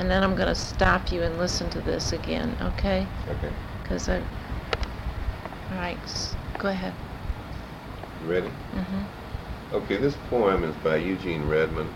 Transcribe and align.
and 0.00 0.10
then 0.10 0.24
I'm 0.24 0.34
going 0.34 0.48
to 0.48 0.54
stop 0.54 1.12
you 1.12 1.22
and 1.22 1.38
listen 1.38 1.68
to 1.70 1.80
this 1.82 2.12
again, 2.12 2.56
okay? 2.60 3.06
Okay. 3.28 3.52
Because 3.82 4.08
I. 4.08 4.16
All 4.16 5.76
right, 5.76 6.34
go 6.58 6.68
ahead. 6.68 6.94
Ready? 8.26 8.48
Mm-hmm. 8.48 9.74
Okay, 9.74 9.98
this 9.98 10.16
poem 10.30 10.64
is 10.64 10.74
by 10.76 10.96
Eugene 10.96 11.46
Redmond, 11.46 11.90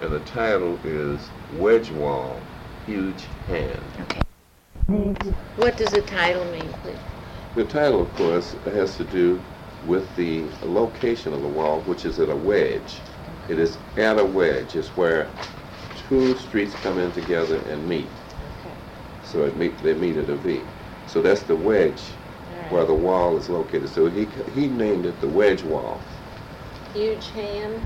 and 0.00 0.12
the 0.12 0.20
title 0.20 0.78
is 0.84 1.28
Wedge 1.58 1.90
Wall, 1.90 2.40
Huge 2.86 3.24
Hand. 3.48 3.82
Okay. 4.00 4.22
What 5.56 5.76
does 5.76 5.90
the 5.90 6.02
title 6.02 6.44
mean, 6.46 6.72
please? 6.82 6.96
The 7.56 7.64
title, 7.64 8.02
of 8.02 8.14
course, 8.14 8.54
has 8.64 8.96
to 8.96 9.04
do 9.04 9.40
with 9.86 10.14
the 10.14 10.44
location 10.62 11.32
of 11.32 11.42
the 11.42 11.48
wall, 11.48 11.80
which 11.80 12.04
is 12.04 12.20
at 12.20 12.28
a 12.28 12.36
wedge. 12.36 13.00
It 13.48 13.58
is 13.58 13.76
at 13.96 14.18
a 14.18 14.24
wedge. 14.24 14.76
It's 14.76 14.88
where 14.96 15.28
two 16.10 16.36
streets 16.36 16.74
come 16.82 16.98
in 16.98 17.10
together 17.12 17.58
and 17.70 17.88
meet. 17.88 18.04
Okay. 18.60 18.74
So 19.24 19.44
it 19.44 19.56
meet, 19.56 19.78
they 19.78 19.94
meet 19.94 20.16
at 20.16 20.28
a 20.28 20.34
V. 20.34 20.60
So 21.06 21.22
that's 21.22 21.42
the 21.44 21.54
wedge 21.54 22.02
All 22.64 22.76
where 22.76 22.84
the 22.84 22.92
wall 22.92 23.36
is 23.38 23.48
located. 23.48 23.88
So 23.88 24.10
he, 24.10 24.26
he 24.54 24.66
named 24.66 25.06
it 25.06 25.18
the 25.20 25.28
wedge 25.28 25.62
wall. 25.62 26.00
Huge 26.92 27.28
hand. 27.28 27.80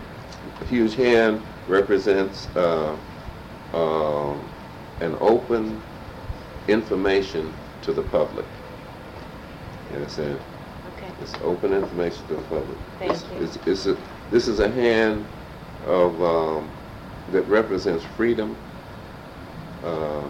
Huge 0.71 0.95
hand 0.95 1.43
represents 1.69 2.48
uh, 2.57 2.97
um, 3.75 4.41
an 5.01 5.15
open 5.20 5.81
information 6.67 7.53
to 7.83 7.93
the 7.93 8.03
public. 8.05 8.47
You 9.91 9.97
understand? 9.97 10.41
Okay. 10.97 11.12
It's 11.20 11.34
open 11.43 11.75
information 11.75 12.27
to 12.29 12.37
the 12.37 12.43
public. 12.43 12.79
Thank 12.98 13.12
it's, 13.12 13.25
you. 13.25 13.39
It's, 13.43 13.56
it's 13.67 13.87
a, 13.87 13.97
this 14.31 14.48
is 14.48 14.61
a 14.61 14.70
hand 14.70 15.27
of 15.87 16.23
um, 16.23 16.70
that 17.28 17.42
represents 17.48 18.05
freedom. 18.05 18.56
Uh, 19.83 20.28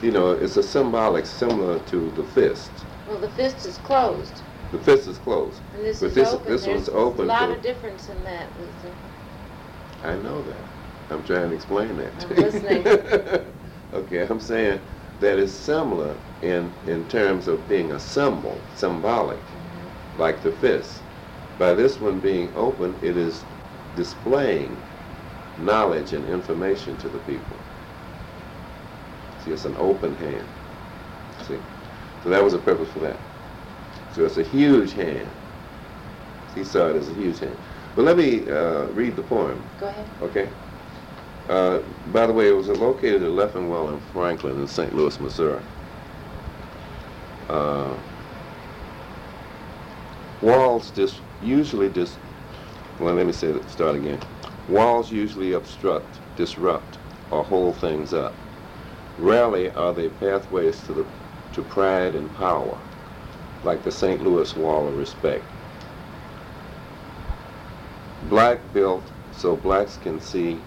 you 0.00 0.10
know, 0.10 0.32
it's 0.32 0.56
a 0.56 0.62
symbolic 0.62 1.26
similar 1.26 1.78
to 1.80 2.10
the 2.10 2.24
fist. 2.24 2.84
Well, 3.06 3.18
the 3.18 3.28
fist 3.30 3.64
is 3.66 3.78
closed, 3.78 4.42
The 4.70 4.78
fist 4.78 5.06
is 5.08 5.18
closed. 5.18 5.62
and 5.72 5.84
this 5.84 6.00
But 6.00 6.06
is 6.10 6.14
this- 6.14 6.28
open. 6.32 6.52
this 6.52 6.64
There's 6.64 6.74
one's 6.76 6.88
open 6.90 7.24
a 7.26 7.28
lot 7.28 7.50
of 7.50 7.62
difference 7.62 8.08
in 8.08 8.22
that, 8.24 8.58
Luther. 8.58 8.94
I 10.02 10.16
know 10.16 10.42
that. 10.42 10.64
I'm 11.10 11.22
trying 11.22 11.50
to 11.50 11.54
explain 11.54 11.96
that. 11.98 12.14
I'm 12.22 12.28
to 12.28 12.34
you. 12.34 12.42
listening. 12.42 12.86
okay, 13.92 14.26
I'm 14.28 14.40
saying 14.40 14.80
that 15.20 15.38
is 15.38 15.56
similar 15.58 16.16
in 16.42 16.74
in 16.86 17.06
terms 17.06 17.46
of 17.46 17.68
being 17.68 17.92
a 17.92 17.98
symbol, 18.00 18.60
symbolic, 18.74 19.40
like 20.16 20.42
the 20.42 20.50
fist. 20.50 21.02
By 21.58 21.74
this 21.74 22.00
one 22.00 22.20
being 22.20 22.52
open, 22.56 22.96
it 23.00 23.16
is 23.16 23.44
displaying 23.96 24.76
knowledge 25.58 26.12
and 26.12 26.24
information 26.28 26.96
to 26.98 27.08
the 27.08 27.18
people. 27.20 27.56
See, 29.44 29.52
it's 29.52 29.64
an 29.64 29.76
open 29.78 30.14
hand. 30.16 30.46
See, 31.46 31.58
so 32.22 32.30
that 32.30 32.42
was 32.42 32.54
a 32.54 32.58
purpose 32.58 32.88
for 32.90 33.00
that. 33.00 33.16
So 34.14 34.24
it's 34.24 34.38
a 34.38 34.42
huge 34.42 34.92
hand. 34.92 35.28
He 36.54 36.64
saw 36.64 36.88
it 36.88 36.96
as 36.96 37.08
a 37.08 37.14
huge 37.14 37.40
hand. 37.40 37.56
But 37.96 38.04
let 38.04 38.16
me 38.16 38.48
uh, 38.48 38.86
read 38.86 39.16
the 39.16 39.22
poem. 39.22 39.62
Go 39.78 39.86
ahead. 39.88 40.06
Okay. 40.22 40.48
Uh, 41.48 41.80
by 42.12 42.26
the 42.26 42.32
way, 42.32 42.48
it 42.48 42.56
was 42.56 42.68
located 42.68 43.22
at 43.22 43.30
Leffingwell 43.30 43.90
and 43.92 44.00
Franklin 44.12 44.58
in 44.60 44.66
St. 44.66 44.94
Louis, 44.94 45.18
Missouri. 45.20 45.60
Uh, 47.48 47.94
walls 50.40 50.90
just 50.90 51.20
usually 51.42 51.90
just. 51.90 52.18
Well, 53.00 53.14
let 53.14 53.26
me 53.26 53.32
say 53.32 53.50
that. 53.50 53.68
Start 53.70 53.96
again. 53.96 54.20
Walls 54.68 55.10
usually 55.10 55.52
obstruct, 55.52 56.20
disrupt, 56.36 56.98
or 57.30 57.42
hold 57.42 57.76
things 57.76 58.12
up. 58.12 58.34
Rarely 59.18 59.70
are 59.72 59.92
they 59.92 60.08
pathways 60.08 60.80
to 60.86 60.94
the 60.94 61.06
to 61.52 61.62
pride 61.62 62.14
and 62.14 62.34
power, 62.36 62.76
like 63.62 63.82
the 63.84 63.92
St. 63.92 64.22
Louis 64.22 64.56
Wall 64.56 64.88
of 64.88 64.96
Respect. 64.96 65.44
Black 68.28 68.72
built 68.72 69.04
so 69.32 69.54
blacks 69.54 69.96
can 69.96 70.20
see 70.20 70.60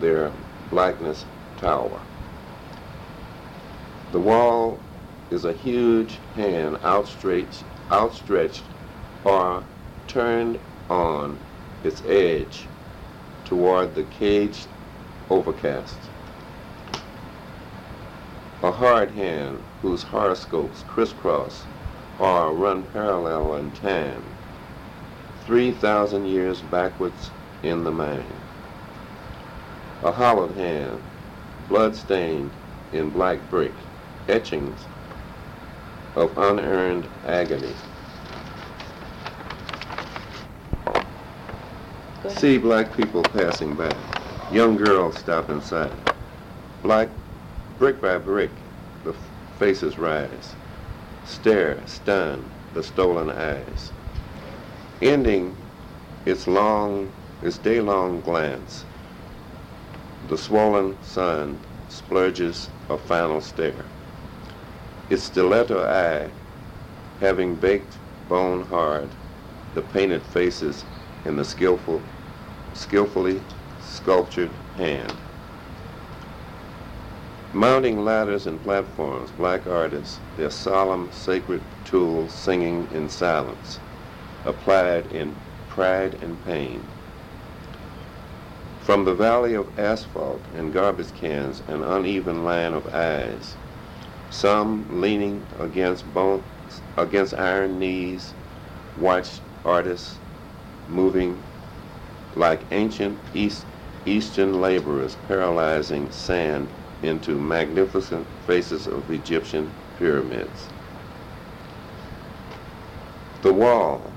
their 0.00 0.32
blackness 0.70 1.24
tower. 1.58 2.00
The 4.12 4.20
wall 4.20 4.80
is 5.30 5.44
a 5.44 5.52
huge 5.52 6.18
hand 6.34 6.78
outstretched, 6.84 7.64
outstretched 7.90 8.64
or 9.24 9.64
turned 10.06 10.58
on 10.90 11.38
its 11.84 12.02
edge 12.06 12.66
toward 13.44 13.94
the 13.94 14.04
caged 14.04 14.66
overcast. 15.30 15.96
A 18.62 18.70
hard 18.70 19.10
hand 19.10 19.58
whose 19.82 20.02
horoscopes 20.04 20.84
crisscross 20.88 21.64
or 22.18 22.52
run 22.52 22.84
parallel 22.84 23.56
in 23.56 23.72
time, 23.72 24.22
3,000 25.44 26.24
years 26.26 26.60
backwards 26.60 27.30
in 27.62 27.82
the 27.82 27.90
mind. 27.90 28.24
A 30.04 30.12
hollowed 30.12 30.56
hand, 30.56 31.02
blood-stained 31.68 32.52
in 32.92 33.10
black 33.10 33.48
brick, 33.50 33.74
etchings 34.28 34.86
of 36.14 36.36
unearned 36.36 37.08
agony. 37.24 37.74
Go 40.84 40.92
ahead. 40.92 41.06
See 42.28 42.56
black 42.56 42.96
people 42.96 43.22
passing 43.22 43.74
by. 43.74 43.92
Young 44.52 44.76
girls 44.76 45.18
stop 45.18 45.50
inside. 45.50 45.92
Black, 46.80 47.08
brick 47.80 48.00
by 48.00 48.16
brick, 48.18 48.50
the 49.02 49.12
faces 49.58 49.98
rise. 49.98 50.54
Stare, 51.24 51.80
stun, 51.86 52.48
the 52.74 52.82
stolen 52.82 53.28
eyes. 53.28 53.90
Ending 55.00 55.56
its 56.24 56.46
long, 56.46 57.10
its 57.42 57.58
day-long 57.58 58.20
glance, 58.20 58.84
the 60.28 60.38
swollen 60.38 60.96
sun 61.02 61.58
splurges 61.88 62.68
a 62.88 62.96
final 62.96 63.40
stare. 63.40 63.84
Its 65.10 65.24
stiletto 65.24 65.84
eye, 65.84 66.30
having 67.20 67.56
baked 67.56 67.98
bone 68.28 68.62
hard, 68.66 69.08
the 69.74 69.82
painted 69.82 70.22
faces 70.22 70.84
in 71.24 71.36
the 71.36 71.44
skillful, 71.44 72.00
skillfully 72.74 73.40
sculptured 73.80 74.50
hand. 74.76 75.12
Mounting 77.52 78.02
ladders 78.02 78.46
and 78.46 78.62
platforms, 78.62 79.30
black 79.30 79.66
artists, 79.66 80.18
their 80.36 80.50
solemn, 80.50 81.10
sacred 81.12 81.60
tools 81.84 82.32
singing 82.32 82.88
in 82.90 83.08
silence, 83.08 83.78
applied 84.46 85.06
in 85.06 85.34
pride 85.68 86.14
and 86.22 86.42
pain. 86.46 86.80
From 88.80 89.04
the 89.04 89.14
valley 89.14 89.54
of 89.54 89.66
asphalt 89.78 90.40
and 90.54 90.72
garbage 90.72 91.12
cans, 91.14 91.62
an 91.68 91.84
uneven 91.84 92.44
line 92.44 92.72
of 92.72 92.86
eyes, 92.94 93.54
some 94.30 94.86
leaning 95.00 95.46
against 95.60 96.12
bones, 96.12 96.42
against 96.96 97.34
iron 97.34 97.78
knees, 97.78 98.32
watched 98.96 99.40
artists 99.64 100.16
moving 100.88 101.36
like 102.36 102.66
ancient 102.70 103.20
East, 103.34 103.66
Eastern 104.04 104.60
laborers 104.60 105.16
paralyzing 105.16 106.10
sand 106.10 106.72
into 107.02 107.38
magnificent 107.38 108.28
faces 108.40 108.86
of 108.86 109.10
Egyptian 109.10 109.74
pyramids. 109.96 110.68
The 113.42 113.52
wall. 113.52 114.14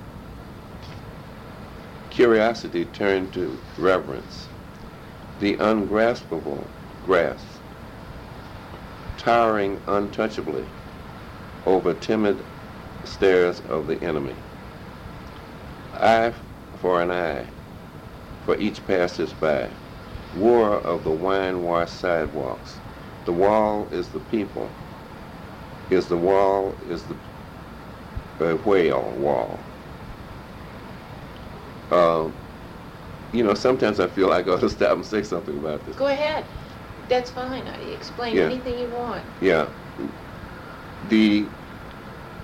Curiosity 2.10 2.86
turned 2.86 3.34
to 3.34 3.64
reverence. 3.78 4.50
The 5.40 5.58
ungraspable 5.58 6.72
grasp. 7.04 7.62
Towering 9.18 9.82
untouchably 9.88 10.72
over 11.66 11.94
timid 11.94 12.46
stares 13.04 13.60
of 13.62 13.88
the 13.88 14.02
enemy. 14.04 14.44
Eye 15.94 16.34
for 16.78 17.02
an 17.02 17.12
eye 17.12 17.50
for 18.46 18.58
each 18.58 18.86
passers-by. 18.86 19.78
War 20.34 20.76
of 20.80 21.04
the 21.04 21.12
wine-washed 21.12 21.96
sidewalks. 21.96 22.82
The 23.26 23.34
wall 23.34 23.90
is 23.92 24.12
the 24.12 24.20
people. 24.22 24.78
Is 25.90 26.08
the 26.08 26.18
wall 26.18 26.78
is 26.82 27.08
the 27.08 27.20
uh, 28.40 28.56
whale 28.58 29.12
wall. 29.16 29.70
Uh, 31.92 32.32
you 33.32 33.44
know, 33.44 33.54
sometimes 33.54 34.00
I 34.00 34.08
feel 34.08 34.30
like 34.30 34.48
I 34.48 34.52
ought 34.52 34.62
to 34.62 34.70
stop 34.70 34.94
and 34.94 35.06
say 35.06 35.24
something 35.24 35.58
about 35.58 35.86
this. 35.86 35.96
Go 35.96 36.08
ahead. 36.08 36.46
That's 37.08 37.32
fine. 37.32 37.68
I- 37.68 37.80
Explain 37.80 38.36
Yeah. 38.38 38.44
anything 38.44 38.78
you 38.78 38.90
want. 38.90 39.26
Yeah. 39.42 39.70
The 41.04 41.52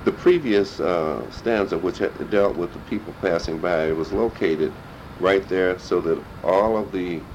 the 0.03 0.11
previous 0.11 0.79
uh, 0.79 1.29
stanza, 1.29 1.77
which 1.77 1.99
had 1.99 2.29
dealt 2.29 2.55
with 2.57 2.71
the 2.73 2.79
people 2.79 3.13
passing 3.13 3.61
by, 3.61 3.87
it 3.87 3.95
was 3.95 4.11
located 4.11 4.79
right 5.21 5.47
there 5.49 5.79
so 5.79 6.01
that 6.01 6.25
all 6.43 6.77
of 6.77 6.91
the 6.93 7.29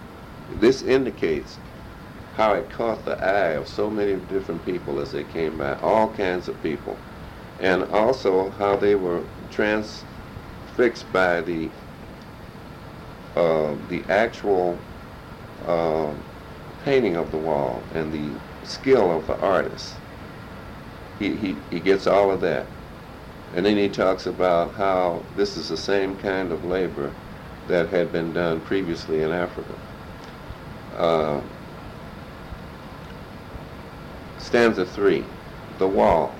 this 0.48 0.82
indicates 0.82 1.60
how 2.32 2.54
it 2.54 2.70
caught 2.70 3.04
the 3.04 3.22
eye 3.24 3.50
of 3.52 3.68
so 3.68 3.90
many 3.90 4.16
different 4.16 4.64
people 4.64 5.00
as 5.00 5.12
they 5.12 5.24
came 5.24 5.58
by, 5.58 5.74
all 5.76 6.12
kinds 6.12 6.48
of 6.48 6.60
people, 6.62 7.06
and 7.58 7.84
also 7.84 8.50
how 8.52 8.76
they 8.76 8.94
were 8.96 9.28
transfixed 9.50 10.08
by 11.12 11.40
the 11.42 11.74
uh, 13.36 13.76
the 13.86 14.06
actual 14.08 14.88
uh, 15.62 16.16
painting 16.78 17.16
of 17.16 17.30
the 17.32 17.38
wall 17.38 17.88
and 17.92 18.12
the 18.12 18.42
skill 18.64 19.16
of 19.16 19.26
the 19.26 19.36
artist. 19.38 20.02
He, 21.18 21.36
he, 21.36 21.66
he 21.70 21.80
gets 21.80 22.06
all 22.06 22.30
of 22.32 22.40
that. 22.42 22.74
And 23.52 23.66
then 23.66 23.76
he 23.78 23.90
talks 23.90 24.26
about 24.26 24.76
how 24.76 25.28
this 25.32 25.56
is 25.56 25.68
the 25.68 25.76
same 25.78 26.16
kind 26.16 26.52
of 26.52 26.64
labor 26.64 27.20
that 27.68 27.88
had 27.90 28.12
been 28.12 28.32
done 28.32 28.60
previously 28.60 29.20
in 29.22 29.32
Africa. 29.32 29.74
Uh, 30.96 31.40
stanza 34.38 34.84
three, 34.84 35.24
the 35.78 35.88
wall. 35.88 36.34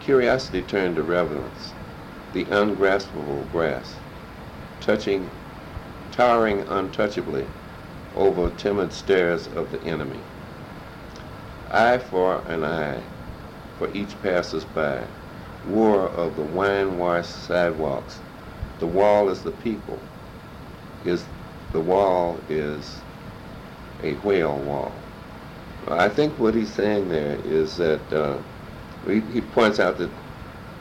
Curiosity 0.00 0.60
turned 0.62 0.96
to 0.96 1.02
reverence, 1.02 1.72
the 2.32 2.44
ungraspable 2.44 3.44
grass, 3.52 3.94
touching, 4.80 5.30
towering 6.10 6.60
untouchably 6.68 7.46
over 8.14 8.50
timid 8.50 8.92
stares 8.92 9.46
of 9.46 9.70
the 9.70 9.82
enemy. 9.84 10.20
Eye 11.70 11.98
for 11.98 12.46
an 12.46 12.64
eye, 12.64 13.02
for 13.78 13.88
each 13.92 14.20
passers-by, 14.22 15.04
war 15.66 16.06
of 16.08 16.36
the 16.36 16.42
wine-washed 16.42 17.46
sidewalks. 17.46 18.20
The 18.78 18.86
wall 18.86 19.28
is 19.30 19.42
the 19.42 19.50
people. 19.50 19.98
Is 21.04 21.24
the 21.72 21.80
wall 21.80 22.38
is 22.48 23.00
a 24.02 24.14
whale 24.14 24.56
wall. 24.56 24.92
I 25.88 26.08
think 26.08 26.38
what 26.38 26.54
he's 26.54 26.72
saying 26.72 27.08
there 27.08 27.38
is 27.44 27.76
that 27.76 28.12
uh, 28.12 28.38
he, 29.06 29.20
he 29.20 29.40
points 29.40 29.78
out 29.78 29.98
that 29.98 30.10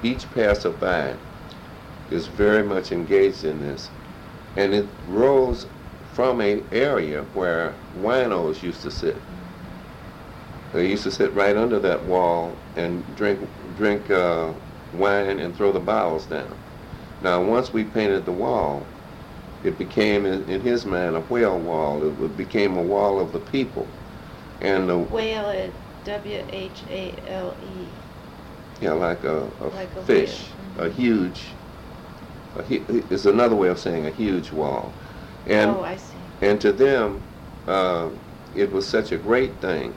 each 0.01 0.29
passerby 0.33 1.17
is 2.11 2.27
very 2.27 2.63
much 2.63 2.91
engaged 2.91 3.43
in 3.43 3.59
this, 3.59 3.89
and 4.55 4.73
it 4.73 4.85
rose 5.09 5.65
from 6.13 6.41
an 6.41 6.63
area 6.71 7.23
where 7.33 7.73
winos 7.99 8.61
used 8.61 8.81
to 8.83 8.91
sit. 8.91 9.17
They 10.73 10.89
used 10.89 11.03
to 11.03 11.11
sit 11.11 11.33
right 11.33 11.57
under 11.57 11.79
that 11.79 12.03
wall 12.05 12.55
and 12.75 13.03
drink 13.15 13.39
drink 13.77 14.09
uh, 14.09 14.51
wine 14.93 15.39
and 15.39 15.55
throw 15.55 15.71
the 15.71 15.79
bottles 15.79 16.25
down. 16.25 16.55
Now, 17.21 17.43
once 17.43 17.73
we 17.73 17.83
painted 17.83 18.25
the 18.25 18.31
wall, 18.31 18.85
it 19.63 19.77
became, 19.77 20.25
in, 20.25 20.61
his 20.61 20.85
mind, 20.85 21.15
a 21.15 21.21
whale 21.21 21.57
wall. 21.57 22.23
It 22.25 22.37
became 22.37 22.77
a 22.77 22.81
wall 22.83 23.19
of 23.19 23.31
the 23.31 23.39
people. 23.39 23.87
And 24.61 24.89
the 24.89 24.97
Whale 24.97 25.49
is 25.49 25.73
W 26.05 26.45
H 26.49 26.83
A 26.89 27.15
L 27.27 27.55
E. 27.61 27.87
yeah, 28.81 28.93
like 28.93 29.23
a, 29.23 29.43
a 29.59 29.67
Like 29.69 29.95
a 29.95 30.03
fish, 30.03 30.51
whale. 30.77 30.87
a 30.87 30.89
huge. 30.89 31.41
A, 32.55 32.63
it's 33.13 33.25
another 33.25 33.55
way 33.55 33.67
of 33.69 33.79
saying 33.79 34.05
a 34.05 34.11
huge 34.11 34.51
wall, 34.51 34.93
and 35.47 35.71
Oh, 35.71 35.83
I 35.83 35.95
see. 35.97 36.15
and 36.41 36.61
to 36.61 36.71
them, 36.71 37.21
uh, 37.67 38.09
it 38.55 38.71
was 38.71 38.87
such 38.87 39.11
a 39.11 39.17
great 39.17 39.59
thing 39.59 39.93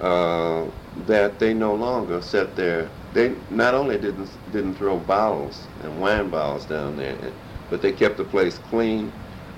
uh, 0.00 0.64
that 1.06 1.38
they 1.40 1.52
no 1.52 1.74
longer 1.74 2.20
sat 2.22 2.54
there. 2.56 2.88
They 3.12 3.34
not 3.50 3.74
only 3.74 3.98
didn't 3.98 4.30
didn't 4.50 4.74
throw 4.76 4.98
bottles 4.98 5.66
and 5.82 6.00
wine 6.00 6.30
bottles 6.30 6.64
down 6.66 6.96
there, 6.96 7.32
but 7.74 7.82
they 7.82 7.90
kept 7.90 8.16
the 8.16 8.22
place 8.22 8.56
clean, 8.56 9.12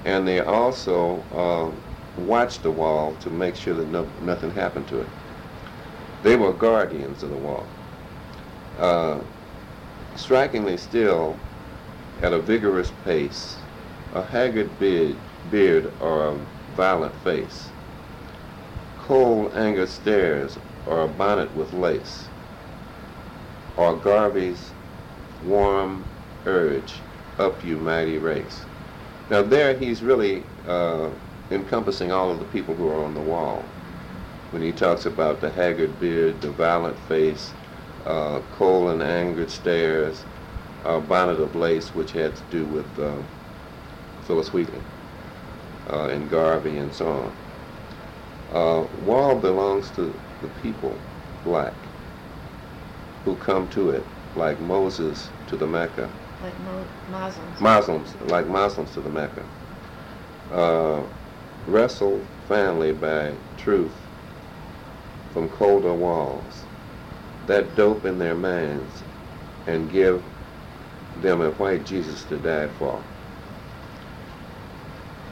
and 0.06 0.26
they 0.26 0.40
also 0.40 1.22
uh, 1.34 2.18
watched 2.22 2.62
the 2.62 2.70
wall 2.70 3.14
to 3.16 3.28
make 3.28 3.54
sure 3.54 3.74
that 3.74 3.88
no, 3.88 4.08
nothing 4.22 4.50
happened 4.52 4.88
to 4.88 5.02
it. 5.02 5.08
They 6.22 6.34
were 6.34 6.54
guardians 6.54 7.22
of 7.22 7.28
the 7.28 7.36
wall. 7.36 7.66
Uh, 8.78 9.18
strikingly 10.14 10.78
still, 10.78 11.36
at 12.22 12.32
a 12.32 12.38
vigorous 12.38 12.90
pace, 13.04 13.58
a 14.14 14.22
haggard 14.22 14.78
beard, 14.78 15.18
beard 15.50 15.92
or 16.00 16.28
a 16.28 16.38
violent 16.74 17.14
face, 17.16 17.68
cold 18.96 19.52
anger 19.54 19.86
stares 19.86 20.56
or 20.86 21.02
a 21.02 21.06
bonnet 21.06 21.54
with 21.54 21.74
lace, 21.74 22.28
or 23.76 23.94
Garvey's 23.94 24.70
warm 25.44 26.06
urge, 26.46 26.94
up 27.38 27.64
you 27.64 27.76
mighty 27.78 28.18
race. 28.18 28.64
Now 29.30 29.42
there 29.42 29.76
he's 29.76 30.02
really 30.02 30.44
uh, 30.66 31.10
encompassing 31.50 32.12
all 32.12 32.30
of 32.30 32.38
the 32.38 32.44
people 32.46 32.74
who 32.74 32.86
are 32.88 33.04
on 33.04 33.14
the 33.14 33.20
wall. 33.20 33.64
When 34.50 34.62
he 34.62 34.72
talks 34.72 35.04
about 35.04 35.40
the 35.40 35.50
haggard 35.50 35.98
beard, 35.98 36.40
the 36.40 36.50
violent 36.50 36.98
face, 36.98 37.52
uh, 38.04 38.40
cold 38.50 38.90
and 38.90 39.02
angered 39.02 39.50
stares, 39.50 40.24
a 40.84 41.00
bonnet 41.00 41.40
of 41.40 41.54
lace, 41.54 41.94
which 41.94 42.12
had 42.12 42.36
to 42.36 42.44
do 42.44 42.64
with 42.64 42.98
uh, 42.98 43.16
Phyllis 44.22 44.52
Wheatley 44.52 44.82
uh, 45.90 46.06
and 46.06 46.30
Garvey 46.30 46.76
and 46.78 46.94
so 46.94 47.08
on. 47.08 47.32
Uh, 48.48 48.86
wall 48.92 49.36
belongs 49.40 49.90
to 49.90 50.20
the 50.40 50.48
people, 50.48 51.00
black, 51.42 51.88
who 53.24 53.36
come 53.36 53.68
to 53.68 53.90
it 53.90 54.06
like 54.36 54.60
Moses 54.60 55.30
to 55.46 55.56
the 55.56 55.66
Mecca, 55.66 56.10
Like 56.42 56.58
Mo- 56.60 56.86
Muslims. 57.08 57.60
Muslims, 57.60 58.16
like 58.20 58.46
Muslims 58.48 58.92
to 58.92 59.00
the 59.00 59.08
Mecca. 59.10 59.44
Uh, 60.50 61.02
wrestle 61.66 62.20
family 62.46 62.92
by 62.92 63.34
truth 63.56 63.94
from 65.32 65.48
colder 65.48 65.94
walls, 65.94 66.64
that 67.46 67.74
dope 67.74 68.04
in 68.04 68.18
their 68.18 68.34
minds, 68.34 69.02
and 69.66 69.90
give 69.90 70.22
them 71.16 71.40
a 71.40 71.50
white 71.50 71.84
Jesus 71.84 72.24
to 72.24 72.36
die 72.38 72.68
for. 72.68 73.02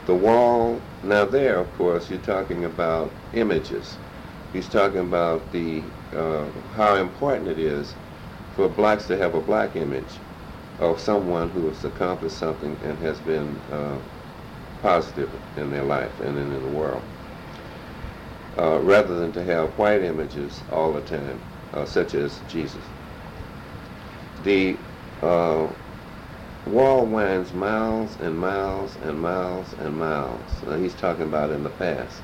The 0.05 0.15
wall, 0.15 0.81
now 1.03 1.25
there, 1.25 1.59
of 1.59 1.73
course, 1.73 2.09
you're 2.09 2.19
talking 2.19 2.65
about 2.65 3.11
images. 3.33 3.97
He's 4.53 4.69
talking 4.69 4.99
about 4.99 5.51
the 5.51 5.83
uh, 6.13 6.47
how 6.75 6.95
important 6.95 7.47
it 7.47 7.59
is 7.59 7.95
for 8.55 8.69
blacks 8.69 9.05
to 9.07 9.17
have 9.17 9.35
a 9.35 9.41
black 9.41 9.75
image 9.75 10.19
of 10.79 10.99
someone 10.99 11.49
who 11.49 11.67
has 11.67 11.83
accomplished 11.85 12.37
something 12.37 12.77
and 12.83 12.97
has 12.99 13.19
been 13.19 13.55
uh, 13.71 13.97
positive 14.81 15.31
in 15.57 15.71
their 15.71 15.83
life 15.83 16.19
and 16.21 16.37
in, 16.37 16.51
the 16.51 16.77
world, 16.77 17.01
uh, 18.57 18.79
rather 18.81 19.19
than 19.19 19.31
to 19.31 19.43
have 19.43 19.69
white 19.79 20.01
images 20.01 20.61
all 20.71 20.91
the 20.91 21.01
time, 21.01 21.39
uh, 21.73 21.85
such 21.85 22.13
as 22.13 22.39
Jesus. 22.49 22.83
The 24.43 24.75
uh, 25.21 25.67
wall 26.67 27.05
winds 27.05 27.53
miles 27.53 28.15
and 28.21 28.37
miles 28.37 28.95
and 29.03 29.19
miles 29.19 29.73
and 29.79 29.97
miles. 29.97 30.63
Now 30.67 30.77
he's 30.77 30.93
talking 30.95 31.23
about 31.23 31.51
in 31.51 31.63
the 31.63 31.69
past. 31.69 32.21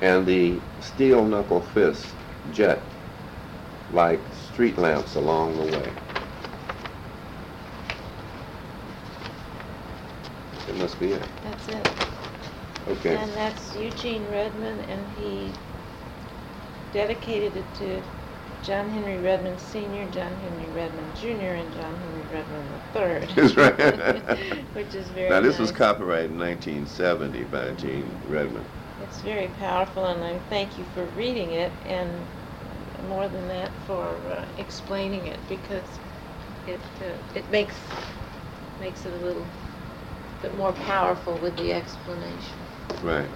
And 0.00 0.26
the 0.26 0.58
steel 0.80 1.24
knuckle 1.24 1.60
fists 1.60 2.12
jet 2.52 2.80
like 3.92 4.18
street 4.52 4.76
lamps 4.78 5.14
along 5.14 5.56
the 5.56 5.76
way. 5.78 6.11
It 10.72 10.78
must 10.78 10.98
be 10.98 11.12
it. 11.12 11.22
That's 11.44 11.68
it. 11.68 11.88
Okay. 12.88 13.16
And 13.16 13.30
that's 13.32 13.76
Eugene 13.76 14.24
Redmond, 14.30 14.80
and 14.88 15.06
he 15.18 15.52
dedicated 16.92 17.56
it 17.56 17.74
to 17.74 18.02
John 18.62 18.88
Henry 18.88 19.18
Redmond 19.18 19.60
Sr., 19.60 20.06
John 20.10 20.32
Henry 20.36 20.68
Redmond 20.74 21.14
Jr., 21.16 21.54
and 21.60 21.72
John 21.74 21.94
Henry 21.96 22.24
Redmond 22.32 22.68
III. 22.94 23.34
That's 23.36 23.56
right. 23.56 24.64
Which 24.74 24.94
is 24.94 25.06
very 25.08 25.28
now 25.28 25.40
this 25.40 25.58
was 25.58 25.70
nice. 25.70 25.78
copyrighted 25.78 26.30
in 26.30 26.38
1970 26.38 27.44
by 27.44 27.70
Gene 27.72 28.18
Redmond. 28.28 28.64
It's 29.02 29.20
very 29.20 29.48
powerful, 29.58 30.06
and 30.06 30.24
I 30.24 30.38
thank 30.48 30.78
you 30.78 30.84
for 30.94 31.04
reading 31.16 31.50
it, 31.50 31.72
and 31.86 32.08
more 33.08 33.28
than 33.28 33.46
that, 33.48 33.70
for 33.86 34.04
uh, 34.30 34.44
explaining 34.58 35.26
it, 35.26 35.38
because 35.48 35.82
it 36.66 36.80
uh, 37.00 37.38
it 37.38 37.50
makes 37.50 37.74
makes 38.80 39.04
it 39.04 39.12
a 39.12 39.24
little 39.24 39.46
bit 40.42 40.56
more 40.56 40.72
powerful 40.72 41.38
with 41.38 41.56
the 41.56 41.72
explanation. 41.72 42.58
Right. 43.02 43.28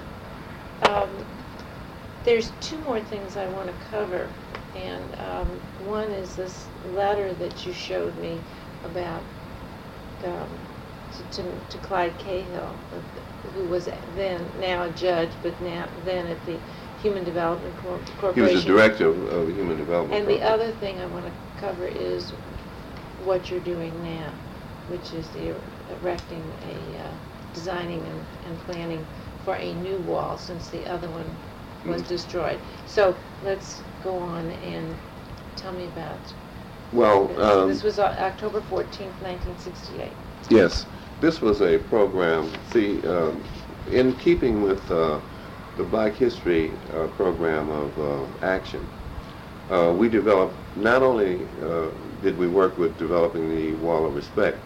Um, 0.83 1.09
there's 2.25 2.51
two 2.61 2.79
more 2.81 3.01
things 3.01 3.37
I 3.37 3.47
want 3.49 3.69
to 3.69 3.87
cover, 3.91 4.29
and 4.75 5.05
um, 5.21 5.47
one 5.87 6.11
is 6.11 6.35
this 6.37 6.67
letter 6.85 7.33
that 7.35 7.65
you 7.65 7.73
showed 7.73 8.17
me 8.19 8.39
about 8.85 9.23
um, 10.25 10.49
to, 11.17 11.43
to, 11.43 11.43
to 11.71 11.79
Clyde 11.79 12.19
Cahill, 12.19 12.69
who 13.55 13.65
was 13.67 13.89
then 14.17 14.41
now 14.61 14.85
a 14.85 14.91
judge, 14.91 15.31
but 15.43 15.61
now 15.63 15.89
then 16.05 16.27
at 16.27 16.45
the 16.47 16.57
Human 17.03 17.25
Development 17.25 17.75
Cor- 17.77 18.33
He 18.33 18.41
was 18.41 18.65
the 18.65 18.73
director 18.73 19.09
of, 19.09 19.33
of 19.33 19.49
Human 19.55 19.77
Development. 19.77 20.21
And 20.21 20.29
the 20.29 20.43
other 20.43 20.73
thing 20.73 20.99
I 20.99 21.07
want 21.07 21.27
to 21.27 21.33
cover 21.61 21.87
is 21.87 22.31
what 23.25 23.51
you're 23.51 23.61
doing 23.61 23.93
now, 24.03 24.33
which 24.89 25.13
is 25.13 25.29
the 25.29 25.55
erecting 25.91 26.43
a, 26.63 26.97
uh, 26.99 27.11
designing 27.53 28.07
and, 28.07 28.27
and 28.45 28.59
planning 28.67 29.07
for 29.45 29.55
a 29.57 29.75
new 29.75 29.99
wall, 29.99 30.37
since 30.39 30.69
the 30.69 30.87
other 30.87 31.09
one 31.09 31.37
was 31.85 32.03
Mm. 32.03 32.09
destroyed. 32.09 32.61
So 32.85 33.17
let's 33.43 33.83
go 34.03 34.19
on 34.19 34.51
and 34.51 34.97
tell 35.55 35.73
me 35.73 35.87
about 35.87 36.35
Well, 36.93 37.29
this. 37.29 37.39
um, 37.41 37.69
This 37.69 37.83
was 37.85 37.99
O- 37.99 38.05
October 38.05 38.61
14th, 38.61 39.21
1968. 39.21 40.13
Yes, 40.49 40.87
this 41.21 41.41
was 41.41 41.61
a 41.63 41.79
program, 41.79 42.51
see, 42.73 43.01
um, 43.07 43.43
in 43.87 44.13
keeping 44.15 44.63
with 44.63 44.91
uh, 44.91 45.21
the 45.77 45.85
Black 45.85 46.15
History 46.15 46.79
uh, 46.93 47.07
program 47.09 47.71
of 47.71 47.99
uh, 47.99 48.27
action, 48.43 48.89
uh, 49.69 49.93
we 49.97 50.09
developed, 50.09 50.57
not 50.77 51.03
only 51.03 51.49
uh, 51.63 51.91
did 52.21 52.37
we 52.39 52.47
work 52.49 52.79
with 52.79 52.97
developing 52.97 53.49
the 53.51 53.75
Wall 53.75 54.07
of 54.07 54.15
Respect, 54.15 54.63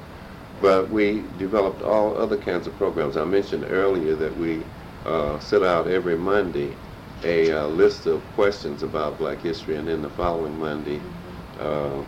but 0.61 0.91
we 0.91 1.23
developed 1.39 1.83
all 1.83 2.17
other 2.17 2.37
kinds 2.37 2.67
of 2.67 2.77
programs. 2.77 3.17
I 3.17 3.25
mentioned 3.25 3.67
earlier 3.69 4.15
that 4.17 4.37
we 4.37 4.65
uh, 5.07 5.39
set 5.39 5.63
out 5.63 5.89
every 5.89 6.17
Monday 6.17 6.77
a 7.25 7.53
uh, 7.53 7.67
list 7.67 8.07
of 8.07 8.23
questions 8.35 8.83
about 8.83 9.19
black 9.19 9.41
history, 9.41 9.77
and 9.77 9.89
then 9.89 10.03
the 10.03 10.11
following 10.11 10.59
Monday, 10.59 11.01
uh, 11.59 12.03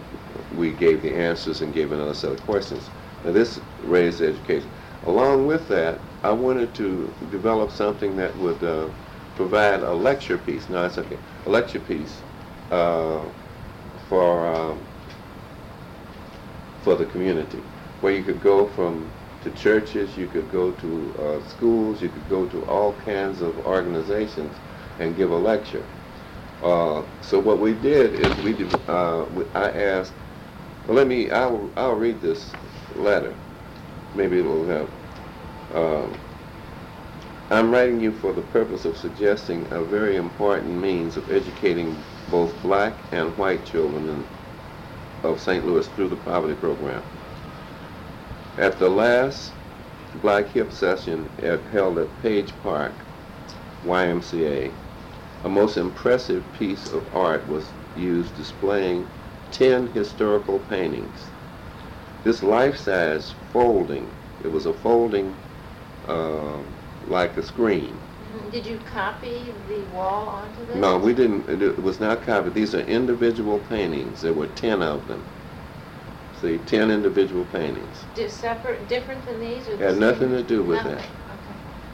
we 0.56 0.72
gave 0.72 1.02
the 1.02 1.14
answers 1.14 1.60
and 1.60 1.72
gave 1.74 1.92
another 1.92 2.14
set 2.14 2.32
of 2.32 2.42
questions. 2.46 2.90
Now 3.24 3.32
this 3.32 3.60
raised 3.78 4.20
education. 4.22 4.70
Along 5.04 5.46
with 5.46 5.68
that, 5.68 6.00
I 6.24 6.32
wanted 6.32 6.74
to 6.74 7.12
develop 7.30 7.70
something 7.70 8.16
that 8.16 8.36
would 8.38 8.62
uh, 8.62 8.88
provide 9.34 9.82
a 9.82 9.92
lecture 9.92 10.38
piece. 10.38 10.68
No, 10.68 10.84
it's 10.86 10.98
okay. 10.98 11.18
A 11.46 11.50
lecture 11.50 11.80
piece 11.80 12.22
uh, 12.70 13.20
for 14.08 14.46
um, 14.46 14.78
for 16.82 16.96
the 16.96 17.06
community, 17.06 17.62
where 18.02 18.12
you 18.12 18.22
could 18.22 18.42
go 18.42 18.66
from 18.68 19.08
to 19.44 19.50
churches, 19.52 20.16
you 20.16 20.26
could 20.26 20.50
go 20.52 20.72
to 20.72 21.14
uh, 21.18 21.48
schools, 21.48 22.02
you 22.02 22.08
could 22.08 22.28
go 22.28 22.46
to 22.48 22.64
all 22.66 22.92
kinds 23.04 23.40
of 23.40 23.56
organizations 23.66 24.52
and 24.98 25.16
give 25.16 25.30
a 25.30 25.36
lecture. 25.36 25.84
Uh, 26.62 27.02
so 27.22 27.38
what 27.38 27.58
we 27.58 27.74
did 27.74 28.14
is 28.20 28.36
we, 28.44 28.54
uh, 28.88 29.24
we 29.34 29.44
I 29.54 29.70
asked, 29.70 30.12
well, 30.86 30.96
let 30.96 31.06
me, 31.06 31.30
I'll, 31.30 31.70
I'll 31.76 31.94
read 31.94 32.20
this 32.20 32.50
letter. 32.96 33.34
Maybe 34.14 34.40
it 34.40 34.44
will 34.44 34.66
help. 34.66 34.90
Um, 35.74 36.14
I'm 37.50 37.70
writing 37.70 38.00
you 38.00 38.12
for 38.12 38.32
the 38.32 38.42
purpose 38.42 38.84
of 38.84 38.96
suggesting 38.96 39.66
a 39.70 39.82
very 39.82 40.16
important 40.16 40.80
means 40.80 41.16
of 41.16 41.30
educating 41.30 41.96
both 42.30 42.52
black 42.62 42.94
and 43.12 43.36
white 43.38 43.64
children 43.64 44.08
in, 44.08 44.24
of 45.22 45.40
St. 45.40 45.64
Louis 45.64 45.86
through 45.88 46.08
the 46.08 46.16
poverty 46.16 46.54
program. 46.54 47.02
At 48.58 48.78
the 48.78 48.90
last 48.90 49.52
Black 50.20 50.48
Hip 50.48 50.72
session 50.72 51.26
held 51.72 51.98
at 51.98 52.22
Page 52.22 52.52
Park, 52.62 52.92
YMCA, 53.84 54.70
a 55.44 55.48
most 55.48 55.78
impressive 55.78 56.42
piece 56.52 56.86
of 56.92 57.02
art 57.14 57.48
was 57.48 57.70
used 57.96 58.36
displaying 58.36 59.06
10 59.52 59.86
historical 59.94 60.58
paintings. 60.58 61.24
This 62.24 62.42
life-size 62.42 63.34
folding, 63.52 64.06
it 64.44 64.48
was 64.48 64.66
a 64.66 64.72
folding 64.74 65.34
uh, 66.06 66.58
like 67.06 67.36
a 67.38 67.42
screen. 67.42 67.98
Did 68.50 68.66
you 68.66 68.78
copy 68.92 69.54
the 69.66 69.80
wall 69.94 70.28
onto 70.28 70.66
this? 70.66 70.76
No, 70.76 70.98
we 70.98 71.14
didn't, 71.14 71.48
it 71.48 71.62
it 71.62 71.82
was 71.82 72.00
not 72.00 72.22
copied. 72.22 72.52
These 72.54 72.74
are 72.74 72.80
individual 72.80 73.58
paintings. 73.58 74.20
There 74.20 74.34
were 74.34 74.46
10 74.46 74.82
of 74.82 75.08
them. 75.08 75.24
See, 76.42 76.58
10 76.58 76.90
individual 76.90 77.44
paintings. 77.44 78.04
Di- 78.16 78.26
separate, 78.28 78.88
different 78.88 79.24
than 79.24 79.38
these 79.38 79.68
or 79.68 79.76
the 79.76 79.84
Had 79.84 79.92
same? 79.92 80.00
nothing 80.00 80.30
to 80.30 80.42
do 80.42 80.64
with 80.64 80.78
Nothing, 80.78 80.96
that. 80.96 81.06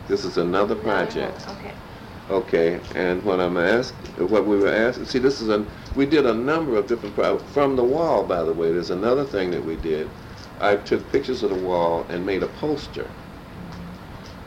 This 0.09 0.25
is 0.25 0.39
another 0.39 0.75
project. 0.75 1.47
Okay. 1.51 1.75
Okay, 2.31 2.81
and 2.95 3.23
what 3.25 3.41
I'm 3.41 3.59
asked, 3.59 3.93
what 4.19 4.47
we 4.47 4.57
were 4.57 4.73
asked, 4.73 5.07
see, 5.07 5.19
this 5.19 5.43
is 5.43 5.51
a, 5.51 5.67
we 5.95 6.07
did 6.07 6.25
a 6.25 6.33
number 6.33 6.77
of 6.77 6.87
different, 6.87 7.15
pro- 7.15 7.37
from 7.37 7.77
the 7.77 7.85
wall, 7.85 8.25
by 8.25 8.43
the 8.43 8.55
way, 8.55 8.73
there's 8.73 8.89
another 8.89 9.25
thing 9.25 9.51
that 9.51 9.63
we 9.63 9.77
did. 9.77 10.09
I 10.63 10.77
took 10.77 11.13
pictures 11.13 11.43
of 11.43 11.51
the 11.51 11.57
wall 11.61 12.07
and 12.09 12.25
made 12.25 12.43
a 12.43 12.49
poster. 12.49 13.07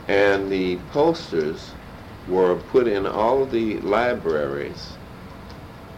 And 0.07 0.51
the 0.51 0.77
posters 0.91 1.73
were 2.27 2.55
put 2.55 2.87
in 2.87 3.05
all 3.05 3.43
of 3.43 3.51
the 3.51 3.77
libraries, 3.81 4.97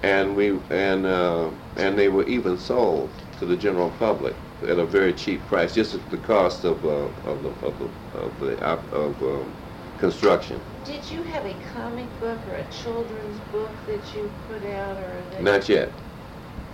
and 0.01 0.36
we, 0.36 0.60
and, 0.72 1.05
uh, 1.05 1.51
and 1.77 1.98
they 1.98 2.10
were 2.10 2.25
even 2.25 2.57
sold 2.57 3.10
to 3.44 3.50
the 3.50 3.62
general 3.62 3.90
public 4.00 4.34
at 4.64 4.80
a 4.80 4.86
very 4.86 5.12
cheap 5.14 5.42
price, 5.48 5.76
just 5.76 5.94
at 5.94 6.10
the 6.10 6.18
cost 6.18 6.64
of, 6.64 6.84
uh, 6.86 6.90
of 7.30 7.44
the, 7.44 7.50
of 7.66 7.80
the, 7.80 8.20
of 8.20 8.40
the, 8.40 8.66
of, 8.66 9.24
um, 9.24 9.54
construction. 10.00 10.60
Did 10.86 11.04
you 11.12 11.22
have 11.24 11.46
a 11.46 11.54
comic 11.74 12.08
book 12.20 12.40
or 12.50 12.56
a 12.56 12.66
children's 12.72 13.40
book 13.52 13.70
that 13.88 14.02
you 14.16 14.32
put 14.48 14.66
out 14.72 14.98
or? 14.98 15.42
Not 15.42 15.68
yet. 15.68 15.90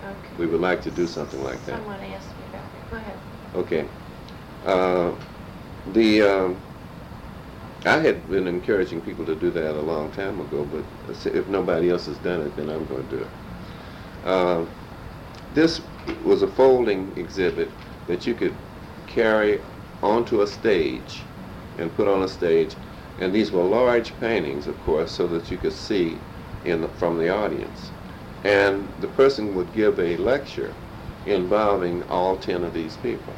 Okay. 0.04 0.28
We 0.38 0.46
would 0.46 0.60
like 0.60 0.80
to 0.82 0.90
do 0.90 1.06
something 1.06 1.42
like 1.42 1.64
that. 1.66 1.76
Someone 1.78 2.00
asked 2.00 2.28
me 2.28 2.44
about 2.50 2.64
that. 2.72 2.90
Go 2.90 2.96
ahead. 2.96 3.18
Okay. 3.54 3.88
Uh, 4.64 5.12
the 5.92 6.22
um, 6.22 6.56
I 7.84 7.98
had 7.98 8.28
been 8.30 8.46
encouraging 8.46 9.00
people 9.00 9.26
to 9.26 9.34
do 9.34 9.50
that 9.50 9.76
a 9.76 9.82
long 9.82 10.10
time 10.12 10.40
ago, 10.40 10.68
but 10.72 11.26
if 11.26 11.48
nobody 11.48 11.90
else 11.90 12.06
has 12.06 12.18
done 12.18 12.42
it, 12.42 12.54
then 12.56 12.68
I'm 12.68 12.86
going 12.86 13.06
to 13.08 13.16
do 13.16 13.22
it. 13.22 13.28
Uh, 14.24 14.66
this 15.54 15.80
was 16.22 16.42
a 16.42 16.48
folding 16.48 17.16
exhibit 17.16 17.72
that 18.06 18.26
you 18.26 18.34
could 18.34 18.56
carry 19.06 19.60
onto 20.02 20.40
a 20.40 20.46
stage 20.46 21.26
and 21.78 21.94
put 21.94 22.08
on 22.08 22.22
a 22.22 22.28
stage, 22.28 22.76
and 23.18 23.34
these 23.34 23.52
were 23.52 23.62
large 23.64 24.18
paintings, 24.18 24.66
of 24.66 24.80
course, 24.80 25.12
so 25.12 25.26
that 25.28 25.50
you 25.50 25.58
could 25.58 25.72
see 25.72 26.18
in 26.64 26.80
the, 26.82 26.88
from 26.88 27.18
the 27.18 27.28
audience. 27.28 27.92
And 28.44 28.94
the 28.98 29.08
person 29.08 29.54
would 29.54 29.72
give 29.72 29.98
a 29.98 30.16
lecture 30.16 30.74
involving 31.26 32.02
all 32.04 32.36
10 32.38 32.64
of 32.64 32.72
these 32.72 32.96
people. 32.96 33.34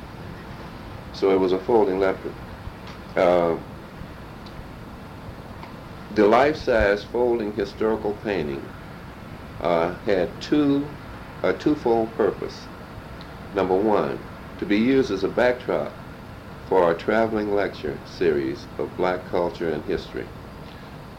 So 1.12 1.30
it 1.30 1.38
was 1.40 1.52
a 1.52 1.58
folding 1.58 1.98
lecture. 1.98 2.34
Uh, 3.16 3.56
the 6.10 6.26
life-size 6.26 7.04
folding 7.04 7.54
historical 7.54 8.12
painting 8.14 8.70
uh, 9.60 9.96
had 10.04 10.40
two, 10.40 10.96
a 11.44 11.52
twofold 11.52 12.16
purpose. 12.16 12.66
Number 13.52 13.74
one, 13.74 14.18
to 14.58 14.64
be 14.64 14.78
used 14.78 15.10
as 15.10 15.24
a 15.24 15.28
backdrop 15.28 15.92
for 16.68 16.84
our 16.84 16.94
traveling 16.94 17.54
lecture 17.54 17.98
series 18.04 18.66
of 18.78 18.96
black 18.96 19.26
culture 19.28 19.68
and 19.68 19.84
history. 19.84 20.26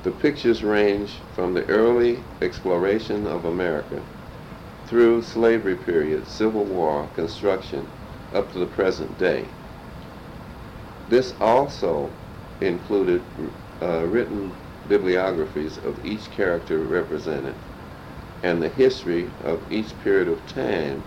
The 0.04 0.12
pictures 0.12 0.64
range 0.64 1.20
from 1.36 1.54
the 1.54 1.66
early 1.70 2.24
exploration 2.42 3.28
of 3.28 3.44
America 3.46 4.00
through 4.86 5.22
slavery 5.24 5.76
period, 5.76 6.26
Civil 6.28 6.64
War, 6.66 7.08
construction, 7.16 7.86
up 8.34 8.52
to 8.54 8.60
the 8.60 8.66
present 8.66 9.18
day. 9.18 9.46
This 11.10 11.34
also 11.42 12.10
included 12.62 13.22
uh, 13.82 14.06
written 14.08 14.52
bibliographies 14.88 15.78
of 15.78 16.04
each 16.06 16.32
character 16.32 16.80
represented 16.80 17.56
and 18.44 18.62
the 18.62 18.70
history 18.70 19.32
of 19.44 19.60
each 19.72 19.98
period 20.04 20.28
of 20.28 20.46
time 20.46 21.02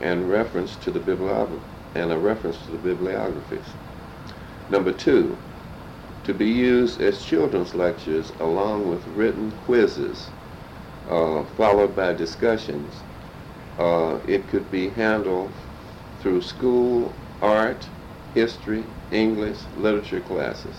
and 0.00 0.28
reference 0.28 0.74
to 0.76 0.90
the 0.90 0.98
bibliography 1.00 1.62
and 1.94 2.10
a 2.10 2.18
reference 2.18 2.56
to 2.64 2.72
the 2.72 2.78
bibliographies. 2.78 3.66
Number 4.70 4.92
two, 4.92 5.36
to 6.24 6.32
be 6.32 6.46
used 6.46 7.00
as 7.00 7.22
children's 7.22 7.74
lectures 7.74 8.32
along 8.40 8.88
with 8.88 9.06
written 9.06 9.52
quizzes 9.52 10.30
uh, 11.08 11.44
followed 11.56 11.94
by 11.94 12.12
discussions. 12.12 13.02
Uh, 13.78 14.18
it 14.26 14.48
could 14.48 14.70
be 14.70 14.88
handled 14.90 15.50
through 16.20 16.40
school 16.40 17.12
art, 17.40 17.88
history, 18.34 18.84
English, 19.10 19.58
literature 19.76 20.20
classes. 20.20 20.76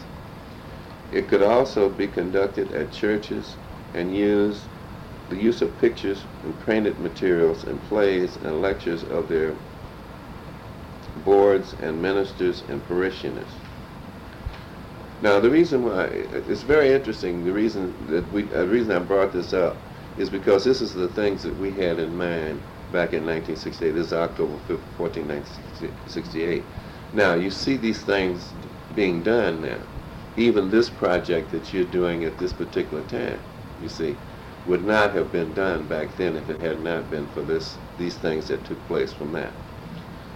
It 1.11 1.27
could 1.27 1.43
also 1.43 1.89
be 1.89 2.07
conducted 2.07 2.71
at 2.71 2.91
churches 2.91 3.57
and 3.93 4.15
use 4.15 4.67
the 5.29 5.35
use 5.35 5.61
of 5.61 5.77
pictures 5.79 6.23
and 6.43 6.57
printed 6.59 6.99
materials 6.99 7.63
and 7.63 7.81
plays 7.83 8.35
and 8.37 8.61
lectures 8.61 9.03
of 9.03 9.27
their 9.27 9.53
boards 11.25 11.75
and 11.81 12.01
ministers 12.01 12.63
and 12.69 12.85
parishioners. 12.87 13.47
Now, 15.21 15.39
the 15.39 15.49
reason 15.49 15.85
why 15.85 16.05
it's 16.05 16.63
very 16.63 16.91
interesting. 16.91 17.45
The 17.45 17.53
reason 17.53 17.93
that 18.09 18.29
we, 18.33 18.43
uh, 18.51 18.65
the 18.65 18.67
reason 18.67 18.91
I 18.91 18.99
brought 18.99 19.31
this 19.31 19.53
up, 19.53 19.77
is 20.17 20.29
because 20.29 20.65
this 20.65 20.81
is 20.81 20.93
the 20.93 21.07
things 21.07 21.43
that 21.43 21.57
we 21.57 21.71
had 21.71 21.97
in 21.97 22.15
mind 22.17 22.59
back 22.91 23.13
in 23.13 23.25
1968. 23.25 23.91
This 23.91 24.07
is 24.07 24.13
October 24.13 24.57
5th, 24.67 24.81
14, 24.97 25.27
1968. 25.27 26.63
Now, 27.13 27.35
you 27.35 27.49
see 27.49 27.77
these 27.77 28.03
things 28.03 28.51
being 28.95 29.23
done 29.23 29.61
now. 29.61 29.79
Even 30.35 30.69
this 30.69 30.89
project 30.89 31.51
that 31.51 31.73
you're 31.73 31.85
doing 31.85 32.25
at 32.25 32.37
this 32.37 32.51
particular 32.51 33.03
time, 33.03 33.39
you 33.81 33.87
see, 33.87 34.17
would 34.65 34.85
not 34.85 35.13
have 35.15 35.31
been 35.31 35.53
done 35.53 35.87
back 35.87 36.15
then 36.15 36.35
if 36.35 36.49
it 36.49 36.61
had 36.61 36.81
not 36.81 37.09
been 37.09 37.27
for 37.27 37.41
this 37.41 37.79
these 37.97 38.17
things 38.17 38.47
that 38.47 38.63
took 38.65 38.85
place 38.87 39.13
from 39.13 39.31
that. 39.33 39.53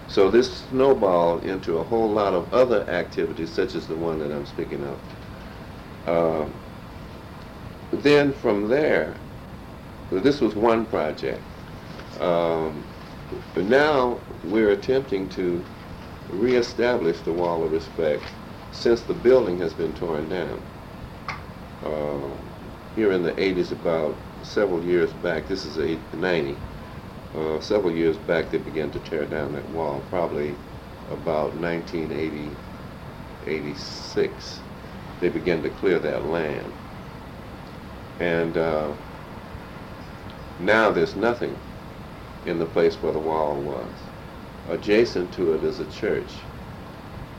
So 0.08 0.32
this 0.32 0.66
snowballed 0.66 1.46
into 1.46 1.78
a 1.78 1.84
whole 1.84 2.10
lot 2.12 2.34
of 2.34 2.54
other 2.54 2.90
activities, 2.90 3.54
such 3.54 3.76
as 3.76 3.88
the 3.88 3.98
one 3.98 4.20
that 4.20 4.32
I'm 4.32 4.46
speaking 4.46 4.84
of. 4.84 5.00
Uh, 6.06 6.48
then 7.92 8.34
from 8.34 8.68
there, 8.70 9.18
this 10.12 10.42
was 10.42 10.56
one 10.56 10.86
project. 10.86 11.44
Um, 12.20 12.86
but 13.54 13.66
now 13.66 14.22
we're 14.44 14.72
attempting 14.72 15.30
to 15.30 15.66
reestablish 16.30 17.22
the 17.22 17.34
wall 17.34 17.64
of 17.64 17.72
respect 17.72 18.36
since 18.72 19.04
the 19.04 19.14
building 19.14 19.60
has 19.60 19.74
been 19.74 19.94
torn 19.94 20.30
down. 20.30 20.62
Uh, 21.84 22.47
here 22.98 23.12
in 23.12 23.22
the 23.22 23.32
80s, 23.34 23.72
about 23.72 24.16
several 24.42 24.84
years 24.84 25.12
back, 25.22 25.48
this 25.48 25.66
is 25.66 25.77
8, 25.77 26.00
90, 26.16 26.56
uh, 27.36 27.60
several 27.60 27.92
years 27.92 28.18
back 28.18 28.50
they 28.50 28.58
began 28.58 28.89
to 28.89 28.98
tear 29.00 29.24
down 29.25 29.54
that 29.54 29.70
wall, 29.70 30.01
probably 30.10 30.56
about 31.12 31.54
1980, 31.54 32.50
86. 33.46 34.60
They 35.22 35.30
began 35.30 35.62
to 35.62 35.70
clear 35.70 36.00
that 36.00 36.25
land. 36.25 36.66
And 38.20 38.58
uh, 38.58 38.89
now 40.60 40.89
there's 40.89 41.16
nothing 41.16 41.56
in 42.48 42.58
the 42.58 42.66
place 42.66 42.96
where 42.96 43.13
the 43.13 43.20
wall 43.20 43.54
was. 43.58 43.86
Adjacent 44.72 45.32
to 45.34 45.54
it 45.54 45.63
is 45.63 45.80
a 45.80 45.86
church. 45.86 46.32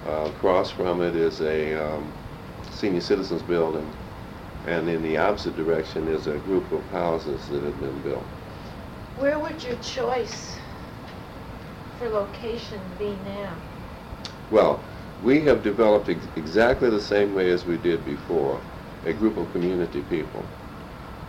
Uh, 0.06 0.26
across 0.26 0.70
from 0.70 1.02
it 1.02 1.16
is 1.16 1.40
a 1.40 1.74
um, 1.84 2.12
senior 2.70 3.00
citizens 3.00 3.42
building, 3.42 3.92
and 4.68 4.88
in 4.88 5.02
the 5.02 5.16
opposite 5.16 5.56
direction 5.56 6.06
is 6.08 6.26
a 6.26 6.36
group 6.36 6.70
of 6.72 6.82
houses 6.90 7.48
that 7.48 7.62
have 7.62 7.80
been 7.80 7.98
built. 8.02 8.26
Where 9.16 9.38
would 9.38 9.64
your 9.64 9.76
choice 9.76 10.58
for 11.98 12.08
location 12.08 12.80
be 12.98 13.16
now? 13.24 13.56
Well, 14.50 14.80
we 15.22 15.40
have 15.40 15.62
developed 15.62 16.10
ex- 16.10 16.28
exactly 16.36 16.90
the 16.90 17.00
same 17.00 17.34
way 17.34 17.50
as 17.50 17.64
we 17.64 17.78
did 17.78 18.04
before, 18.04 18.60
a 19.04 19.12
group 19.12 19.38
of 19.38 19.50
community 19.52 20.02
people 20.02 20.44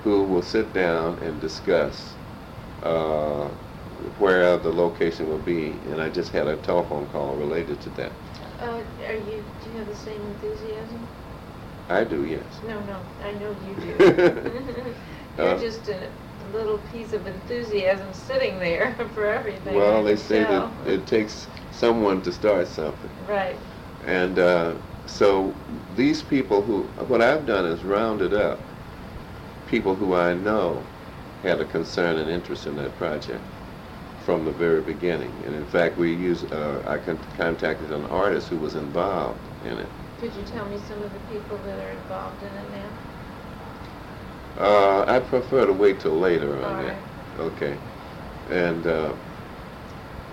who 0.03 0.23
will 0.23 0.41
sit 0.41 0.73
down 0.73 1.17
and 1.19 1.39
discuss 1.39 2.15
uh, 2.83 3.47
where 4.17 4.57
the 4.57 4.71
location 4.71 5.29
will 5.29 5.39
be, 5.39 5.79
and 5.85 6.01
I 6.01 6.09
just 6.09 6.31
had 6.31 6.47
a 6.47 6.57
telephone 6.57 7.07
call 7.07 7.35
related 7.35 7.79
to 7.81 7.89
that. 7.91 8.11
Uh, 8.59 8.81
are 9.07 9.15
you, 9.15 9.43
do 9.63 9.69
you 9.69 9.77
have 9.77 9.87
the 9.87 9.95
same 9.95 10.21
enthusiasm? 10.21 11.07
I 11.89 12.03
do, 12.03 12.25
yes. 12.25 12.61
No, 12.67 12.79
no, 12.81 12.99
I 13.23 13.31
know 13.33 13.55
you 13.67 13.75
do. 13.75 13.95
You're 15.37 15.47
Uh, 15.47 15.59
just 15.59 15.87
a 15.87 16.09
little 16.51 16.77
piece 16.77 17.13
of 17.13 17.25
enthusiasm 17.25 18.13
sitting 18.13 18.59
there 18.59 18.93
for 19.13 19.25
everything. 19.25 19.75
Well, 19.75 20.01
I 20.01 20.03
they 20.03 20.09
can 20.11 20.17
say 20.17 20.43
that 20.43 20.71
it 20.85 21.07
takes 21.07 21.47
someone 21.71 22.21
to 22.23 22.31
start 22.31 22.67
something. 22.67 23.11
Right. 23.27 23.57
And 24.05 24.37
uh, 24.39 24.75
so 25.05 25.55
these 25.95 26.21
people 26.21 26.61
who, 26.61 26.83
what 27.05 27.21
I've 27.21 27.45
done 27.45 27.65
is 27.65 27.83
rounded 27.83 28.33
up 28.33 28.59
people 29.65 29.95
who 29.95 30.13
I 30.15 30.33
know 30.33 30.85
had 31.43 31.61
a 31.61 31.65
concern 31.65 32.17
and 32.17 32.29
interest 32.29 32.67
in 32.67 32.75
that 32.75 32.97
project 32.97 33.43
from 34.17 34.45
the 34.45 34.51
very 34.51 34.81
beginning. 34.81 35.41
And 35.45 35.55
in 35.55 35.65
fact, 35.65 35.97
we 35.97 36.13
use, 36.13 36.43
uh, 36.51 36.83
I 36.85 36.97
con- 36.97 37.19
contacted 37.33 37.91
an 37.91 38.05
artist 38.07 38.49
who 38.49 38.57
was 38.57 38.75
involved 38.75 39.47
in 39.63 39.77
it. 39.79 39.91
Could 40.19 40.35
you 40.35 40.43
tell 40.43 40.65
me 40.67 40.77
some 40.77 41.01
of 41.01 41.13
the 41.13 41.19
people 41.33 41.57
that 41.59 41.79
are 41.79 41.91
involved 41.91 42.43
in 42.43 42.49
it 42.49 42.71
now? 42.71 42.89
Uh, 44.57 45.05
I 45.07 45.19
prefer 45.19 45.65
to 45.65 45.71
wait 45.73 46.01
till 46.01 46.19
later 46.19 46.55
on 46.61 46.77
All 46.77 46.83
that. 46.83 46.95
right. 46.95 47.03
Okay. 47.39 47.77
And 48.49 48.85
uh, 48.85 49.13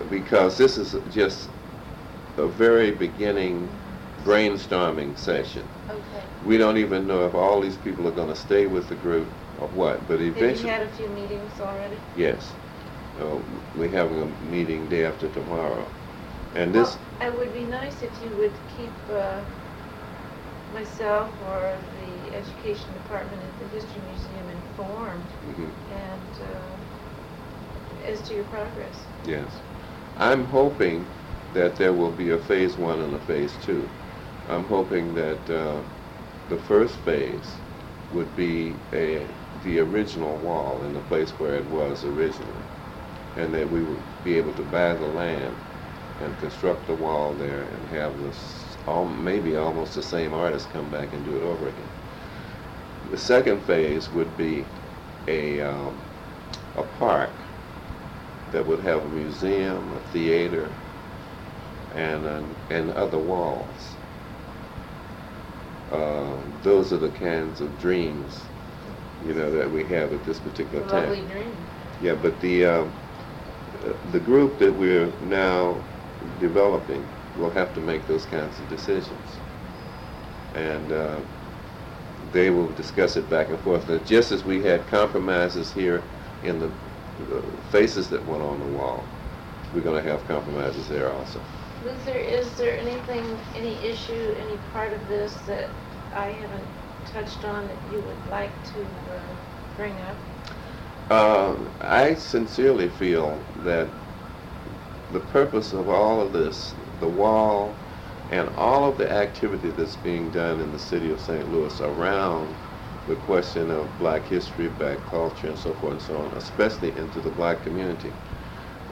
because 0.09 0.59
this 0.59 0.77
is 0.77 0.97
just 1.09 1.51
a 2.37 2.49
very 2.49 2.91
beginning 2.91 3.71
brainstorming 4.25 5.17
session. 5.17 5.69
Okay. 5.89 6.25
We 6.43 6.59
don't 6.59 6.79
even 6.79 7.07
know 7.07 7.25
if 7.27 7.35
all 7.35 7.61
these 7.61 7.77
people 7.77 8.09
are 8.09 8.13
going 8.13 8.29
to 8.29 8.35
stay 8.37 8.67
with 8.67 8.89
the 8.89 8.97
group 8.97 9.33
or 9.57 9.69
what, 9.69 10.09
but 10.09 10.21
eventually. 10.21 10.49
Have 10.49 10.61
you 10.65 10.69
had 10.69 10.83
a 10.83 10.89
few 10.89 11.09
meetings 11.09 11.61
already? 11.61 11.99
yes. 12.15 12.55
Uh, 13.19 13.39
we're 13.75 13.89
having 13.89 14.21
a 14.21 14.27
meeting 14.43 14.89
day 14.89 15.05
after 15.05 15.29
tomorrow. 15.29 15.91
And 16.55 16.75
this, 16.75 16.99
Well, 17.21 17.31
It 17.33 17.37
would 17.39 17.53
be 17.55 17.65
nice 17.65 18.03
if 18.03 18.21
you 18.21 18.37
would 18.37 18.59
keep 18.69 18.93
uh, 19.09 19.41
myself 20.77 21.31
or 21.49 21.79
the 21.99 22.35
education 22.37 22.93
department 22.95 23.41
at 23.43 23.55
the 23.59 23.67
History 23.77 24.03
Museum 24.11 24.47
informed 24.51 25.29
mhm, 25.49 25.71
and 25.91 26.33
uh, 26.53 26.77
as 28.13 28.21
to 28.29 28.35
your 28.35 28.45
progress. 28.45 28.97
yes. 29.25 29.51
I'm 30.19 30.45
hoping 30.47 31.07
that 31.53 31.77
there 31.77 31.93
will 31.93 32.13
be 32.13 32.31
a 32.31 32.39
phase 32.39 32.77
one 32.77 33.01
and 33.01 33.15
a 33.15 33.19
phase 33.19 33.53
two. 33.67 33.89
I'm 34.49 34.65
hoping 34.65 35.15
that 35.15 35.51
uh, 35.51 35.83
the 36.49 36.59
first 36.59 36.95
phase 37.09 37.49
would 38.13 38.35
be 38.37 38.75
a, 38.93 39.27
the 39.63 39.79
original 39.81 40.37
wall 40.39 40.83
in 40.85 40.93
the 40.95 41.01
place 41.01 41.31
where 41.41 41.55
it 41.57 41.67
was 41.67 42.05
originally. 42.05 42.65
And 43.37 43.55
that 43.55 43.71
we 43.71 43.83
would 43.83 44.03
be 44.25 44.37
able 44.39 44.53
to 44.55 44.63
buy 44.63 44.95
the 44.95 45.07
land 45.07 45.57
and 46.21 46.39
construct 46.39 46.87
the 46.87 46.95
wall 46.95 47.35
there 47.35 47.63
and 47.63 47.89
have 47.89 48.21
this, 48.21 48.66
al- 48.87 49.07
maybe 49.07 49.57
almost 49.57 49.95
the 49.95 50.03
same 50.03 50.35
artist 50.35 50.71
come 50.71 50.91
back 50.91 51.13
and 51.13 51.25
do 51.25 51.37
it 51.37 51.43
over 51.43 51.69
again. 51.69 51.91
The 53.09 53.17
second 53.17 53.63
phase 53.63 54.11
would 54.11 54.37
be 54.37 54.69
a, 55.27 55.61
um, 55.61 56.05
a 56.77 56.83
park 56.85 57.45
that 58.51 58.67
would 58.67 58.81
have 58.81 59.05
a 59.05 59.09
museum, 59.09 59.93
a 59.93 60.01
theater, 60.01 60.77
and, 61.93 62.27
an- 62.27 62.57
and 62.71 62.91
other 62.93 63.19
walls. 63.19 63.97
Uh, 65.91 66.43
those 66.63 66.93
are 66.93 66.99
the 66.99 67.11
kinds 67.11 67.61
of 67.61 67.77
dreams, 67.79 68.49
you 69.21 69.35
know, 69.35 69.51
that 69.53 69.71
we 69.71 69.85
have 69.85 70.13
at 70.13 70.25
this 70.25 70.41
particular 70.41 70.85
A 70.85 70.87
time. 70.87 71.17
dream. 71.27 71.67
Yeah, 72.01 72.15
but 72.15 72.41
the, 72.41 72.65
um, 72.67 72.95
uh, 73.85 73.95
the 74.05 74.21
group 74.21 74.59
that 74.59 74.75
we're 74.75 75.13
now 75.21 75.85
developing 76.39 77.16
will 77.39 77.51
have 77.51 77.75
to 77.75 77.81
make 77.81 78.07
those 78.07 78.25
kinds 78.27 78.59
of 78.59 78.69
decisions. 78.69 79.37
And 80.55 80.93
uh, 80.93 81.17
they 82.33 82.51
will 82.51 82.69
discuss 82.73 83.17
it 83.17 83.29
back 83.29 83.49
and 83.49 83.59
forth. 83.61 83.89
And 83.89 84.05
just 84.07 84.33
as 84.33 84.45
we 84.45 84.63
had 84.63 84.87
compromises 84.89 85.73
here 85.73 86.03
in 86.43 86.59
the, 86.59 86.71
the 87.31 87.43
faces 87.71 88.09
that 88.11 88.27
went 88.27 88.43
on 88.43 88.59
the 88.59 88.79
wall, 88.79 89.05
we're 89.75 89.81
going 89.83 90.03
to 90.03 90.11
have 90.11 90.27
compromises 90.29 90.89
there 90.89 91.13
also. 91.13 91.41
Luther, 91.85 92.19
is 92.19 92.51
there 92.57 92.79
anything, 92.79 93.25
any 93.55 93.75
issue, 93.87 94.35
any 94.41 94.57
part 94.73 94.93
of 94.93 95.09
this 95.09 95.35
that 95.47 95.69
I 96.15 96.29
haven't 96.29 96.67
touched 97.13 97.45
on 97.45 97.67
that 97.69 97.77
you 97.93 98.01
would 98.01 98.31
like 98.31 98.51
to 98.75 98.81
uh, 98.81 99.21
bring 99.77 99.93
up? 99.93 100.17
Uh, 101.11 101.55
I 101.83 102.15
sincerely 102.15 102.89
feel 102.89 103.39
that 103.65 103.89
the 105.13 105.21
purpose 105.21 105.73
of 105.73 105.89
all 105.89 106.21
of 106.21 106.33
this, 106.33 106.75
the 107.01 107.09
wall, 107.09 107.77
and 108.31 108.51
all 108.57 108.89
of 108.91 108.99
the 108.99 109.11
activity 109.11 109.71
that's 109.71 109.97
being 109.97 110.31
done 110.31 110.61
in 110.61 110.73
the 110.73 110.79
city 110.79 111.11
of 111.11 111.21
St. 111.21 111.51
Louis 111.51 111.81
around 111.81 112.57
the 113.07 113.17
question 113.17 113.71
of 113.71 113.97
black 113.99 114.27
history, 114.27 114.69
black 114.69 115.07
culture, 115.07 115.49
and 115.49 115.59
so 115.59 115.73
forth 115.75 115.93
and 115.93 116.03
so 116.03 116.19
on, 116.19 116.33
especially 116.37 116.97
into 116.97 117.21
the 117.21 117.31
black 117.31 117.63
community, 117.63 118.13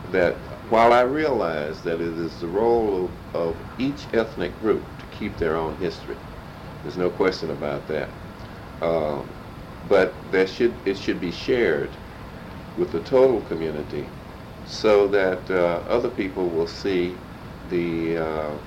that 0.09 0.37
while 0.69 0.93
I 0.93 1.01
realize 1.03 1.83
that 1.83 2.01
it 2.01 2.19
is 2.19 2.39
the 2.41 2.49
role 2.49 3.07
of, 3.35 3.41
of 3.41 3.63
each 3.79 4.09
ethnic 4.15 4.61
group 4.61 4.99
to 4.99 5.07
keep 5.07 5.39
their 5.39 5.57
own 5.57 5.77
history, 5.77 6.19
there's 6.83 6.97
no 6.97 7.11
question 7.11 7.51
about 7.51 7.87
that. 7.89 8.11
Um, 8.83 9.35
but 9.89 10.31
there 10.31 10.47
should 10.47 10.81
it 10.85 10.95
should 10.95 11.21
be 11.21 11.31
shared 11.31 11.97
with 12.77 12.93
the 12.93 13.01
total 13.01 13.41
community 13.41 14.11
so 14.65 15.09
that 15.09 15.51
uh, 15.51 15.83
other 15.87 16.09
people 16.11 16.51
will 16.51 16.67
see 16.67 17.19
the 17.69 18.19
uh, 18.19 18.59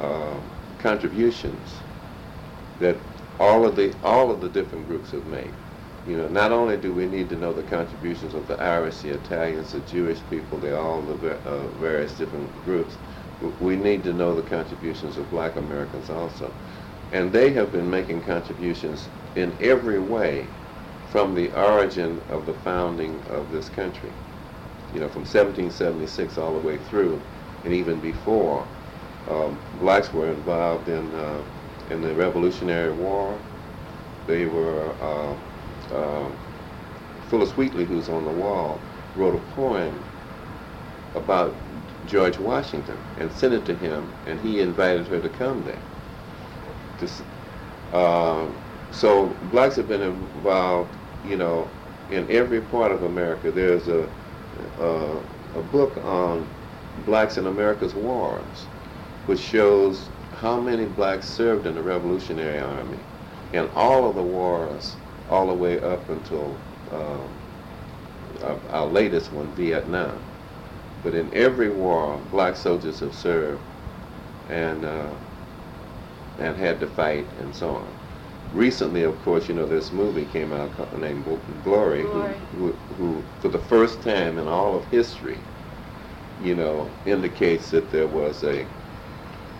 uh, 0.00 0.40
contributions 0.78 1.82
that 2.78 2.98
all 3.40 3.66
of 3.66 3.76
the 3.76 3.96
all 4.02 4.30
of 4.30 4.40
the 4.40 4.48
different 4.50 4.86
groups 4.86 5.12
have 5.12 5.26
made. 5.26 5.56
You 6.04 6.16
know, 6.18 6.28
not 6.28 6.52
only 6.52 6.76
do 6.78 6.94
we 6.94 7.06
need 7.06 7.30
to 7.30 7.36
know 7.36 7.52
the 7.52 7.64
contributions 7.64 8.34
of 8.34 8.46
the 8.46 8.60
Irish, 8.62 9.00
the 9.02 9.10
Italians, 9.10 9.72
the 9.72 9.80
Jewish 9.80 10.26
people, 10.26 10.60
the 10.60 10.78
all 10.78 11.02
the 11.02 11.16
va- 11.16 11.42
uh, 11.44 11.68
various 11.72 12.16
different 12.16 12.62
groups. 12.64 12.98
We 13.40 13.76
need 13.76 14.04
to 14.04 14.14
know 14.14 14.34
the 14.36 14.42
contributions 14.42 15.18
of 15.18 15.30
Black 15.30 15.56
Americans 15.56 16.10
also, 16.10 16.56
and 17.12 17.32
they 17.32 17.52
have 17.52 17.72
been 17.72 17.90
making 17.90 18.22
contributions 18.22 19.10
in 19.36 19.56
every 19.60 20.00
way 20.00 20.54
from 21.02 21.34
the 21.34 21.52
origin 21.52 22.22
of 22.28 22.46
the 22.46 22.54
founding 22.54 23.24
of 23.26 23.50
this 23.50 23.68
country. 23.68 24.14
You 24.92 25.00
know, 25.00 25.08
from 25.08 25.22
1776 25.22 26.38
all 26.38 26.54
the 26.54 26.60
way 26.60 26.78
through, 26.78 27.26
and 27.64 27.74
even 27.74 28.00
before, 28.00 28.68
um, 29.28 29.60
blacks 29.74 30.12
were 30.12 30.32
involved 30.32 30.88
in 30.88 31.14
uh, 31.14 31.42
in 31.90 32.02
the 32.02 32.14
Revolutionary 32.14 32.92
War. 32.92 33.40
They 34.26 34.46
were. 34.46 34.94
Uh, 35.02 35.36
uh, 35.94 36.30
Phyllis 37.20 37.56
Wheatley, 37.56 37.86
who's 37.86 38.08
on 38.08 38.24
the 38.24 38.32
wall, 38.32 38.86
wrote 39.14 39.34
a 39.34 39.38
poem 39.38 40.04
about 41.14 41.56
George 42.06 42.38
Washington 42.38 43.04
and 43.16 43.32
sent 43.32 43.54
it 43.54 43.64
to 43.66 43.74
him, 43.74 44.14
and 44.26 44.40
he 44.40 44.60
invited 44.60 45.08
her 45.08 45.20
to 45.20 45.28
come 45.30 45.64
there. 45.64 45.82
To 46.98 47.06
uh, 47.92 48.48
so 48.90 49.38
blacks 49.42 49.76
have 49.76 49.88
been 49.88 50.02
involved, 50.02 50.96
you 51.22 51.36
know, 51.36 51.70
in 52.08 52.30
every 52.30 52.62
part 52.62 52.92
of 52.92 53.02
America. 53.02 53.52
There's 53.52 53.88
a 53.88 54.10
uh, 54.78 55.22
a 55.54 55.62
book 55.62 55.98
on 56.02 56.50
blacks 57.06 57.38
in 57.38 57.46
America's 57.46 57.94
wars, 57.94 58.66
which 59.26 59.40
shows 59.40 60.10
how 60.34 60.60
many 60.60 60.86
blacks 60.86 61.26
served 61.28 61.66
in 61.66 61.74
the 61.74 61.82
Revolutionary 61.82 62.60
Army 62.60 62.98
in 63.52 63.68
all 63.74 64.08
of 64.08 64.14
the 64.16 64.22
wars, 64.22 64.96
all 65.28 65.46
the 65.48 65.54
way 65.54 65.80
up 65.80 66.08
until 66.10 66.56
um, 66.90 67.28
our, 68.42 68.58
our 68.70 68.86
latest 68.86 69.32
one, 69.32 69.54
Vietnam. 69.54 70.20
But 71.02 71.14
in 71.14 71.32
every 71.34 71.70
war, 71.70 72.18
black 72.30 72.56
soldiers 72.56 73.00
have 73.00 73.14
served 73.14 73.60
and 74.48 74.84
uh, 74.84 75.10
and 76.38 76.56
had 76.56 76.80
to 76.80 76.86
fight 76.86 77.26
and 77.38 77.54
so 77.54 77.76
on. 77.76 77.94
Recently, 78.52 79.02
of 79.02 79.20
course, 79.22 79.48
you 79.48 79.54
know 79.54 79.66
this 79.66 79.92
movie 79.92 80.26
came 80.26 80.52
out 80.52 80.98
named 80.98 81.24
Glory, 81.24 82.02
Glory. 82.02 82.34
Who, 82.52 82.56
who, 82.56 82.94
who, 82.96 83.24
for 83.40 83.48
the 83.48 83.58
first 83.58 84.02
time 84.02 84.38
in 84.38 84.46
all 84.48 84.76
of 84.76 84.84
history, 84.86 85.38
you 86.42 86.54
know, 86.54 86.90
indicates 87.06 87.70
that 87.70 87.90
there 87.90 88.06
was 88.06 88.42
a 88.42 88.66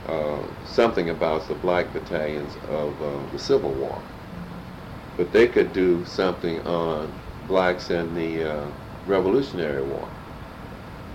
uh, 0.06 0.42
something 0.64 1.10
about 1.10 1.46
the 1.46 1.54
black 1.54 1.92
battalions 1.92 2.56
of 2.68 3.00
uh, 3.00 3.30
the 3.32 3.38
Civil 3.38 3.70
War. 3.70 4.02
But 5.16 5.30
they 5.32 5.46
could 5.46 5.72
do 5.72 6.04
something 6.04 6.60
on 6.66 7.12
blacks 7.46 7.90
in 7.90 8.14
the 8.14 8.42
uh, 8.44 8.66
Revolutionary 9.06 9.82
War. 9.82 10.08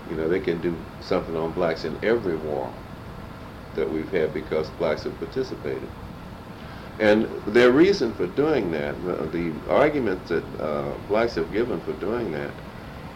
You 0.08 0.16
know, 0.16 0.28
they 0.28 0.40
can 0.40 0.60
do 0.60 0.82
something 1.00 1.36
on 1.36 1.52
blacks 1.52 1.84
in 1.84 1.98
every 2.02 2.36
war 2.36 2.72
that 3.74 3.90
we've 3.90 4.10
had 4.10 4.32
because 4.32 4.70
blacks 4.70 5.04
have 5.04 5.18
participated. 5.18 5.90
And 6.98 7.28
their 7.46 7.70
reason 7.70 8.12
for 8.14 8.26
doing 8.26 8.70
that, 8.72 8.94
the, 9.04 9.26
the 9.26 9.70
argument 9.70 10.26
that 10.26 10.60
uh, 10.60 10.94
blacks 11.08 11.34
have 11.34 11.52
given 11.52 11.80
for 11.80 11.92
doing 11.92 12.32
that, 12.32 12.52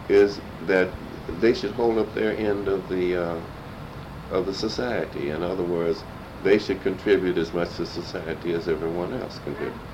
is 0.07 0.41
that 0.61 0.93
they 1.27 1.53
should 1.53 1.73
hold 1.73 1.97
up 1.97 2.13
their 2.13 2.35
end 2.37 2.67
of 2.67 2.87
the 2.89 3.15
uh, 3.15 3.41
of 4.29 4.45
the 4.45 4.53
society. 4.53 5.29
In 5.29 5.43
other 5.43 5.63
words, 5.63 6.05
they 6.39 6.57
should 6.59 6.81
contribute 6.81 7.37
as 7.37 7.53
much 7.53 7.75
to 7.77 7.85
society 7.85 8.53
as 8.53 8.67
everyone 8.67 9.13
else 9.13 9.39
contributes. 9.39 9.85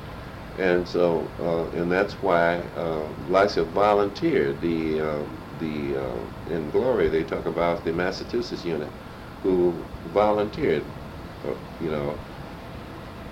And 0.55 0.87
so, 0.87 1.31
uh, 1.39 1.67
and 1.77 1.91
that's 1.91 2.21
why 2.21 2.69
uh, 2.75 3.09
have 3.55 3.69
volunteered. 3.69 4.61
The 4.61 4.99
uh, 4.99 5.23
the 5.57 5.95
in 6.47 6.69
Glory 6.69 7.09
they 7.09 7.23
talk 7.23 7.45
about 7.45 7.83
the 7.83 7.93
Massachusetts 7.93 8.65
unit 8.65 8.93
who 9.43 9.87
volunteered, 10.05 10.91
uh, 11.45 11.55
you 11.79 11.89
know, 11.89 12.19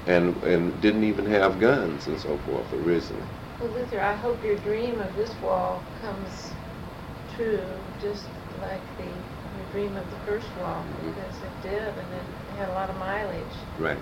and 0.06 0.42
and 0.44 0.80
didn't 0.82 1.04
even 1.04 1.26
have 1.26 1.60
guns 1.60 2.08
and 2.08 2.20
so 2.20 2.38
forth 2.38 2.74
originally. 2.74 3.28
Well, 3.60 3.72
Luther, 3.72 4.02
I 4.02 4.16
hope 4.16 4.44
your 4.44 4.56
dream 4.56 5.00
of 5.00 5.16
this 5.16 5.42
wall 5.42 5.88
comes 6.00 6.56
true, 7.28 7.87
just 8.02 8.26
like 8.62 8.82
the 8.98 9.04
your 9.04 9.66
dream 9.72 9.98
of 9.98 10.10
the 10.12 10.18
first 10.26 10.48
wall, 10.58 10.84
because 11.04 11.36
it 11.42 11.52
did, 11.64 11.82
and 11.82 12.14
it 12.14 12.58
had 12.58 12.70
a 12.70 12.74
lot 12.74 12.90
of 12.90 12.98
mileage. 12.98 13.44
Right. 13.78 13.98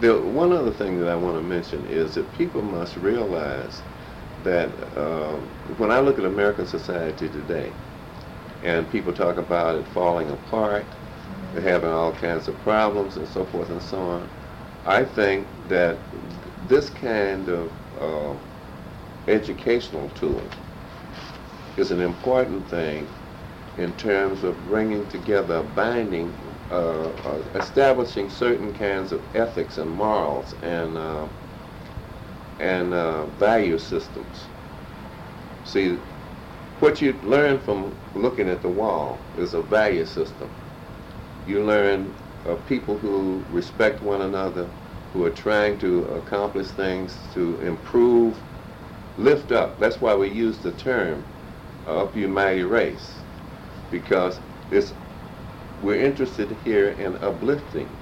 The 0.00 0.18
one 0.18 0.52
other 0.52 0.70
thing 0.70 0.98
that 1.00 1.08
I 1.08 1.14
want 1.14 1.36
to 1.36 1.42
mention 1.42 1.86
is 1.86 2.14
that 2.14 2.32
people 2.32 2.62
must 2.62 2.96
realize 2.96 3.82
that 4.44 4.70
um, 4.96 5.40
when 5.76 5.90
I 5.90 6.00
look 6.00 6.18
at 6.18 6.24
American 6.24 6.66
society 6.66 7.28
today, 7.28 7.72
and 8.62 8.90
people 8.90 9.12
talk 9.12 9.36
about 9.36 9.76
it 9.76 9.86
falling 9.88 10.30
apart, 10.30 10.84
they're 11.52 11.62
having 11.62 11.90
all 11.90 12.12
kinds 12.12 12.48
of 12.48 12.60
problems 12.62 13.16
and 13.16 13.26
so 13.28 13.44
forth 13.44 13.70
and 13.70 13.82
so 13.82 13.98
on, 13.98 14.28
I 14.86 15.04
think 15.04 15.46
that 15.68 15.98
this 16.66 16.88
kind 16.90 17.48
of 17.48 17.70
uh, 18.00 18.34
educational 19.28 20.08
tool 20.10 20.42
is 21.76 21.90
an 21.90 22.00
important 22.00 22.68
thing 22.68 23.06
in 23.76 23.94
terms 23.94 24.44
of 24.44 24.64
bringing 24.64 25.06
together, 25.08 25.62
binding, 25.62 26.58
uh, 26.70 27.10
uh, 27.10 27.42
establishing 27.54 28.30
certain 28.30 28.72
kinds 28.72 29.12
of 29.12 29.26
ethics 29.34 29.78
and 29.78 29.90
morals 29.90 30.54
and 30.62 30.98
uh, 30.98 31.28
and 32.58 32.94
uh, 32.94 33.26
value 33.26 33.78
systems. 33.78 34.50
See, 35.64 36.00
what 36.80 37.00
you 37.02 37.14
learn 37.22 37.60
from 37.60 37.98
looking 38.14 38.48
at 38.48 38.62
the 38.62 38.70
wall 38.70 39.30
is 39.34 39.54
a 39.54 39.62
value 39.62 40.06
system. 40.06 40.52
You 41.44 41.64
learn 41.64 42.16
of 42.44 42.66
people 42.66 42.98
who 42.98 43.46
respect 43.48 44.02
one 44.02 44.22
another, 44.22 44.72
who 45.12 45.24
are 45.24 45.30
trying 45.30 45.78
to 45.78 46.04
accomplish 46.06 46.72
things 46.72 47.28
to 47.32 47.58
improve, 47.60 48.44
lift 49.16 49.52
up. 49.52 49.78
That's 49.78 50.00
why 50.00 50.14
we 50.16 50.28
use 50.28 50.60
the 50.60 50.72
term 50.72 51.26
uh, 51.86 52.04
up 52.04 52.16
mighty 52.16 52.64
race, 52.64 53.19
because 53.90 54.40
it's 54.70 54.94
we're 55.80 56.00
interested 56.00 56.52
here 56.64 56.90
in 56.90 57.16
uplifting. 57.22 57.98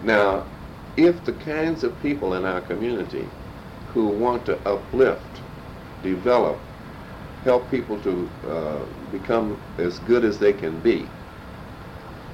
Now, 0.00 0.48
if 0.96 1.24
the 1.24 1.32
kinds 1.34 1.84
of 1.84 1.98
people 2.00 2.34
in 2.34 2.44
our 2.44 2.60
community 2.60 3.34
who 3.86 4.08
want 4.08 4.46
to 4.46 4.60
uplift, 4.68 5.42
develop, 6.02 6.68
help 7.44 7.70
people 7.70 8.00
to 8.00 8.32
uh, 8.44 8.86
become 9.10 9.62
as 9.78 9.98
good 9.98 10.24
as 10.24 10.38
they 10.38 10.52
can 10.52 10.80
be, 10.80 11.16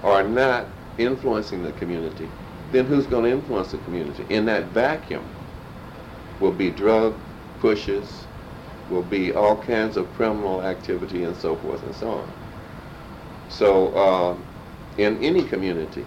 are 0.03 0.27
not 0.29 0.77
influencing 0.99 1.63
the 1.63 1.73
community, 1.73 2.35
then 2.71 2.87
who's 2.87 3.07
going 3.07 3.25
to 3.25 3.31
influence 3.31 3.71
the 3.73 3.79
community? 3.79 4.25
In 4.25 4.47
that 4.47 4.69
vacuum 4.69 5.37
will 6.41 6.53
be 6.53 6.71
drug 6.71 7.25
pushes, 7.59 8.26
will 8.89 9.03
be 9.03 9.33
all 9.35 9.57
kinds 9.61 9.97
of 9.97 10.13
criminal 10.13 10.63
activity 10.63 11.25
and 11.25 11.37
so 11.37 11.57
forth 11.57 11.83
and 11.83 11.95
so 11.95 12.11
on. 12.11 12.35
So 13.49 13.93
uh, 13.95 14.39
in 14.97 15.19
any 15.23 15.45
community, 15.45 16.07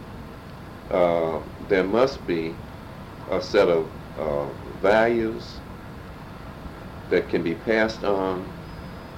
uh, 0.91 1.41
there 1.59 1.83
must 1.83 2.25
be 2.25 2.59
a 3.27 3.41
set 3.41 3.69
of 3.69 3.91
uh, 4.17 4.53
values 4.79 5.61
that 7.09 7.29
can 7.29 7.43
be 7.43 7.55
passed 7.55 8.03
on 8.03 8.53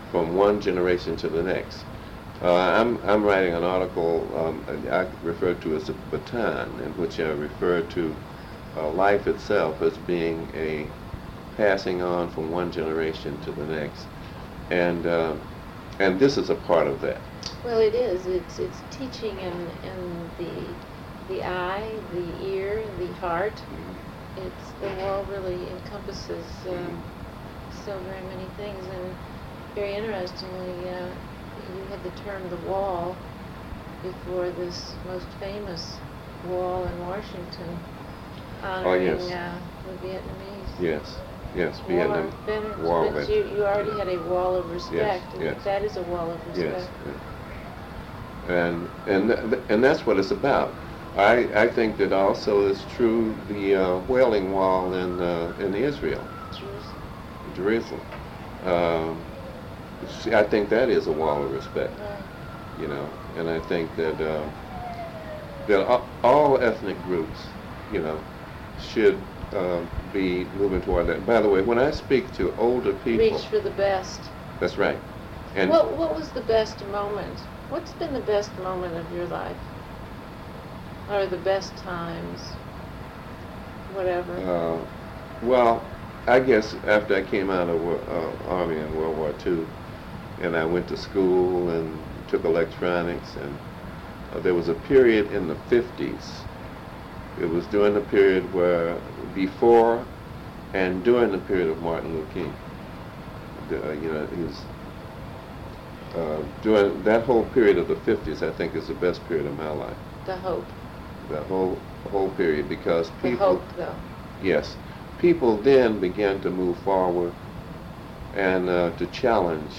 from 0.09 0.35
one 0.35 0.61
generation 0.61 1.15
to 1.17 1.29
the 1.29 1.43
next. 1.43 1.85
Uh, 2.41 2.53
I'm, 2.53 2.99
I'm 3.03 3.23
writing 3.23 3.53
an 3.53 3.63
article 3.63 4.33
um, 4.35 4.65
I 4.91 5.07
refer 5.21 5.53
to 5.55 5.75
as 5.75 5.89
a 5.89 5.93
baton, 5.93 6.79
in 6.79 6.95
which 6.97 7.19
I 7.19 7.29
refer 7.29 7.81
to 7.83 8.17
uh, 8.75 8.89
life 8.89 9.27
itself 9.27 9.81
as 9.81 9.97
being 9.97 10.51
a 10.55 10.91
passing 11.57 12.01
on 12.01 12.29
from 12.29 12.51
one 12.51 12.71
generation 12.71 13.39
to 13.41 13.51
the 13.51 13.65
next, 13.65 14.05
and 14.69 15.05
uh, 15.05 15.35
and 15.99 16.19
this 16.19 16.37
is 16.37 16.49
a 16.49 16.55
part 16.55 16.87
of 16.87 17.01
that. 17.01 17.21
Well, 17.63 17.79
it 17.79 17.93
is. 17.93 18.25
It's 18.25 18.59
it's 18.59 18.81
teaching 18.89 19.39
in 19.39 19.67
in 19.83 20.29
the 20.37 20.55
the 21.27 21.43
eye, 21.43 21.99
the 22.13 22.45
ear, 22.47 22.83
the 22.97 23.13
heart. 23.19 23.61
It's 24.37 24.71
the 24.81 24.87
wall 25.03 25.23
really 25.25 25.69
encompasses 25.69 26.45
um, 26.69 27.03
so 27.85 27.99
very 27.99 28.21
many 28.21 28.47
things, 28.57 28.85
and 28.87 29.15
very 29.75 29.93
interestingly, 29.93 30.89
uh, 30.89 31.07
you 31.73 31.85
had 31.89 32.03
the 32.03 32.21
term 32.21 32.49
the 32.49 32.69
wall 32.69 33.15
before 34.03 34.49
this 34.49 34.93
most 35.05 35.27
famous 35.39 35.97
wall 36.47 36.85
in 36.85 36.99
Washington, 36.99 37.77
honoring 38.63 39.05
yes. 39.05 39.31
uh, 39.31 39.59
the 39.85 40.07
Vietnamese. 40.07 40.79
Yes, 40.79 41.17
yes, 41.53 41.81
Wall 41.87 41.97
Vietnam. 41.97 42.27
of 42.47 42.79
Wall 42.79 43.11
but 43.11 43.29
you, 43.29 43.43
you 43.43 43.65
already 43.65 43.97
had 43.97 44.07
a 44.07 44.17
wall 44.17 44.55
of 44.55 44.69
respect, 44.69 45.33
and 45.33 45.43
yes. 45.43 45.63
that 45.63 45.83
is 45.83 45.97
a 45.97 46.03
wall 46.03 46.31
of 46.31 46.45
respect. 46.47 46.91
Yes. 47.05 47.15
And 48.47 48.89
and 49.05 49.29
th- 49.29 49.63
and 49.69 49.83
that's 49.83 50.05
what 50.05 50.17
it's 50.17 50.31
about. 50.31 50.75
I 51.15 51.49
I 51.63 51.67
think 51.67 51.97
that 51.97 52.11
also 52.13 52.67
is 52.67 52.85
true 52.85 53.37
the 53.47 53.75
uh, 53.75 53.97
Wailing 53.99 54.51
Wall 54.53 54.93
in 54.93 55.21
uh, 55.21 55.53
in 55.59 55.75
Israel, 55.75 56.27
Jerusalem. 56.51 57.03
Jerusalem. 57.53 58.05
Um, 58.63 59.25
see, 60.07 60.33
I 60.33 60.43
think 60.43 60.69
that 60.69 60.89
is 60.89 61.07
a 61.07 61.11
wall 61.11 61.43
of 61.43 61.51
respect. 61.51 61.99
Right. 61.99 62.23
you 62.77 62.87
know, 62.87 63.09
and 63.35 63.49
I 63.49 63.59
think 63.59 63.95
that 63.95 64.19
uh, 64.21 64.49
that 65.67 65.85
all 66.23 66.57
ethnic 66.61 67.03
groups, 67.03 67.49
you 67.91 67.99
know, 68.01 68.23
should 68.79 69.21
uh, 69.53 69.81
be 70.11 70.45
moving 70.53 70.81
toward 70.81 71.07
that. 71.07 71.25
By 71.25 71.41
the 71.41 71.49
way, 71.49 71.61
when 71.61 71.79
I 71.79 71.91
speak 71.91 72.33
to 72.33 72.53
older 72.57 72.93
people, 72.93 73.37
Reach 73.37 73.47
for 73.47 73.59
the 73.59 73.71
best. 73.71 74.31
that's 74.59 74.77
right, 74.77 74.99
and 75.55 75.69
What 75.71 75.97
What 75.97 76.13
was 76.15 76.31
the 76.31 76.41
best 76.41 76.83
moment? 76.85 77.47
What's 77.69 77.93
been 77.93 78.13
the 78.13 78.21
best 78.21 78.57
moment 78.57 78.95
of 78.97 79.11
your 79.11 79.27
life? 79.27 79.61
Or 81.07 81.25
the 81.25 81.37
best 81.37 81.77
times? 81.77 82.57
Whatever. 83.87 84.35
uh, 84.37 84.85
well, 85.41 85.89
I 86.27 86.39
guess 86.39 86.75
after 86.83 87.15
I 87.15 87.23
came 87.23 87.49
out 87.49 87.69
of 87.69 87.81
uh, 88.07 88.43
army 88.45 88.77
in 88.77 88.93
World 88.93 89.17
War 89.17 89.33
II, 89.33 89.67
and 90.39 90.55
I 90.55 90.65
went 90.65 90.87
to 90.89 90.97
school 90.97 91.69
and 91.69 92.03
took 92.27 92.45
electronics, 92.45 93.35
and 93.35 93.59
uh, 94.31 94.39
there 94.39 94.53
was 94.53 94.67
a 94.69 94.73
period 94.73 95.27
in 95.31 95.47
the 95.47 95.55
50s 95.55 96.45
It 97.37 97.45
was 97.45 97.67
during 97.67 97.93
the 97.93 98.01
period 98.01 98.51
where, 98.53 98.95
before 99.33 100.05
and 100.73 101.03
during 101.03 101.31
the 101.31 101.37
period 101.39 101.69
of 101.69 101.81
Martin 101.81 102.13
Luther 102.13 102.31
King. 102.33 102.53
The, 103.67 103.89
uh, 103.89 103.93
you 103.93 104.13
know, 104.13 104.27
his, 104.27 104.63
uh, 106.15 106.41
during 106.61 107.03
that 107.03 107.23
whole 107.23 107.43
period 107.43 107.77
of 107.77 107.87
the 107.87 107.95
50s, 107.95 108.41
I 108.41 108.51
think 108.51 108.75
is 108.75 108.87
the 108.87 108.93
best 108.93 109.25
period 109.25 109.45
of 109.47 109.55
my 109.55 109.69
life. 109.69 109.97
The 110.25 110.35
hope, 110.37 110.71
The 111.29 111.41
whole 111.43 111.81
whole 112.09 112.31
period 112.31 112.67
because 112.67 113.09
the 113.09 113.29
people 113.29 113.45
hope 113.47 113.73
though. 113.75 113.95
Yes. 114.39 114.75
People 115.17 115.61
then 115.61 115.99
began 115.99 116.41
to 116.41 116.49
move 116.49 116.79
forward 116.79 117.33
and 118.33 118.69
uh, 118.69 118.91
to 118.91 119.05
challenge 119.07 119.77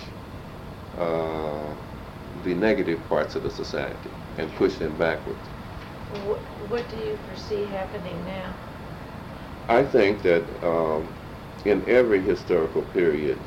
uh, 0.96 1.74
the 2.42 2.54
negative 2.54 3.08
parts 3.08 3.34
of 3.34 3.42
the 3.42 3.50
society 3.50 4.10
and 4.38 4.54
push 4.54 4.78
them 4.78 4.96
backwards. 4.96 5.48
What 6.72 6.88
do 6.88 6.96
you 6.96 7.18
foresee 7.26 7.66
happening 7.66 8.24
now? 8.24 8.54
I 9.68 9.82
think 9.82 10.22
that 10.22 10.44
um, 10.66 11.12
in 11.66 11.84
every 11.86 12.22
historical 12.22 12.80
period, 12.80 13.38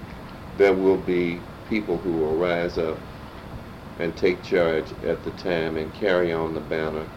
there 0.57 0.75
will 0.75 0.97
be 0.97 1.41
people 1.65 1.97
who 1.97 2.11
will 2.11 2.37
rise 2.37 2.77
up 2.77 2.99
and 3.97 4.15
take 4.15 4.43
charge 4.43 4.93
at 5.01 5.23
the 5.23 5.31
time 5.31 5.75
and 5.75 5.91
carry 5.91 6.31
on 6.31 6.53
the 6.53 6.59
banner 6.59 7.07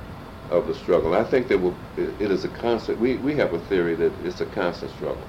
of 0.48 0.66
the 0.66 0.72
struggle. 0.72 1.12
I 1.12 1.24
think 1.24 1.46
that 1.48 1.58
will, 1.58 1.76
it 1.98 2.30
is 2.30 2.42
a 2.42 2.48
constant, 2.48 2.98
we, 2.98 3.16
we 3.16 3.34
have 3.34 3.52
a 3.52 3.58
theory 3.58 3.94
that 3.96 4.14
it's 4.24 4.40
a 4.40 4.46
constant 4.46 4.92
struggle, 4.92 5.28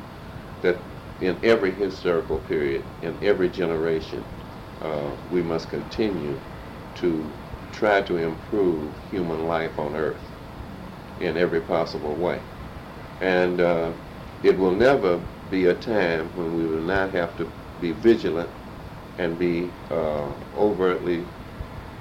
that 0.62 0.80
in 1.20 1.38
every 1.44 1.72
historical 1.72 2.40
period, 2.40 2.86
in 3.02 3.18
every 3.22 3.50
generation, 3.50 4.24
uh, 4.82 5.12
we 5.30 5.42
must 5.42 5.68
continue 5.68 6.40
to 6.96 7.34
try 7.74 8.02
to 8.04 8.16
improve 8.16 8.96
human 9.10 9.46
life 9.46 9.78
on 9.78 9.98
earth 9.98 10.39
in 11.20 11.38
every 11.38 11.62
possible 11.62 12.16
way. 12.16 12.42
And 13.22 13.60
uh, 13.60 13.92
it 14.44 14.58
will 14.58 14.72
never 14.72 15.22
be 15.52 15.66
a 15.66 15.76
time 15.76 16.28
when 16.36 16.56
we 16.58 16.66
will 16.66 16.84
not 16.84 17.12
have 17.12 17.36
to 17.38 17.50
be 17.82 17.92
vigilant 17.92 18.50
and 19.18 19.38
be 19.38 19.70
uh, 19.92 20.32
overtly 20.58 21.26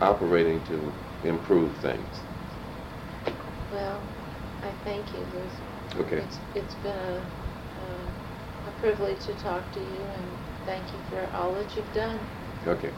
operating 0.00 0.62
to 0.64 0.92
improve 1.24 1.74
things. 1.78 2.06
Well, 3.72 4.00
I 4.62 4.70
thank 4.84 5.12
you, 5.12 5.18
Liz. 5.18 6.06
Okay. 6.06 6.18
It's, 6.18 6.38
it's 6.54 6.74
been 6.76 6.96
a, 6.96 7.16
a, 7.16 8.68
a 8.68 8.70
privilege 8.80 9.18
to 9.26 9.34
talk 9.34 9.72
to 9.72 9.80
you 9.80 9.86
and 9.86 10.26
thank 10.64 10.84
you 10.84 10.98
for 11.10 11.28
all 11.36 11.54
that 11.54 11.76
you've 11.76 11.92
done. 11.94 12.18
Okay. 12.66 12.90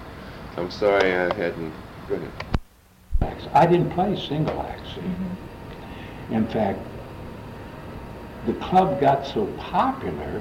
I'm 0.57 0.71
sorry 0.71 1.13
I 1.13 1.35
hadn't. 1.35 1.73
Go 2.09 2.17
ahead. 2.17 3.49
I 3.55 3.67
didn't 3.67 3.91
play 3.91 4.17
single 4.17 4.61
acts. 4.63 4.95
see. 4.95 5.03
In 6.31 6.47
fact, 6.47 6.79
the 8.47 8.53
club 8.55 9.01
got 9.01 9.27
so 9.27 9.47
popular, 9.59 10.41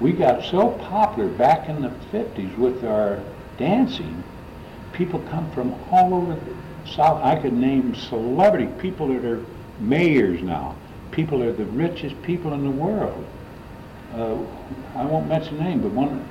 we 0.00 0.12
got 0.12 0.44
so 0.44 0.70
popular 0.70 1.28
back 1.28 1.68
in 1.68 1.82
the 1.82 1.90
50s 2.12 2.56
with 2.56 2.84
our 2.84 3.22
dancing, 3.56 4.22
people 4.92 5.20
come 5.30 5.50
from 5.52 5.74
all 5.90 6.14
over 6.14 6.34
the 6.34 6.90
South. 6.90 7.22
I 7.22 7.36
could 7.36 7.52
name 7.52 7.94
celebrity 7.94 8.66
people 8.78 9.08
that 9.08 9.24
are 9.24 9.44
mayors 9.78 10.42
now. 10.42 10.76
People 11.10 11.42
are 11.42 11.52
the 11.52 11.66
richest 11.66 12.20
people 12.22 12.52
in 12.54 12.64
the 12.64 12.70
world. 12.70 13.24
Uh, 14.14 14.36
I 14.96 15.04
won't 15.04 15.28
mention 15.28 15.58
name, 15.58 15.80
but 15.82 15.92
one, 15.92 16.26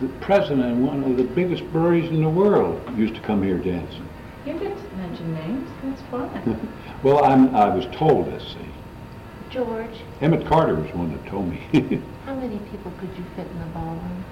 the 0.00 0.08
president 0.20 0.72
of 0.72 0.78
one 0.78 1.04
of 1.04 1.16
the 1.16 1.24
biggest 1.24 1.64
breweries 1.72 2.08
in 2.10 2.22
the 2.22 2.30
world 2.30 2.80
used 2.96 3.14
to 3.16 3.20
come 3.20 3.42
here 3.42 3.58
dancing. 3.58 4.08
You 4.48 4.54
get 4.58 4.78
to 4.78 4.96
mention 4.96 5.34
names, 5.34 5.68
that's 5.82 6.00
fine. 6.10 6.68
Well, 7.02 7.22
I'm, 7.22 7.54
I 7.54 7.68
was 7.68 7.84
told 7.94 8.26
this, 8.26 8.42
see. 8.54 8.58
George, 9.50 9.94
Emmett 10.20 10.46
Carter 10.46 10.74
was 10.74 10.92
one 10.94 11.12
that 11.12 11.24
told 11.26 11.48
me. 11.48 11.58
how 12.24 12.34
many 12.34 12.58
people 12.70 12.90
could 12.98 13.10
you 13.16 13.24
fit 13.36 13.46
in 13.46 13.58
the 13.60 13.66
ballroom? 13.66 14.24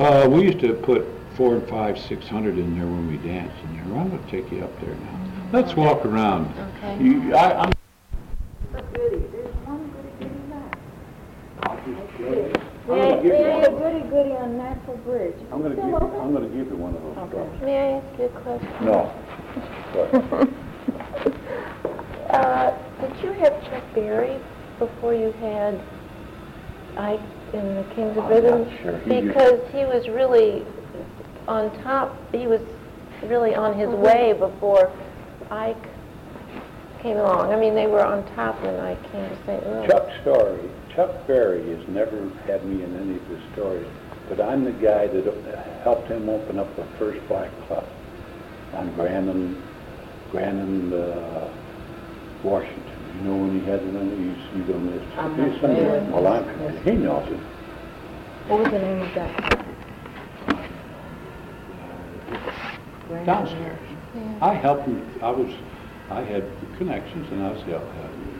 uh, 0.00 0.26
we 0.28 0.42
used 0.42 0.60
to 0.60 0.72
put 0.72 1.06
four 1.36 1.54
and 1.56 1.68
five, 1.68 1.98
six 1.98 2.26
hundred 2.26 2.58
in 2.58 2.76
there 2.76 2.86
when 2.86 3.06
we 3.06 3.18
danced 3.18 3.54
in 3.64 3.76
there. 3.76 3.98
I'm 3.98 4.08
gonna 4.10 4.30
take 4.30 4.50
you 4.50 4.64
up 4.64 4.80
there 4.80 4.94
now. 4.94 5.30
Let's 5.52 5.76
walk 5.76 6.04
around. 6.04 6.52
Okay. 6.78 7.04
You, 7.04 7.34
I, 7.34 7.64
I'm. 7.64 7.72
May 12.88 13.18
I, 13.18 13.20
may 13.20 13.44
I 13.44 13.60
have 13.60 13.74
a 13.74 13.76
goody 13.76 14.08
goody 14.08 14.32
on 14.32 14.56
Natural 14.56 14.96
Bridge? 14.98 15.36
I'm 15.52 15.62
gonna 15.62 15.74
give 15.76 15.84
you, 15.84 15.96
I'm 15.96 16.32
gonna 16.32 16.48
give 16.48 16.68
you 16.68 16.76
one 16.76 16.96
of 16.96 17.02
those 17.02 17.16
dogs. 17.16 17.62
May 17.62 17.76
I 17.76 17.98
ask 17.98 18.18
you 18.18 18.24
a 18.24 18.28
question? 18.40 18.84
No. 18.84 20.54
Uh, 22.28 22.76
did 23.00 23.22
you 23.22 23.32
have 23.32 23.58
Chuck 23.64 23.82
Berry 23.94 24.38
before 24.78 25.14
you 25.14 25.32
had 25.40 25.80
Ike 26.98 27.20
in 27.54 27.74
the 27.74 27.84
Kings 27.94 28.16
of 28.18 28.24
I'm 28.24 28.30
Rhythm? 28.30 28.68
not 28.68 28.82
sure. 28.82 28.98
He 28.98 29.22
Because 29.22 29.60
he 29.72 29.84
was 29.86 30.08
really 30.08 30.64
on 31.48 31.70
top, 31.82 32.14
he 32.32 32.46
was 32.46 32.60
really 33.24 33.54
on 33.54 33.78
his 33.78 33.88
way 33.88 34.34
before 34.38 34.92
Ike 35.50 35.82
came 37.00 37.16
along. 37.16 37.50
I 37.50 37.56
mean, 37.58 37.74
they 37.74 37.86
were 37.86 38.04
on 38.04 38.24
top 38.34 38.60
when 38.62 38.78
Ike 38.78 39.02
came 39.10 39.26
to 39.28 39.36
St. 39.46 39.66
Louis. 39.66 39.86
Chuck 39.88 40.08
Story, 40.20 40.70
Chuck 40.98 41.28
Berry 41.28 41.62
has 41.76 41.86
never 41.86 42.28
had 42.44 42.64
me 42.64 42.82
in 42.82 42.96
any 42.96 43.14
of 43.18 43.26
his 43.28 43.38
stories, 43.52 43.86
but 44.28 44.40
I'm 44.40 44.64
the 44.64 44.72
guy 44.72 45.06
that 45.06 45.80
helped 45.84 46.08
him 46.08 46.28
open 46.28 46.58
up 46.58 46.74
the 46.74 46.82
first 46.98 47.24
black 47.28 47.52
club 47.68 47.86
on 48.72 48.92
Grand 48.96 49.30
and, 49.30 49.62
Grand 50.32 50.58
and, 50.58 50.92
uh, 50.92 51.46
Washington. 52.42 52.82
You 53.14 53.20
know 53.30 53.36
when 53.36 53.60
he 53.60 53.64
had 53.64 53.80
it 53.80 53.94
on, 53.94 54.10
he's, 54.10 54.66
he's 54.66 54.74
on 54.74 54.86
this. 54.90 55.08
I'm 55.16 55.36
he's 55.36 55.52
not 55.52 55.60
somewhere- 55.60 56.00
familiar. 56.00 56.20
Well, 56.20 56.26
I'm, 56.26 56.82
he 56.82 56.90
knows 56.90 57.28
it. 57.30 57.38
What 58.48 58.58
was 58.64 58.72
the 58.72 58.78
name 58.80 59.00
of 59.00 59.14
that? 59.14 59.66
Downstairs. 63.24 63.78
Yeah. 64.16 64.38
I 64.42 64.54
helped 64.54 64.86
him, 64.86 65.08
I 65.22 65.30
was, 65.30 65.54
I 66.10 66.22
had 66.22 66.44
connections 66.76 67.30
and 67.30 67.44
I 67.44 67.52
was, 67.52 67.62
uh, 67.62 67.80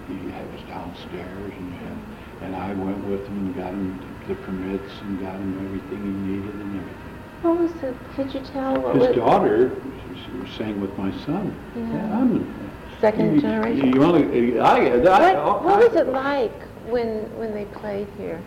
he 0.09 0.29
had 0.33 0.53
was 0.53 0.63
downstairs 0.63 1.53
and, 1.57 1.98
and- 2.43 2.57
I 2.57 2.73
went 2.75 3.05
with 3.07 3.27
him 3.27 3.37
and 3.39 3.55
got 3.57 3.71
him 3.73 3.99
the 4.27 4.35
permits 4.37 4.93
and 5.03 5.21
got 5.21 5.35
him 5.35 5.55
everything 5.67 6.03
he 6.03 6.33
needed 6.33 6.55
and 6.55 6.77
everything. 6.77 7.15
What 7.43 7.59
was 7.59 7.73
the, 7.81 7.95
could 8.15 8.35
you 8.35 8.41
tell 8.53 8.81
what 8.81 8.97
His 8.97 9.09
was? 9.09 9.17
daughter 9.17 9.71
she 10.15 10.39
was 10.39 10.51
sang 10.51 10.81
with 10.81 10.97
my 10.99 11.11
son. 11.25 11.55
Yeah. 11.77 12.19
I'm, 12.19 12.55
Second 13.01 13.37
you- 13.37 13.41
generation? 13.41 13.93
You 13.95 14.03
only, 14.03 14.59
I, 14.61 14.77
I. 14.77 15.45
What, 15.45 15.65
what 15.65 15.79
was 15.79 15.95
it 16.01 16.09
like 16.09 16.53
when, 16.89 17.25
when 17.39 17.55
they 17.55 17.65
played 17.67 18.09
here? 18.19 18.41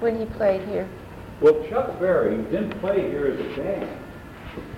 When 0.00 0.18
he 0.18 0.24
played 0.26 0.62
here? 0.68 0.88
Well, 1.40 1.62
Chuck 1.68 1.98
Berry 2.00 2.36
didn't 2.44 2.78
play 2.80 3.10
here 3.10 3.26
as 3.26 3.38
a 3.40 3.60
band. 3.62 3.98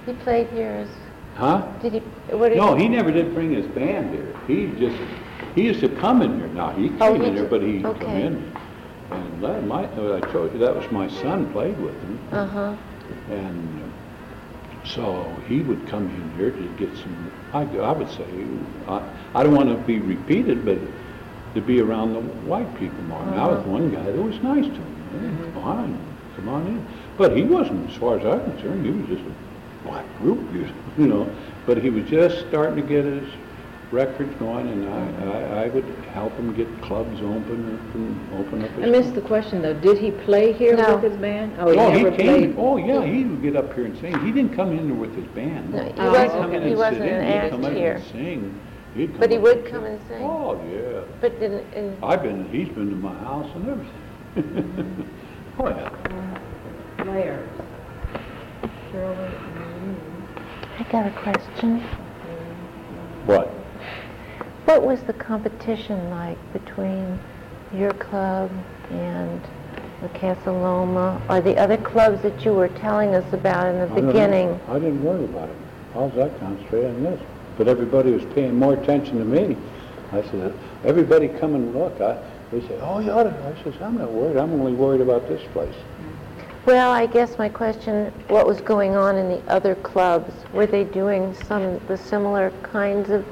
He 0.06 0.12
played 0.14 0.48
here 0.48 0.70
as, 0.72 0.88
Huh? 1.36 1.64
did 1.80 1.92
he, 1.92 1.98
what 2.34 2.52
No, 2.56 2.74
he 2.74 2.88
never 2.88 3.12
did 3.12 3.32
bring 3.34 3.52
his 3.52 3.66
band 3.66 4.12
here. 4.12 4.34
He 4.48 4.66
just, 4.78 4.96
he 5.54 5.62
used 5.62 5.80
to 5.80 5.88
come 5.88 6.22
in 6.22 6.38
here. 6.38 6.48
Now, 6.48 6.70
he 6.70 6.90
Oh, 7.00 7.12
came 7.12 7.22
he 7.22 7.28
in 7.28 7.34
here, 7.36 7.44
but 7.44 7.62
he 7.62 7.80
come 7.80 7.94
in. 8.02 8.52
And 9.10 9.42
that, 9.42 9.64
my, 9.66 9.84
I 9.84 10.20
told 10.32 10.52
you, 10.52 10.58
that 10.58 10.74
was 10.74 10.90
my 10.92 11.08
son 11.08 11.50
played 11.52 11.78
with 11.80 11.94
him. 12.00 12.18
Uh-huh. 12.32 12.76
And 13.30 13.82
uh, 13.82 14.86
so 14.86 15.40
he 15.48 15.60
would 15.60 15.86
come 15.88 16.04
in 16.10 16.30
here 16.36 16.50
to 16.50 16.68
get 16.76 16.94
some, 16.96 17.30
I, 17.52 17.62
I 17.62 17.92
would 17.92 18.10
say, 18.10 18.24
I, 18.86 19.02
I 19.34 19.42
don't 19.42 19.54
want 19.54 19.68
to 19.70 19.76
be 19.86 19.98
repeated, 19.98 20.64
but 20.64 20.78
to 21.54 21.60
be 21.62 21.80
around 21.80 22.12
the 22.12 22.20
white 22.20 22.72
people 22.78 23.02
more. 23.04 23.22
And 23.22 23.34
I 23.40 23.46
was 23.46 23.58
Uh-huh. 23.60 23.70
one 23.70 23.90
guy 23.90 24.02
that 24.02 24.22
was 24.22 24.36
nice 24.42 24.64
to 24.66 24.70
him. 24.72 24.94
Hey, 25.12 25.60
Fine, 25.60 25.98
come 26.36 26.48
on 26.50 26.66
in. 26.66 26.86
But 27.16 27.36
he 27.36 27.42
wasn't, 27.42 27.90
as 27.90 27.96
far 27.96 28.18
as 28.18 28.26
I'm 28.26 28.40
concerned, 28.52 28.84
he 28.84 28.92
was 28.92 29.08
just 29.08 29.22
a 29.22 29.88
black 29.88 30.04
group, 30.20 30.38
you 30.54 30.68
you 30.98 31.06
know. 31.08 31.26
But 31.66 31.78
he 31.78 31.88
was 31.90 32.04
just 32.08 32.46
starting 32.48 32.76
to 32.76 32.82
get 32.82 33.04
his 33.06 33.24
records 33.90 34.34
going, 34.38 34.68
and 34.68 34.88
I, 34.88 35.62
I, 35.62 35.64
I 35.64 35.68
would 35.68 35.84
help 36.12 36.32
him 36.34 36.54
get 36.54 36.66
clubs 36.82 37.20
open 37.20 37.80
and 37.94 38.34
open 38.38 38.62
up 38.64 38.70
his. 38.72 38.84
I 38.84 38.86
missed 38.88 39.14
the 39.14 39.20
question 39.22 39.62
though, 39.62 39.74
did 39.74 39.98
he 39.98 40.10
play 40.10 40.52
here 40.52 40.76
No. 40.76 40.96
with 40.96 41.10
his 41.10 41.20
band? 41.20 41.54
Oh, 41.58 41.70
he 41.70 41.78
Oh, 41.78 41.90
he 41.90 42.02
came, 42.16 42.52
played? 42.52 42.54
oh, 42.58 42.76
yeah, 42.76 43.04
he 43.04 43.24
would 43.24 43.40
get 43.42 43.56
up 43.56 43.72
here 43.74 43.86
and 43.86 43.96
sing. 43.98 44.18
He 44.20 44.30
didn't 44.32 44.54
come 44.54 44.72
in 44.72 44.88
there 44.88 44.96
with 44.96 45.14
his 45.14 45.24
band. 45.28 45.72
No, 45.72 45.82
he 45.82 45.88
He'd 45.90 45.98
wasn't- 45.98 46.32
come 46.42 46.52
in 46.54 46.62
he 46.62 46.68
and 46.70 46.78
wasn't 46.78 47.02
sit 47.02 47.08
in. 47.12 47.14
an 47.24 47.42
He'd 47.44 47.50
come 47.50 47.64
in 47.64 47.76
here. 47.76 47.92
and 47.94 48.04
sing. 48.04 48.60
He'd 48.94 49.10
come 49.10 49.20
But 49.20 49.30
he 49.30 49.38
would 49.38 49.58
and 49.58 49.66
come 49.68 49.84
and 49.84 50.00
sing? 50.08 50.22
Oh, 50.22 50.60
yeah. 50.70 51.00
But 51.20 51.32
in, 51.34 51.52
in, 51.74 51.96
uh, 52.02 52.06
I've 52.06 52.22
been, 52.22 52.48
he's 52.50 52.68
been 52.68 52.90
to 52.90 52.96
my 52.96 53.14
house 53.14 53.50
and 53.54 53.68
everything. 53.68 55.08
Oh, 55.60 55.66
yeah. 55.70 55.90
Players. 56.98 57.48
Shirley, 58.92 59.30
I 60.78 60.82
got 60.92 61.06
a 61.06 61.10
question. 61.20 61.80
What? 63.26 63.50
What 64.68 64.82
was 64.82 65.00
the 65.04 65.14
competition 65.14 66.10
like 66.10 66.36
between 66.52 67.18
your 67.74 67.94
club 67.94 68.50
and 68.90 69.40
the 70.02 70.10
Casa 70.10 70.52
Loma, 70.52 71.22
or 71.30 71.40
the 71.40 71.56
other 71.56 71.78
clubs 71.78 72.20
that 72.20 72.44
you 72.44 72.52
were 72.52 72.68
telling 72.68 73.14
us 73.14 73.24
about 73.32 73.68
in 73.68 73.78
the 73.78 73.86
I 73.86 74.00
beginning? 74.02 74.60
I 74.68 74.74
didn't 74.74 75.02
worry 75.02 75.24
about 75.24 75.48
it. 75.48 75.56
I 75.94 75.98
was 76.00 76.18
I 76.18 76.28
concentrated 76.38 76.94
on 76.96 77.02
this. 77.02 77.20
but 77.56 77.66
everybody 77.66 78.12
was 78.12 78.24
paying 78.34 78.58
more 78.58 78.74
attention 78.74 79.16
to 79.16 79.24
me. 79.24 79.56
I 80.12 80.20
said, 80.20 80.52
everybody 80.84 81.28
come 81.28 81.54
and 81.54 81.74
look. 81.74 81.98
I, 82.02 82.22
they 82.52 82.60
say, 82.60 82.78
oh, 82.82 82.98
you 82.98 83.10
ought 83.10 83.22
to. 83.22 83.30
I 83.30 83.64
says, 83.64 83.72
I'm 83.80 83.96
not 83.96 84.12
worried. 84.12 84.36
I'm 84.36 84.52
only 84.52 84.74
worried 84.74 85.00
about 85.00 85.26
this 85.28 85.40
place. 85.52 85.74
Well, 86.66 86.90
I 86.90 87.06
guess 87.06 87.38
my 87.38 87.48
question, 87.48 88.12
what 88.28 88.46
was 88.46 88.60
going 88.60 88.96
on 88.96 89.16
in 89.16 89.30
the 89.30 89.40
other 89.50 89.76
clubs? 89.76 90.34
Were 90.52 90.66
they 90.66 90.84
doing 90.84 91.34
some, 91.46 91.80
the 91.88 91.96
similar 91.96 92.50
kinds 92.62 93.08
of 93.08 93.24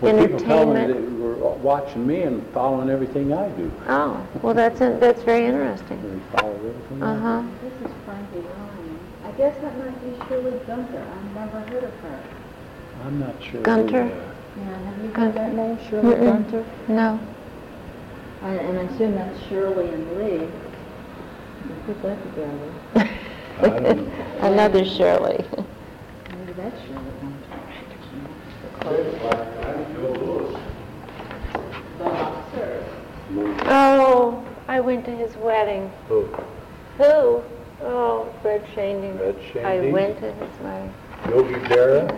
Well, 0.00 0.26
people 0.26 0.40
tell 0.40 0.66
me 0.66 0.80
entertainment? 0.80 1.18
they 1.18 1.22
were 1.22 1.34
watching 1.56 2.06
me 2.06 2.22
and 2.22 2.46
following 2.48 2.88
everything 2.88 3.32
I 3.34 3.48
do. 3.50 3.70
Oh, 3.88 4.26
well, 4.42 4.54
that's, 4.54 4.78
that's 4.78 5.22
very 5.22 5.44
interesting. 5.46 6.00
They 6.02 6.38
follow 6.38 6.54
everything 6.56 7.02
Uh-huh. 7.02 7.42
This 7.62 7.90
is 7.90 7.96
Frankie 8.06 8.38
Ryan. 8.38 8.98
I 9.24 9.30
guess 9.32 9.60
that 9.60 9.78
might 9.78 10.02
be 10.02 10.26
Shirley 10.28 10.58
Gunter. 10.66 11.06
I've 11.06 11.34
never 11.34 11.60
heard 11.70 11.84
of 11.84 11.94
her. 12.00 12.22
I'm 13.04 13.20
not 13.20 13.34
sure. 13.42 13.60
Gunter? 13.62 14.06
who, 14.06 14.10
uh, 14.12 14.34
Yeah, 14.56 14.78
have 14.84 15.04
you 15.04 15.10
Gunter. 15.10 15.20
heard 15.20 15.34
that 15.34 15.54
name, 15.54 15.78
Shirley 15.90 16.14
Mm-mm. 16.16 16.24
Gunter? 16.50 16.64
No. 16.88 17.20
I- 18.42 18.54
And 18.54 18.78
I 18.78 18.82
assume 18.84 19.14
that's 19.16 19.38
Shirley 19.48 19.88
and 19.90 20.16
Lee. 20.18 20.32
You 20.46 20.48
Put 21.86 22.02
that 22.02 22.18
together. 22.22 22.72
I 23.60 23.68
don't 23.68 23.82
know. 24.06 24.46
Another 24.46 24.84
Shirley. 24.84 25.44
Maybe 26.38 26.52
that's 26.54 26.80
Shirley 26.80 26.94
Gunter. 26.94 27.19
Oh, 33.72 34.44
I 34.68 34.80
went 34.80 35.04
to 35.04 35.10
his 35.14 35.36
wedding. 35.36 35.92
Who? 36.08 36.24
Who? 36.96 37.42
Oh, 37.82 38.32
Fred 38.40 38.66
Shanding. 38.74 39.18
Fred 39.18 39.64
I 39.66 39.90
went 39.90 40.18
to 40.20 40.32
his 40.32 40.60
wedding. 40.60 40.94
Yogi 41.28 41.54
Berra, 41.68 42.08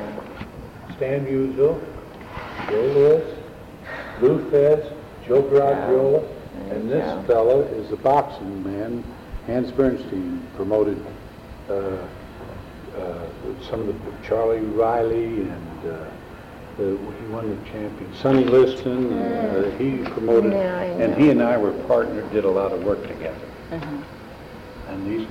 Stan 0.96 1.26
Musial, 1.26 1.80
Joe 2.68 2.86
Louis, 2.86 3.38
Lou 4.20 4.50
Thesz, 4.50 4.92
Joe 5.26 5.42
Garagiola, 5.42 6.24
and 6.70 6.88
Joe. 6.88 6.94
this 6.94 7.26
fella 7.26 7.58
is 7.62 7.90
a 7.90 7.96
boxing 7.96 8.62
man, 8.62 9.04
Hans 9.46 9.72
Bernstein, 9.72 10.46
promoted 10.54 11.04
uh, 11.68 11.72
uh, 11.72 13.26
some 13.68 13.80
of 13.80 13.86
the, 13.88 13.94
Charlie 14.26 14.60
Riley, 14.60 15.40
and 15.40 15.90
uh, 15.90 16.10
the- 16.76 16.96
he 17.18 17.26
won 17.32 17.48
the 17.50 17.70
champion, 17.70 18.12
Sonny 18.14 18.44
Liston, 18.44 19.12
uh, 19.12 19.70
he 19.78 19.98
promoted, 19.98 20.52
Yeah, 20.52 20.82
and 20.82 21.14
he 21.16 21.30
and 21.30 21.42
I 21.42 21.56
were 21.56 21.72
partnered, 21.72 22.30
did 22.32 22.44
a 22.44 22.50
lot 22.50 22.72
of 22.72 22.84
work 22.84 23.02
together. 23.06 23.36
And 24.88 25.06
these, 25.06 25.26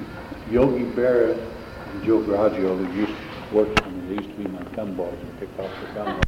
Yogi 0.52 0.86
Berra 0.86 1.34
and 1.34 2.04
Joe 2.04 2.20
Garagiola 2.20 2.96
used 2.96 3.12
to 3.12 3.56
work 3.56 3.68
for 3.82 3.90
me, 3.90 4.16
they 4.16 4.24
used 4.24 4.30
to 4.30 4.44
be 4.44 4.48
my 4.50 4.62
gumballs 4.76 5.20
and 5.20 5.40
pick 5.40 5.50
off 5.60 5.72
the 5.82 6.00
gumballs. 6.00 6.26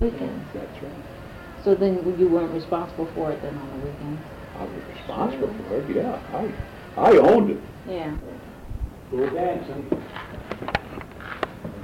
Weekends. 0.00 0.44
That's 0.54 0.82
right. 0.82 0.92
So 1.64 1.74
then 1.74 2.18
you 2.18 2.28
weren't 2.28 2.52
responsible 2.52 3.06
for 3.14 3.30
it 3.30 3.40
then 3.42 3.56
on 3.56 3.80
the 3.80 3.86
weekends? 3.86 4.20
I 4.58 4.64
was 4.64 4.82
responsible 4.96 5.54
for 5.68 5.76
it, 5.78 5.96
yeah. 5.96 6.18
I, 6.96 7.10
I 7.10 7.16
owned 7.18 7.50
it. 7.50 7.60
Yeah. 7.88 8.14
Go 9.10 9.28
dancing. 9.30 10.02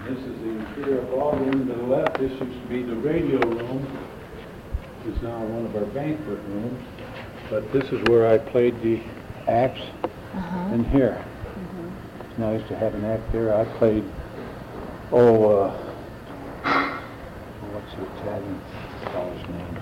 This 0.09 0.21
is 0.21 0.41
the 0.41 0.49
interior 0.49 1.03
ballroom 1.03 1.69
to 1.69 1.75
the 1.75 1.83
left. 1.83 2.19
This 2.19 2.31
used 2.31 2.41
to 2.41 2.69
be 2.71 2.83
the 2.83 2.97
radio 2.97 3.39
room. 3.41 3.87
Is 5.07 5.21
now 5.21 5.45
one 5.45 5.67
of 5.67 5.77
our 5.77 5.85
banquet 5.93 6.39
rooms. 6.49 6.83
But 7.51 7.71
this 7.75 7.85
is 7.93 8.03
where 8.09 8.27
I 8.27 8.39
played 8.39 8.81
the 8.81 9.03
acts 9.49 9.83
in 10.73 10.85
here. 10.85 11.23
And 12.37 12.45
I 12.47 12.55
used 12.55 12.69
to 12.69 12.77
have 12.79 12.95
an 12.95 13.05
act 13.05 13.31
there. 13.33 13.55
I 13.55 13.67
played, 13.77 14.03
oh, 15.13 15.51
uh, 15.51 15.77
what's 17.73 17.95
the 17.95 18.05
Italian 18.23 18.61
fellow's 19.13 19.49
name? 19.51 19.79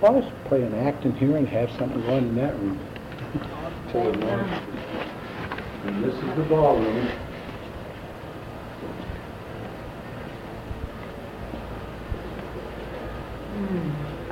Well, 0.00 0.14
I 0.14 0.20
used 0.20 0.30
to 0.30 0.48
play 0.48 0.62
an 0.62 0.74
act 0.74 1.04
in 1.04 1.14
here 1.16 1.36
and 1.36 1.46
have 1.48 1.70
something 1.72 2.00
going 2.00 2.28
in 2.28 2.36
that 2.36 2.54
room. 2.54 2.80
And 5.84 6.02
this 6.02 6.14
is 6.14 6.36
the 6.36 6.44
ballroom. 6.48 7.25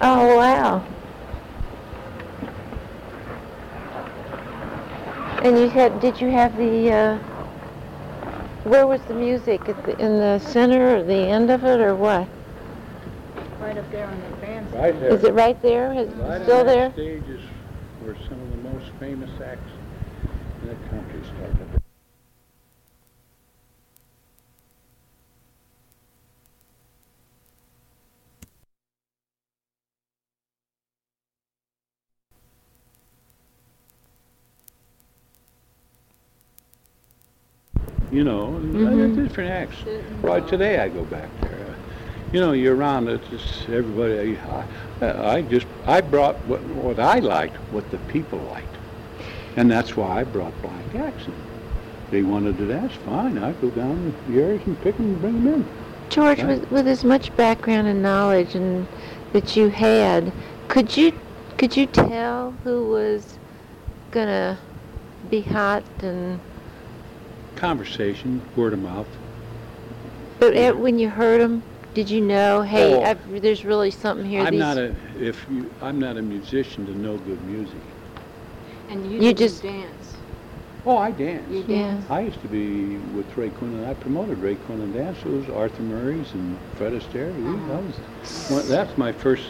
Oh, 0.02 0.36
wow. 0.36 0.84
And 5.42 5.58
you 5.58 5.68
had, 5.68 6.00
did 6.00 6.20
you 6.20 6.30
have 6.30 6.56
the, 6.56 6.90
uh, 6.92 7.18
where 8.64 8.86
was 8.86 9.00
the 9.02 9.14
music? 9.14 9.68
At 9.68 9.82
the, 9.84 9.98
in 9.98 10.18
the 10.18 10.38
center 10.38 10.96
or 10.96 11.02
the 11.02 11.14
end 11.14 11.50
of 11.50 11.64
it 11.64 11.80
or 11.80 11.94
what? 11.94 12.28
Right 13.60 13.78
up 13.78 13.90
there 13.90 14.06
on 14.06 14.20
the 14.20 14.28
bandstand. 14.36 14.74
Right 14.74 15.00
there. 15.00 15.14
Is 15.14 15.24
it 15.24 15.32
right 15.32 15.60
there? 15.62 15.92
Is 15.92 16.08
it 16.08 16.12
still 16.12 16.60
on 16.60 16.66
there? 16.66 16.88
that 16.88 16.92
stage 16.94 17.22
is 17.28 17.40
where 18.00 18.16
some 18.28 18.40
of 18.40 18.50
the 18.50 18.68
most 18.68 18.90
famous 19.00 19.30
acts 19.40 19.70
in 20.62 20.68
the 20.68 20.74
country 20.88 21.20
started. 21.24 21.82
You 38.14 38.22
know, 38.22 38.60
Mhm. 38.62 39.16
different 39.16 39.50
acts. 39.50 39.74
Right 40.22 40.46
today, 40.46 40.78
I 40.78 40.88
go 40.88 41.02
back 41.02 41.28
there. 41.40 41.74
You 42.32 42.40
know, 42.40 42.52
you're 42.52 42.76
around 42.76 43.08
it, 43.08 43.20
just 43.28 43.68
everybody. 43.68 44.38
I, 45.02 45.36
I 45.36 45.42
just 45.42 45.66
I 45.84 46.00
brought 46.00 46.36
what, 46.46 46.62
what 46.84 47.00
I 47.00 47.18
liked, 47.18 47.56
what 47.72 47.90
the 47.90 47.98
people 48.12 48.38
liked, 48.52 48.76
and 49.56 49.68
that's 49.68 49.96
why 49.96 50.20
I 50.20 50.22
brought 50.24 50.52
black 50.62 50.94
acts. 50.94 51.26
in. 51.26 51.34
They 52.12 52.22
wanted 52.22 52.56
to 52.58 52.68
dance, 52.68 52.92
fine. 53.04 53.36
I 53.36 53.50
go 53.54 53.70
down 53.70 54.14
the 54.28 54.40
areas 54.40 54.62
and 54.64 54.80
pick 54.82 54.96
them 54.96 55.06
and 55.06 55.20
bring 55.20 55.44
them 55.44 55.54
in. 55.54 55.64
George, 56.10 56.38
Right. 56.38 56.60
with, 56.60 56.70
with 56.70 56.86
as 56.86 57.02
much 57.02 57.36
background 57.36 57.88
and 57.88 58.00
knowledge 58.00 58.54
and 58.54 58.86
that 59.32 59.56
you 59.56 59.70
had, 59.70 60.30
could 60.68 60.96
you 60.96 61.10
could 61.58 61.76
you 61.76 61.86
tell 61.86 62.54
who 62.62 62.88
was 62.88 63.38
gonna 64.12 64.56
be 65.28 65.40
hot 65.40 65.82
and 66.00 66.38
Conversation, 67.56 68.42
word 68.56 68.72
of 68.72 68.80
mouth. 68.80 69.06
but 70.40 70.54
eh, 70.56 70.70
when 70.72 70.98
you 70.98 71.08
heard 71.08 71.40
them, 71.40 71.62
did 71.94 72.10
you 72.10 72.20
know, 72.20 72.62
hey, 72.62 72.94
Oh. 72.96 73.02
I've, 73.02 73.40
there's 73.40 73.64
really 73.64 73.90
something 73.92 74.26
here. 74.26 74.42
I'm 74.42 74.50
these, 74.50 74.60
not 74.60 74.76
a 74.76 74.94
if 75.18 75.46
you 75.50 75.70
I'm 75.80 75.98
not 76.00 76.16
a 76.16 76.22
musician 76.22 76.84
to 76.86 76.92
know 76.98 77.16
good 77.18 77.42
music. 77.44 77.78
And 78.90 79.10
You 79.10 79.20
didn't 79.20 79.38
just- 79.38 79.62
dance. 79.62 79.90
Oh, 80.86 80.98
I 80.98 81.12
dance. 81.12 81.48
yeah. 81.66 81.98
I 82.10 82.20
used 82.20 82.42
to 82.42 82.48
be 82.48 82.96
with 83.16 83.34
Ray 83.38 83.48
Quinlan. 83.48 83.84
I 83.88 83.94
promoted 83.94 84.36
Ray 84.38 84.56
Quinlan 84.56 84.92
dance. 84.92 85.16
It 85.20 85.30
was 85.30 85.48
Arthur 85.48 85.82
Murray's 85.82 86.30
and 86.34 86.58
Fred 86.74 86.92
Astaire. 86.92 87.34
We- 87.36 87.68
that 87.68 87.82
was, 87.82 88.50
well, 88.50 88.62
that's 88.64 88.98
my 88.98 89.10
first, 89.12 89.44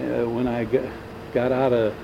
uh, 0.00 0.24
when 0.24 0.48
I 0.48 0.64
got, 0.64 0.82
got 1.32 1.52
out 1.52 1.72
of 1.72 1.94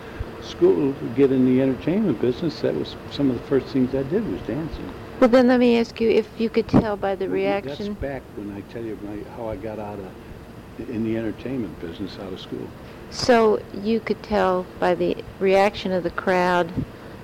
school 0.44 0.94
to 0.94 1.08
get 1.10 1.32
in 1.32 1.46
the 1.46 1.60
entertainment 1.60 2.20
business, 2.20 2.60
that 2.60 2.74
was 2.74 2.96
some 3.10 3.30
of 3.30 3.40
the 3.40 3.46
first 3.46 3.68
things 3.68 3.94
I 3.94 4.02
did 4.04 4.30
was 4.30 4.40
dancing. 4.42 4.90
Well, 5.20 5.28
then 5.28 5.48
let 5.48 5.60
me 5.60 5.78
ask 5.78 6.00
you 6.00 6.10
if 6.10 6.28
you 6.38 6.50
could 6.50 6.68
tell 6.68 6.96
by 6.96 7.14
the 7.14 7.26
That's 7.26 7.32
reaction. 7.32 7.94
back 7.94 8.22
when 8.36 8.54
I 8.54 8.60
tell 8.72 8.82
you 8.82 8.98
my, 9.02 9.30
how 9.36 9.48
I 9.48 9.56
got 9.56 9.78
out 9.78 9.98
of, 9.98 10.90
in 10.90 11.04
the 11.04 11.16
entertainment 11.16 11.78
business 11.80 12.18
out 12.18 12.32
of 12.32 12.40
school. 12.40 12.68
So 13.10 13.60
you 13.72 14.00
could 14.00 14.22
tell 14.22 14.66
by 14.80 14.94
the 14.94 15.16
reaction 15.38 15.92
of 15.92 16.02
the 16.02 16.10
crowd 16.10 16.72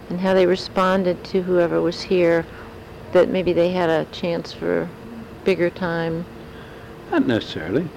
and 0.08 0.20
how 0.20 0.34
they 0.34 0.46
responded 0.46 1.22
to 1.24 1.42
whoever 1.42 1.80
was 1.80 2.02
here 2.02 2.46
that 3.12 3.28
maybe 3.28 3.52
they 3.52 3.72
had 3.72 3.90
a 3.90 4.04
chance 4.12 4.52
for 4.52 4.88
bigger 5.44 5.70
time. 5.70 6.24
Not 7.10 7.26
necessarily. 7.26 7.88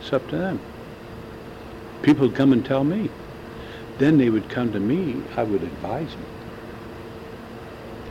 It's 0.00 0.12
up 0.12 0.28
to 0.28 0.36
them. 0.36 0.60
People 2.02 2.30
come 2.30 2.52
and 2.52 2.64
tell 2.64 2.84
me. 2.84 3.10
Then 4.00 4.16
they 4.16 4.30
would 4.30 4.48
come 4.48 4.72
to 4.72 4.80
me. 4.80 5.22
I 5.36 5.42
would 5.42 5.62
advise 5.62 6.10
them. 6.10 6.24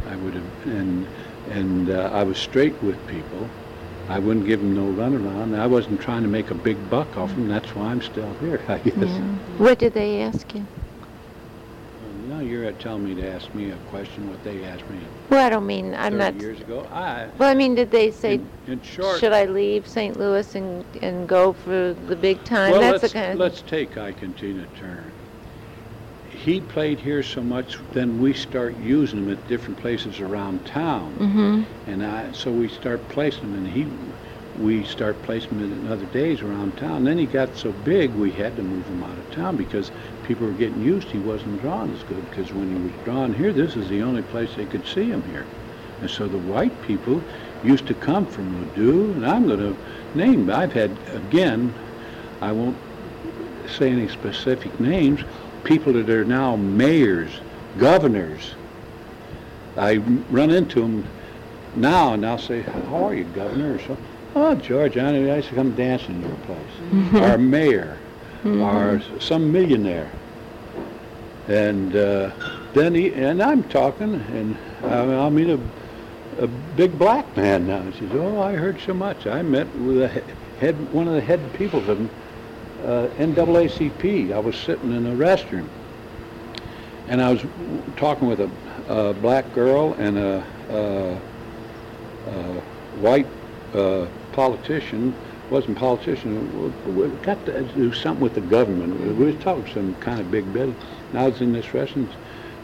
I 0.07 0.15
would 0.17 0.35
have, 0.35 0.67
and 0.67 1.07
and 1.49 1.89
uh, 1.89 2.11
I 2.13 2.23
was 2.23 2.37
straight 2.37 2.81
with 2.83 2.95
people. 3.07 3.49
I 4.07 4.19
wouldn't 4.19 4.45
give 4.45 4.59
them 4.59 4.75
no 4.75 4.83
runaround. 4.83 5.57
I 5.57 5.65
wasn't 5.65 5.99
trying 5.99 6.21
to 6.21 6.29
make 6.29 6.51
a 6.51 6.55
big 6.55 6.77
buck 6.91 7.17
off 7.17 7.31
them. 7.31 7.47
That's 7.47 7.75
why 7.75 7.87
I'm 7.87 8.03
still 8.03 8.31
here, 8.35 8.61
I 8.67 8.77
guess. 8.77 8.95
Yeah. 8.97 9.19
What 9.57 9.79
did 9.79 9.93
they 9.93 10.21
ask 10.21 10.53
you? 10.53 10.63
Now 12.27 12.39
you're 12.39 12.71
telling 12.73 13.05
me 13.05 13.19
to 13.21 13.27
ask 13.27 13.53
me 13.55 13.71
a 13.71 13.75
question 13.89 14.29
what 14.29 14.43
they 14.43 14.63
asked 14.65 14.87
me 14.91 14.99
Well, 15.31 15.43
I 15.43 15.49
don't 15.49 15.65
mean, 15.65 15.95
I'm 15.95 16.13
30 16.13 16.17
not, 16.17 16.35
years 16.35 16.61
ago. 16.61 16.87
I, 16.91 17.27
well, 17.39 17.49
I 17.49 17.55
mean, 17.55 17.73
did 17.73 17.89
they 17.89 18.11
say, 18.11 18.35
in, 18.35 18.49
in 18.67 18.81
short, 18.83 19.19
should 19.19 19.33
I 19.33 19.45
leave 19.45 19.87
St. 19.87 20.17
Louis 20.17 20.53
and, 20.53 20.85
and 21.01 21.27
go 21.27 21.53
for 21.53 21.95
the 22.07 22.15
big 22.15 22.43
time? 22.43 22.73
Well, 22.73 22.81
That's 22.81 23.01
let's, 23.01 23.13
the 23.13 23.19
kind 23.19 23.33
of, 23.33 23.39
let's 23.39 23.63
take 23.63 23.97
Ike 23.97 24.19
Turner. 24.37 25.05
He 26.43 26.61
played 26.61 26.99
here 26.99 27.21
so 27.21 27.41
much, 27.41 27.77
then 27.91 28.21
we 28.21 28.33
start 28.33 28.73
using 28.77 29.19
him 29.19 29.31
at 29.31 29.47
different 29.49 29.77
places 29.79 30.21
around 30.21 30.65
town. 30.65 31.11
hmm 31.13 31.63
And 31.91 32.05
I, 32.05 32.31
so 32.31 32.49
we 32.51 32.69
start 32.69 33.05
placing 33.09 33.43
him, 33.43 33.55
and 33.55 33.67
he, 33.67 33.87
we 34.63 34.83
start 34.85 35.21
placing 35.23 35.59
him 35.59 35.71
in 35.71 35.91
other 35.91 36.05
days 36.07 36.41
around 36.41 36.77
town. 36.77 37.03
Then 37.03 37.17
he 37.17 37.25
got 37.25 37.55
so 37.57 37.71
big, 37.83 38.11
we 38.15 38.31
had 38.31 38.55
to 38.55 38.63
move 38.63 38.85
him 38.85 39.03
out 39.03 39.17
of 39.17 39.35
town 39.35 39.57
because 39.57 39.91
people 40.27 40.47
were 40.47 40.53
getting 40.53 40.81
used. 40.81 41.09
He 41.09 41.19
wasn't 41.19 41.61
drawn 41.61 41.93
as 41.93 42.03
good 42.03 42.29
because 42.29 42.53
when 42.53 42.69
he 42.73 42.81
was 42.83 43.05
drawn 43.05 43.33
here, 43.33 43.51
this 43.51 43.75
is 43.75 43.89
the 43.89 44.01
only 44.01 44.21
place 44.23 44.49
they 44.55 44.65
could 44.65 44.85
see 44.87 45.09
him 45.09 45.21
here. 45.23 45.45
And 46.01 46.09
so 46.09 46.27
the 46.27 46.37
white 46.37 46.81
people 46.83 47.21
used 47.65 47.85
to 47.87 47.93
come 47.93 48.25
from 48.25 48.45
Ladue, 48.65 49.11
and 49.15 49.25
I'm 49.25 49.45
going 49.45 49.59
to 49.59 50.17
name. 50.17 50.49
I've 50.49 50.71
had 50.71 50.91
again. 51.13 51.73
I 52.41 52.53
won't 52.53 52.77
say 53.77 53.91
any 53.91 54.07
specific 54.07 54.79
names. 54.79 55.21
People 55.63 55.93
that 55.93 56.09
are 56.09 56.25
now 56.25 56.55
mayors, 56.55 57.29
governors. 57.77 58.53
I 59.77 59.97
run 59.97 60.49
into 60.49 60.81
them 60.81 61.05
now, 61.75 62.13
and 62.13 62.25
I'll 62.25 62.37
say, 62.39 62.61
"How 62.61 63.05
are 63.05 63.13
you, 63.13 63.23
governor?" 63.25 63.75
Or 63.75 63.79
so. 63.79 63.97
Oh, 64.35 64.55
George, 64.55 64.97
I 64.97 65.09
I 65.09 65.35
used 65.37 65.49
to 65.49 65.55
come 65.55 65.75
dance 65.75 66.07
in 66.07 66.21
your 66.21 66.35
place. 66.45 67.21
Our 67.21 67.37
mayor, 67.37 67.97
or 68.45 69.01
some 69.19 69.51
millionaire. 69.51 70.09
And 71.47 71.95
uh, 71.95 72.31
then 72.73 72.93
he, 72.95 73.13
and 73.13 73.41
I'm 73.41 73.63
talking, 73.63 74.13
and 74.15 74.57
I- 74.83 75.13
I'll 75.15 75.31
meet 75.31 75.49
a, 75.49 75.59
a 76.39 76.47
big 76.47 76.97
black 76.97 77.35
man 77.35 77.67
now. 77.67 77.81
He 77.83 77.99
says, 77.99 78.09
"Oh, 78.13 78.39
I 78.41 78.53
heard 78.53 78.79
so 78.85 78.93
much. 78.93 79.25
I 79.27 79.41
met 79.41 79.67
with 79.77 80.01
a 80.01 80.07
he- 80.09 80.21
head, 80.59 80.93
one 80.93 81.07
of 81.07 81.13
the 81.13 81.21
head 81.21 81.41
people 81.53 81.79
of 81.89 82.09
uh, 82.83 83.09
NAACP. 83.17 84.33
I 84.33 84.39
was 84.39 84.55
sitting 84.57 84.91
in 84.91 85.05
a 85.07 85.15
restroom, 85.15 85.69
and 87.07 87.21
I 87.21 87.31
was 87.31 87.45
talking 87.95 88.27
with 88.27 88.39
a, 88.39 88.51
a 88.87 89.13
black 89.13 89.51
girl 89.53 89.93
and 89.93 90.17
a, 90.17 90.45
a, 90.69 91.21
a 92.29 92.61
white 92.91 93.27
uh, 93.73 94.07
politician. 94.31 95.15
Wasn't 95.49 95.77
politician. 95.77 96.73
We 96.85 97.09
got 97.17 97.45
to 97.47 97.63
do 97.63 97.91
something 97.91 98.21
with 98.21 98.35
the 98.35 98.41
government. 98.41 98.99
We 98.99 99.13
was 99.13 99.35
talking 99.37 99.65
some 99.73 99.95
kind 99.95 100.19
of 100.19 100.29
big 100.29 100.53
business. 100.53 100.83
And 101.11 101.19
I 101.19 101.25
was 101.27 101.41
in 101.41 101.51
this 101.51 101.67
restroom, 101.67 102.13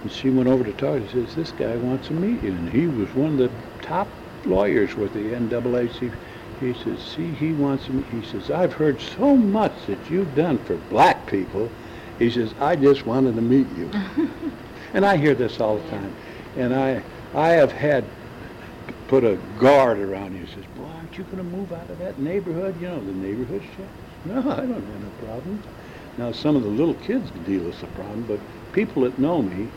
and 0.03 0.11
she 0.11 0.29
went 0.29 0.49
over 0.49 0.63
to 0.63 0.73
talk. 0.73 1.01
She 1.01 1.07
says, 1.09 1.35
"This 1.35 1.51
guy 1.51 1.77
wants 1.77 2.07
to 2.07 2.13
meet 2.13 2.43
you." 2.43 2.53
And 2.53 2.69
he 2.69 2.87
was 2.87 3.13
one 3.15 3.33
of 3.33 3.37
the 3.39 3.51
top 3.81 4.09
lawyers 4.45 4.95
with 4.95 5.13
the 5.13 5.31
NAACP. 5.31 6.13
He 6.59 6.73
says, 6.73 6.99
"See, 6.99 7.27
he 7.27 7.51
wants 7.53 7.89
me. 7.89 8.03
He 8.11 8.25
says, 8.25 8.49
"I've 8.49 8.73
heard 8.73 8.99
so 9.01 9.35
much 9.35 9.73
that 9.87 10.09
you've 10.09 10.33
done 10.35 10.57
for 10.59 10.75
black 10.89 11.27
people." 11.27 11.69
He 12.17 12.29
says, 12.29 12.53
"I 12.59 12.75
just 12.75 13.05
wanted 13.05 13.35
to 13.35 13.41
meet 13.41 13.67
you." 13.77 13.89
and 14.93 15.05
I 15.05 15.17
hear 15.17 15.35
this 15.35 15.59
all 15.59 15.77
the 15.77 15.89
time. 15.89 16.13
And 16.57 16.73
I, 16.73 17.03
I 17.33 17.49
have 17.49 17.71
had 17.71 18.05
put 19.07 19.23
a 19.23 19.37
guard 19.59 19.99
around 19.99 20.33
you. 20.33 20.45
He 20.45 20.53
Says, 20.53 20.63
"Boy, 20.77 20.85
aren't 20.85 21.17
you 21.17 21.25
going 21.25 21.37
to 21.37 21.43
move 21.43 21.73
out 21.73 21.89
of 21.89 21.99
that 21.99 22.19
neighborhood? 22.19 22.79
You 22.79 22.87
know, 22.87 22.99
the 22.99 23.13
neighborhood's 23.13 23.65
changed." 23.65 23.91
No, 24.25 24.39
I 24.39 24.61
don't 24.61 24.73
have 24.73 25.01
no 25.01 25.27
problem. 25.27 25.61
Now, 26.17 26.31
some 26.31 26.55
of 26.55 26.63
the 26.63 26.69
little 26.69 26.93
kids 26.95 27.29
deal 27.45 27.63
with 27.63 27.79
the 27.81 27.87
problem, 27.87 28.23
but 28.27 28.39
people 28.71 29.03
that 29.03 29.19
know 29.19 29.41
me, 29.41 29.67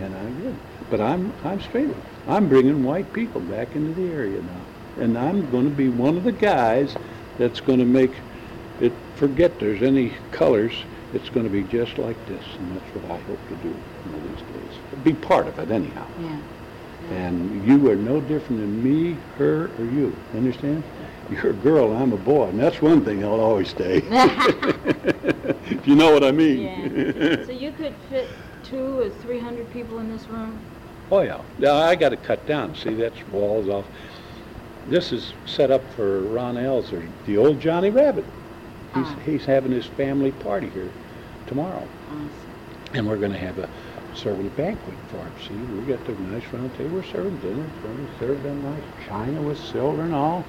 and 0.00 0.14
I'm 0.14 0.40
good. 0.40 0.56
But 0.90 1.00
I'm 1.00 1.32
I'm 1.44 1.60
straight. 1.60 1.90
I'm 2.26 2.48
bringing 2.48 2.82
white 2.82 3.12
people 3.12 3.40
back 3.42 3.76
into 3.76 3.92
the 3.92 4.10
area 4.10 4.40
now, 4.40 4.60
and 4.98 5.16
I'm 5.16 5.50
going 5.50 5.64
to 5.64 5.74
be 5.74 5.88
one 5.88 6.16
of 6.16 6.24
the 6.24 6.32
guys 6.32 6.96
that's 7.38 7.60
going 7.60 7.78
to 7.78 7.84
make 7.84 8.12
it. 8.80 8.92
Forget 9.16 9.58
there's 9.58 9.82
any 9.82 10.12
colors. 10.30 10.72
It's 11.14 11.30
going 11.30 11.44
to 11.44 11.50
be 11.50 11.62
just 11.64 11.98
like 11.98 12.16
this, 12.26 12.44
and 12.58 12.76
that's 12.76 12.94
what 12.94 13.04
I 13.10 13.18
hope 13.22 13.48
to 13.48 13.56
do 13.56 13.70
one 13.70 14.14
of 14.14 14.22
these 14.22 14.46
days. 14.46 15.02
Be 15.04 15.14
part 15.14 15.46
of 15.46 15.58
it 15.58 15.70
anyhow. 15.70 16.06
Yeah. 16.20 16.38
And 17.10 17.66
you 17.66 17.90
are 17.90 17.96
no 17.96 18.20
different 18.20 18.60
than 18.60 18.82
me, 18.84 19.16
her, 19.38 19.70
or 19.78 19.84
you. 19.84 20.14
Understand? 20.34 20.82
You're 21.30 21.50
a 21.50 21.54
girl, 21.54 21.96
I'm 21.96 22.12
a 22.12 22.18
boy, 22.18 22.48
and 22.48 22.60
that's 22.60 22.82
one 22.82 23.04
thing 23.04 23.24
I'll 23.24 23.40
always 23.40 23.68
stay. 23.68 24.02
if 24.04 25.86
you 25.86 25.94
know 25.94 26.12
what 26.12 26.24
I 26.24 26.32
mean. 26.32 26.60
Yeah. 26.60 27.46
So 27.46 27.52
you 27.52 27.72
could 27.72 27.94
fit 28.10 28.28
two 28.64 29.00
or 29.00 29.10
three 29.10 29.38
hundred 29.38 29.70
people 29.72 29.98
in 29.98 30.10
this 30.10 30.26
room? 30.28 30.58
oh 31.10 31.20
yeah. 31.20 31.40
Now 31.58 31.76
I 31.76 31.94
got 31.94 32.10
to 32.10 32.16
cut 32.16 32.46
down. 32.46 32.74
See, 32.74 32.94
that's 32.94 33.26
walls 33.28 33.68
off. 33.68 33.86
This 34.88 35.12
is 35.12 35.32
set 35.46 35.70
up 35.70 35.82
for 35.94 36.20
Ron 36.20 36.54
Elser, 36.56 37.06
the 37.26 37.36
old 37.36 37.60
Johnny 37.60 37.90
Rabbitt. 37.90 38.24
He's 38.94 39.04
Ah. 39.06 39.16
he's 39.26 39.44
having 39.44 39.70
his 39.72 39.84
family 39.86 40.32
party 40.32 40.68
here 40.70 40.88
tomorrow, 41.46 41.82
Awesome. 42.08 42.30
and 42.94 43.06
we're 43.06 43.18
going 43.18 43.32
to 43.32 43.38
have 43.38 43.58
a 43.58 43.68
serving 44.14 44.48
banquet 44.50 44.94
for 45.08 45.18
him. 45.18 45.32
See, 45.46 45.74
we 45.74 45.82
got 45.86 46.02
the 46.06 46.12
nice 46.32 46.42
round 46.52 46.74
table. 46.76 46.96
We're 46.96 47.02
serving 47.04 47.36
dinner. 47.38 47.64
We're 47.84 47.92
going 47.94 48.06
to 48.06 48.18
serve 48.18 48.42
them 48.42 48.62
nice 48.62 49.06
china 49.08 49.42
with 49.42 49.58
silver 49.58 50.02
and 50.02 50.14
all. 50.14 50.44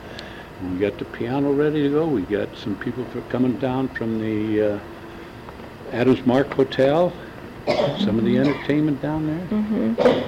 We 0.73 0.79
got 0.79 0.97
the 0.97 1.05
piano 1.05 1.51
ready 1.51 1.83
to 1.83 1.89
go. 1.89 2.05
We 2.07 2.21
got 2.23 2.49
some 2.55 2.75
people 2.77 3.05
for 3.05 3.21
coming 3.29 3.57
down 3.59 3.89
from 3.89 4.19
the 4.19 4.73
uh, 4.75 4.79
Adams 5.91 6.25
Mark 6.25 6.51
Hotel. 6.53 7.11
Some 7.99 8.17
of 8.17 8.25
the 8.25 8.37
entertainment 8.37 9.01
down 9.01 9.27
there. 9.27 10.25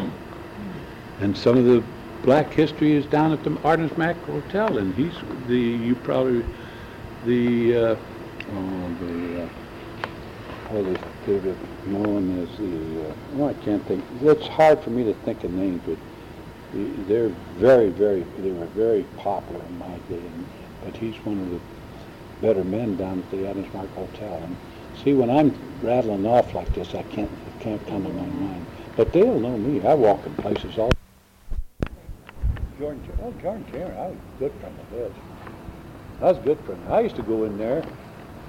And 1.22 1.36
some 1.38 1.57
of 1.57 1.64
the 1.66 1.82
black 2.24 2.52
history 2.52 2.94
is 2.94 3.06
down 3.06 3.32
at 3.32 3.44
the 3.44 3.58
Adams 3.66 3.96
Mark 3.98 4.18
Hotel. 4.24 4.78
And 4.78 4.94
he's 4.96 5.14
the 5.48 5.58
you 5.58 5.96
probably 5.96 6.46
the 7.26 7.76
uh, 7.76 7.96
oh 8.54 8.96
the 9.00 9.44
uh, 9.44 9.50
the, 10.74 11.00
the, 11.26 11.40
the 11.40 11.56
known 11.88 12.44
as 12.44 12.58
the 12.58 13.10
uh, 13.10 13.16
oh 13.38 13.50
I 13.50 13.54
can't 13.66 13.86
think. 13.86 14.04
It's 14.22 14.48
hard 14.48 14.84
for 14.84 14.90
me 14.90 15.04
to 15.04 15.14
think 15.26 15.44
of 15.44 15.52
names, 15.52 15.82
but 15.86 15.98
they're 16.74 17.30
very, 17.58 17.90
very, 17.90 18.24
they 18.38 18.52
were 18.52 18.66
very 18.68 19.04
popular 19.18 19.62
in 19.66 19.78
my 19.78 19.98
day, 20.10 20.18
and, 20.18 20.48
but 20.84 20.96
he's 20.96 21.16
one 21.26 21.40
of 21.40 21.50
the 21.50 21.60
better 22.42 22.64
men 22.64 22.96
down 22.96 23.20
at 23.20 23.32
the 23.32 23.48
Adams 23.48 23.72
Mark 23.74 23.90
Hotel. 23.94 24.42
And 24.44 24.56
see, 25.04 25.14
when 25.14 25.30
I'm 25.30 25.54
rattling 25.82 26.26
off 26.26 26.54
like 26.54 26.74
this, 26.74 26.96
I 26.96 27.04
can't, 27.04 27.30
it 27.30 27.60
can't 27.62 27.86
come 27.88 28.04
to 28.04 28.10
my 28.10 28.26
mind. 28.26 28.66
But 28.96 29.12
they'll 29.12 29.40
know 29.40 29.58
me. 29.58 29.86
I 29.86 29.94
walk 29.94 30.26
in 30.26 30.34
places 30.36 30.78
all. 30.78 30.92
Jordan, 32.82 33.04
oh, 33.22 33.32
Jordan 33.44 33.64
Cameron, 33.66 33.96
I 33.96 34.08
was 34.08 34.18
a 34.18 34.40
good 34.40 34.52
friend 34.60 34.80
of 34.80 34.88
his. 34.98 35.12
I 36.20 36.26
was 36.26 36.38
a 36.38 36.42
good 36.42 36.60
friend. 36.66 36.82
I 36.90 37.02
used 37.02 37.16
to 37.16 37.22
go 37.22 37.44
in 37.44 37.56
there. 37.56 37.86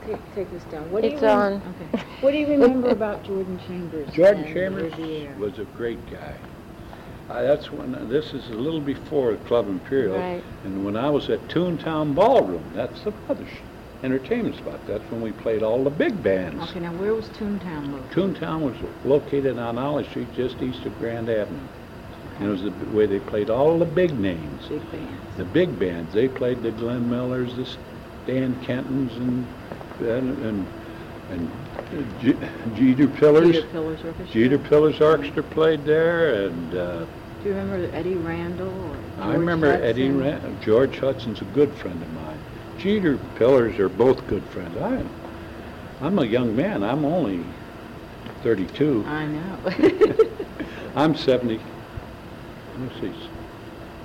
Take, 0.07 0.35
take 0.35 0.51
this 0.51 0.65
down. 0.65 0.91
What 0.91 1.03
do 1.03 1.09
you 1.09 1.15
It's 1.15 1.23
rem- 1.23 1.39
on. 1.39 1.63
Okay. 1.93 2.05
What 2.23 2.31
do 2.31 2.39
you 2.39 2.47
remember 2.47 2.89
about 2.89 3.25
Jordan 3.25 3.61
Chambers? 3.67 4.11
Jordan 4.15 4.45
Chambers 4.45 4.97
Riviera? 4.97 5.37
was 5.37 5.59
a 5.59 5.65
great 5.77 5.99
guy. 6.11 6.35
Uh, 7.29 7.43
that's 7.43 7.71
when, 7.71 8.09
this 8.09 8.33
is 8.33 8.49
a 8.49 8.55
little 8.55 8.81
before 8.81 9.37
Club 9.37 9.69
Imperial. 9.69 10.17
Right. 10.17 10.43
And 10.65 10.83
when 10.83 10.97
I 10.97 11.11
was 11.11 11.29
at 11.29 11.47
Tune 11.51 11.77
Town 11.77 12.15
Ballroom, 12.15 12.65
that's 12.75 13.03
the 13.03 13.13
other 13.29 13.47
entertainment 14.03 14.57
spot. 14.57 14.81
That's 14.87 15.05
when 15.11 15.21
we 15.21 15.33
played 15.33 15.63
all 15.63 15.85
the 15.85 15.91
big 15.91 16.23
bands. 16.23 16.71
Okay, 16.71 16.81
now 16.81 16.93
where 16.95 17.15
was 17.15 17.29
Tune 17.37 17.61
Town 17.61 17.93
located? 17.93 18.13
Tune 18.13 18.35
Town 18.35 18.63
was 18.63 18.77
located 19.05 19.59
on 19.59 19.77
Olive 19.77 20.09
Street, 20.09 20.33
just 20.35 20.63
east 20.63 20.87
of 20.87 20.99
Grand 20.99 21.29
Avenue. 21.29 21.69
And 22.43 22.49
it 22.51 22.51
was 22.51 22.63
the 22.63 22.87
way 22.97 23.07
they 23.07 23.21
played 23.21 23.51
all 23.51 23.79
the 23.79 23.85
big 23.85 24.19
names. 24.19 24.67
Big 24.69 24.91
bands. 24.91 25.37
The 25.37 25.45
big 25.45 25.79
bands, 25.79 26.13
they 26.13 26.27
played 26.27 26.61
the 26.61 26.73
Glenn 26.73 27.09
Millers, 27.09 27.55
the 27.55 27.69
Dan 28.27 28.57
Kentons, 28.65 29.17
and 29.17 29.47
and 30.01 30.69
and, 31.31 31.51
and 31.93 32.21
G- 32.21 32.35
Jeter 32.75 33.07
Pillars. 33.07 33.53
Jeter 33.53 33.69
Pillars 33.69 34.01
Orchestra? 34.05 34.27
Jeter 34.27 34.59
Pillars 34.59 35.01
Orchestra 35.01 35.43
played 35.45 35.85
there, 35.85 36.47
and 36.47 36.75
uh, 36.75 37.05
Do 37.43 37.49
you 37.49 37.55
remember 37.55 37.89
Eddie 37.97 38.17
Randle 38.17 38.69
or 38.91 38.97
I 39.23 39.27
George 39.27 39.39
remember 39.39 39.67
Eddie 39.69 40.09
Hudson? 40.09 40.19
Ran- 40.19 40.61
George 40.61 40.99
Hudson's 40.99 41.41
a 41.43 41.45
good 41.45 41.73
friend 41.77 42.03
of 42.03 42.13
mine. 42.13 42.41
Jeter 42.77 43.19
Pillars 43.37 43.79
are 43.79 43.89
both 43.89 44.27
good 44.27 44.43
friends. 44.47 44.77
I, 44.79 45.05
I'm 46.05 46.19
a 46.19 46.25
young 46.27 46.57
man. 46.57 46.83
I'm 46.83 47.05
only 47.05 47.47
32. 48.43 49.05
I 49.07 49.27
know. 49.27 49.59
I'm 50.97 51.15
70. 51.15 51.61
Let's 52.79 53.01
see. 53.01 53.13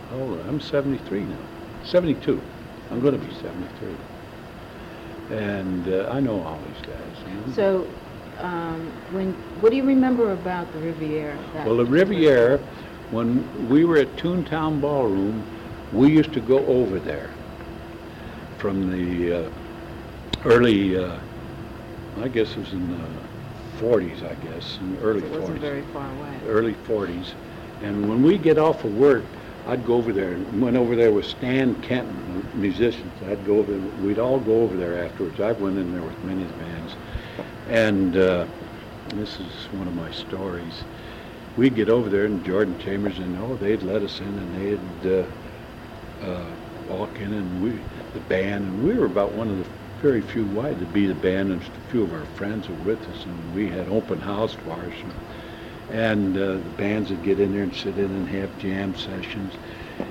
How 0.09 0.17
old? 0.17 0.39
I'm 0.47 0.59
73 0.59 1.23
now. 1.23 1.37
72. 1.83 2.41
I'm 2.91 3.01
going 3.01 3.19
to 3.19 3.25
be 3.25 3.33
73. 3.35 3.95
And 5.37 5.87
uh, 5.87 6.09
I 6.11 6.19
know 6.19 6.41
all 6.41 6.59
these 6.73 6.85
guys. 6.85 6.99
you 7.27 7.33
know. 7.33 7.53
So, 7.53 7.87
um, 8.39 8.91
when, 9.11 9.33
what 9.61 9.71
do 9.71 9.75
you 9.77 9.83
remember 9.83 10.31
about 10.31 10.71
the 10.73 10.79
Riviera? 10.79 11.37
that 11.53 11.65
Well, 11.67 11.77
the 11.77 11.85
Riviera, 11.85 12.57
when 13.11 13.69
we 13.69 13.83
were 13.83 13.97
at 13.97 14.15
Tune 14.17 14.45
Town 14.45 14.79
Ballroom, 14.79 15.43
we 15.91 16.11
used 16.11 16.33
to 16.33 16.39
go 16.41 16.65
over 16.65 16.99
there 16.99 17.29
from 18.57 18.89
the 18.91 19.45
uh, 19.45 19.49
early, 20.45 20.97
uh, 20.97 21.17
I 22.21 22.27
guess 22.27 22.51
it 22.51 22.57
was 22.57 22.73
in 22.73 22.89
the 22.89 23.07
40s, 23.79 24.23
I 24.23 24.33
guess, 24.45 24.77
in 24.77 24.95
the 24.95 25.01
early 25.01 25.23
It 25.23 25.31
wasn't 25.31 25.57
40s. 25.57 25.61
very 25.61 25.81
far 25.93 26.09
away. 26.17 26.39
Early 26.47 26.73
40s. 26.73 27.33
And 27.83 28.09
when 28.09 28.23
we 28.23 28.37
get 28.37 28.57
off 28.57 28.83
of 28.83 28.95
work, 28.97 29.23
I'd 29.67 29.85
go 29.85 29.95
over 29.95 30.13
there, 30.13 30.33
and 30.33 30.61
went 30.61 30.77
over 30.77 30.95
there 30.95 31.11
with 31.11 31.25
Stan 31.25 31.75
Kenton, 31.81 32.47
musicians. 32.53 33.11
I'd 33.27 33.45
go 33.45 33.59
over, 33.59 33.71
There. 33.73 34.05
we'd 34.05 34.19
all 34.19 34.39
go 34.39 34.61
over 34.61 34.77
there 34.77 35.03
afterwards. 35.03 35.39
I 35.39 35.51
went 35.51 35.77
in 35.77 35.91
there 35.91 36.01
with 36.01 36.23
many 36.23 36.43
bands. 36.43 36.95
And 37.69 38.15
uh, 38.15 38.45
this 39.09 39.39
is 39.39 39.65
one 39.73 39.87
of 39.87 39.95
my 39.95 40.11
stories. 40.11 40.83
We'd 41.57 41.75
get 41.75 41.89
over 41.89 42.09
there, 42.09 42.25
and 42.25 42.45
Jordan 42.45 42.79
Chambers 42.79 43.17
and 43.19 43.37
oh, 43.39 43.55
they'd 43.55 43.83
let 43.83 44.03
us 44.03 44.19
in, 44.19 44.27
and 44.27 44.79
they'd 45.03 45.11
uh, 45.11 46.25
uh, 46.25 46.45
walk 46.87 47.19
in, 47.19 47.33
and 47.33 47.63
we 47.63 47.79
the 48.13 48.19
band, 48.21 48.65
and 48.65 48.87
we 48.87 48.93
were 48.93 49.05
about 49.05 49.33
one 49.33 49.49
of 49.49 49.57
the 49.57 49.65
very 50.01 50.21
few 50.21 50.45
white 50.45 50.79
to 50.79 50.85
be 50.85 51.07
the 51.07 51.15
band, 51.15 51.51
and 51.51 51.61
a 51.61 51.91
few 51.91 52.03
of 52.03 52.13
our 52.13 52.25
friends 52.35 52.69
were 52.69 52.75
with 52.75 53.01
us, 53.09 53.25
and 53.25 53.55
we 53.55 53.67
had 53.67 53.87
open 53.89 54.19
house 54.19 54.55
us. 54.55 55.11
And 55.91 56.35
uh, 56.35 56.53
the 56.53 56.73
bands 56.77 57.09
would 57.09 57.23
get 57.23 57.39
in 57.39 57.53
there 57.53 57.63
and 57.63 57.73
sit 57.73 57.97
in 57.97 58.05
and 58.05 58.27
have 58.29 58.57
jam 58.59 58.93
sessions, 58.95 59.53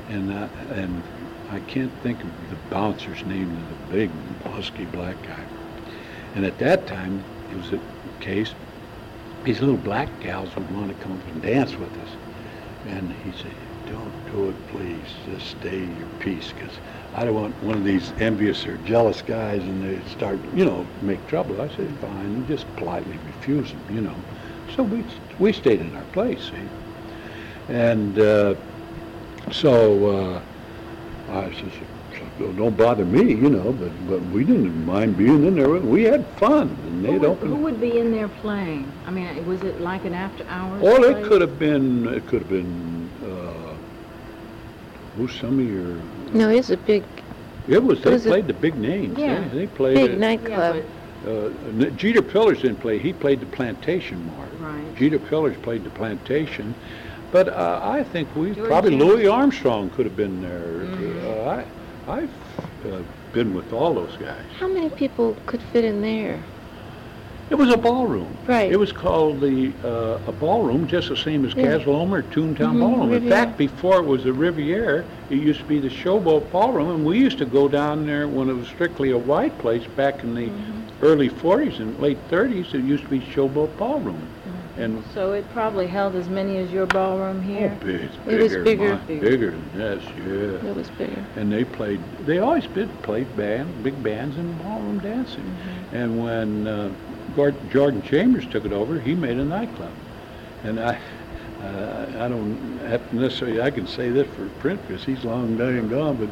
and 0.09 0.33
uh, 0.33 0.49
and 0.70 1.03
I 1.51 1.61
can't 1.61 1.93
think 2.03 2.18
of 2.22 2.31
the 2.51 2.57
bouncer's 2.70 3.22
name, 3.24 3.57
the 3.91 3.95
big 3.95 4.11
husky 4.45 4.85
black 4.87 5.22
guy. 5.22 5.45
And 6.35 6.45
at 6.45 6.59
that 6.59 6.87
time, 6.87 7.22
it 7.51 7.57
was 7.57 7.72
a 7.72 7.81
case, 8.20 8.55
these 9.45 9.61
little 9.61 9.77
black 9.77 10.09
gals 10.20 10.55
would 10.57 10.70
want 10.74 10.89
to 10.89 11.05
come 11.05 11.12
up 11.12 11.27
and 11.29 11.43
dance 11.43 11.77
with 11.77 11.93
us. 11.99 12.09
And 12.89 13.12
he 13.24 13.33
said, 13.33 13.53
don't 13.89 14.33
do 14.33 14.49
it, 14.49 14.68
please. 14.68 15.07
Just 15.27 15.51
stay 15.61 15.79
your 15.79 16.09
peace, 16.20 16.53
because 16.53 16.74
I 17.14 17.24
don't 17.24 17.35
want 17.35 17.62
one 17.62 17.77
of 17.77 17.85
these 17.85 18.12
envious 18.18 18.66
or 18.66 18.77
jealous 18.79 19.22
guys 19.22 19.62
and 19.62 19.83
they 19.83 20.11
start, 20.11 20.39
you 20.55 20.64
know, 20.64 20.87
make 21.03 21.24
trouble. 21.29 21.61
I 21.61 21.68
said, 21.68 21.91
fine, 22.01 22.47
just 22.49 22.66
politely 22.77 23.18
refuse 23.27 23.70
them, 23.70 23.95
you 23.95 24.01
know. 24.01 24.16
So 24.74 24.83
we, 24.83 25.05
we 25.39 25.53
stayed 25.53 25.80
in 25.80 25.95
our 25.97 26.05
place, 26.12 26.41
see. 26.51 27.72
And 27.72 28.18
uh, 28.18 28.55
so 29.51 30.07
uh, 30.39 30.43
I 31.32 31.53
said, 31.55 31.72
"So 32.39 32.53
don't 32.53 32.76
bother 32.76 33.05
me, 33.05 33.34
you 33.34 33.51
know, 33.51 33.72
but, 33.72 34.09
but 34.09 34.20
we 34.26 34.45
didn't 34.45 34.87
mind 34.87 35.16
being 35.16 35.45
in 35.45 35.57
there. 35.57 35.68
We 35.68 36.05
had 36.05 36.26
fun, 36.39 36.68
and 36.87 37.05
they'd 37.05 37.18
would, 37.18 37.24
open. 37.24 37.49
who 37.49 37.57
would 37.57 37.80
be 37.80 37.99
in 37.99 38.12
there 38.12 38.28
playing? 38.28 38.91
I 39.07 39.11
mean, 39.11 39.45
was 39.47 39.62
it 39.62 39.80
like 39.80 40.05
an 40.05 40.14
after-hours 40.14 40.80
Well, 40.82 41.05
it 41.05 41.24
could 41.24 41.41
have 41.41 41.59
been, 41.59 42.07
it 42.09 42.26
could 42.26 42.43
have 42.43 42.51
been, 42.51 43.11
uh, 43.24 43.74
who's 45.16 45.34
some 45.41 45.59
of 45.59 45.66
your, 45.66 45.97
No, 46.32 46.49
it's 46.51 46.70
a 46.70 46.76
big, 46.76 47.03
it 47.68 47.82
was, 47.82 48.01
they 48.03 48.12
Was 48.12 48.26
it- 48.26 48.28
played 48.28 48.47
the 48.47 48.55
big 48.55 48.76
names. 48.76 49.16
They- 49.16 49.22
Yeah. 49.22 49.49
They 49.49 49.66
played, 49.66 49.95
big 49.97 50.05
it. 50.05 50.12
Yeah, 50.12 50.18
nightclub. 50.18 50.84
Uh, 51.27 51.91
Jeter 51.97 52.23
Pillars 52.23 52.62
didn't 52.62 52.81
play, 52.81 52.99
he 52.99 53.12
played 53.12 53.41
the 53.41 53.47
Plantation 53.47 54.25
more. 54.27 54.47
Right. 54.61 54.97
Jeter 54.97 55.19
Pillars 55.19 55.57
played 55.62 55.85
the 55.85 55.91
Plantation, 55.91 56.75
but 57.33 57.49
uh, 57.49 57.81
I 57.83 58.05
think 58.05 58.35
we, 58.37 58.55
George 58.55 58.69
probably 58.69 58.91
James. 58.91 59.05
Louis 59.05 59.27
Armstrong 59.27 59.91
could 59.91 60.07
have 60.07 60.17
been 60.17 60.41
there. 60.43 60.61
Mhm. 60.87 61.25
Uh, 61.25 61.51
I, 61.51 61.64
I've 62.19 62.31
uh, 62.93 63.03
been 63.33 63.55
with 63.55 63.73
all 63.73 63.95
those 63.95 64.17
guys. 64.17 64.45
How 64.59 64.69
many 64.69 64.91
people 64.91 65.37
could 65.47 65.61
fit 65.73 65.85
in 65.85 66.01
there? 66.03 66.43
It 67.49 67.55
was 67.55 67.72
a 67.72 67.76
ballroom. 67.76 68.36
Right. 68.47 68.72
It 68.72 68.76
was 68.76 68.90
called 68.90 69.40
the, 69.40 69.72
uh, 69.84 70.18
a 70.26 70.32
ballroom, 70.32 70.88
just 70.88 71.09
the 71.11 71.16
same 71.16 71.44
as 71.44 71.55
Yeah. 71.55 71.76
Casa 71.78 71.90
Loma 71.90 72.16
or 72.16 72.22
Tune 72.22 72.57
Town 72.57 72.76
Mhm, 72.76 72.80
Ballroom. 72.80 73.12
In 73.12 73.28
fact, 73.28 73.57
before 73.57 73.99
it 73.99 74.05
was 74.05 74.24
the 74.24 74.32
Riviera, 74.32 75.05
it 75.30 75.36
used 75.38 75.61
to 75.61 75.66
be 75.66 75.78
the 75.78 75.88
Showboat 75.88 76.51
Ballroom, 76.51 76.90
and 76.90 77.05
we 77.05 77.18
used 77.18 77.38
to 77.38 77.44
go 77.47 77.68
down 77.68 78.05
there 78.05 78.26
when 78.26 78.49
it 78.51 78.55
was 78.55 78.66
strictly 78.66 79.12
a 79.12 79.18
white 79.18 79.57
place 79.59 79.84
back 79.97 80.24
in 80.24 80.34
the 80.34 80.47
Mm-hmm. 80.47 81.05
early 81.05 81.28
forties 81.28 81.78
and 81.78 81.99
late 82.01 82.18
thirties, 82.28 82.72
it 82.74 82.82
used 82.82 83.05
to 83.05 83.11
be 83.11 83.20
Showboat 83.20 83.76
Ballroom. 83.78 84.16
Mm-hmm. 84.16 84.82
And, 84.82 85.05
So 85.14 85.32
it 85.32 85.49
probably 85.55 85.86
held 85.86 86.16
as 86.16 86.28
many 86.28 86.59
as 86.59 86.70
your 86.72 86.86
ballroom 86.86 87.38
oh, 87.38 87.49
here? 87.49 87.76
big, 87.80 88.01
it's 88.03 88.14
It 88.26 88.40
was 88.42 88.53
bigger, 88.64 88.97
bigger. 89.07 89.20
bigger 89.30 89.51
than 89.53 89.70
this, 89.78 90.03
yeah. 90.18 90.68
It 90.70 90.76
was 90.76 90.90
bigger. 90.90 91.24
And 91.36 91.51
they 91.53 91.64
played, 91.64 92.01
they 92.26 92.38
always 92.40 92.66
did 92.74 92.90
play 93.03 93.22
band, 93.24 93.82
big 93.84 94.03
bands 94.03 94.36
and 94.36 94.61
ballroom 94.62 94.99
dancing. 94.99 95.44
Mm-hmm. 95.44 95.97
And 95.97 96.22
when 96.22 96.66
uh, 96.66 96.90
Jordan 97.37 98.03
Chambers 98.03 98.47
took 98.47 98.64
it 98.64 98.72
over, 98.72 98.99
he 98.99 99.14
made 99.14 99.37
a 99.39 99.45
nightclub. 99.45 99.93
And 100.64 100.80
I, 100.80 100.99
uh, 101.62 102.07
I 102.18 102.28
don't 102.28 102.78
have 102.89 103.09
to 103.11 103.16
necessarily, 103.16 103.61
I 103.61 103.70
can 103.70 103.87
say 103.87 104.09
this 104.11 104.26
for 104.34 104.49
Print 104.61 104.80
because 104.87 105.05
he's 105.05 105.22
long 105.24 105.57
dead 105.57 105.68
and 105.74 105.91
gone, 105.91 106.16
but 106.16 106.30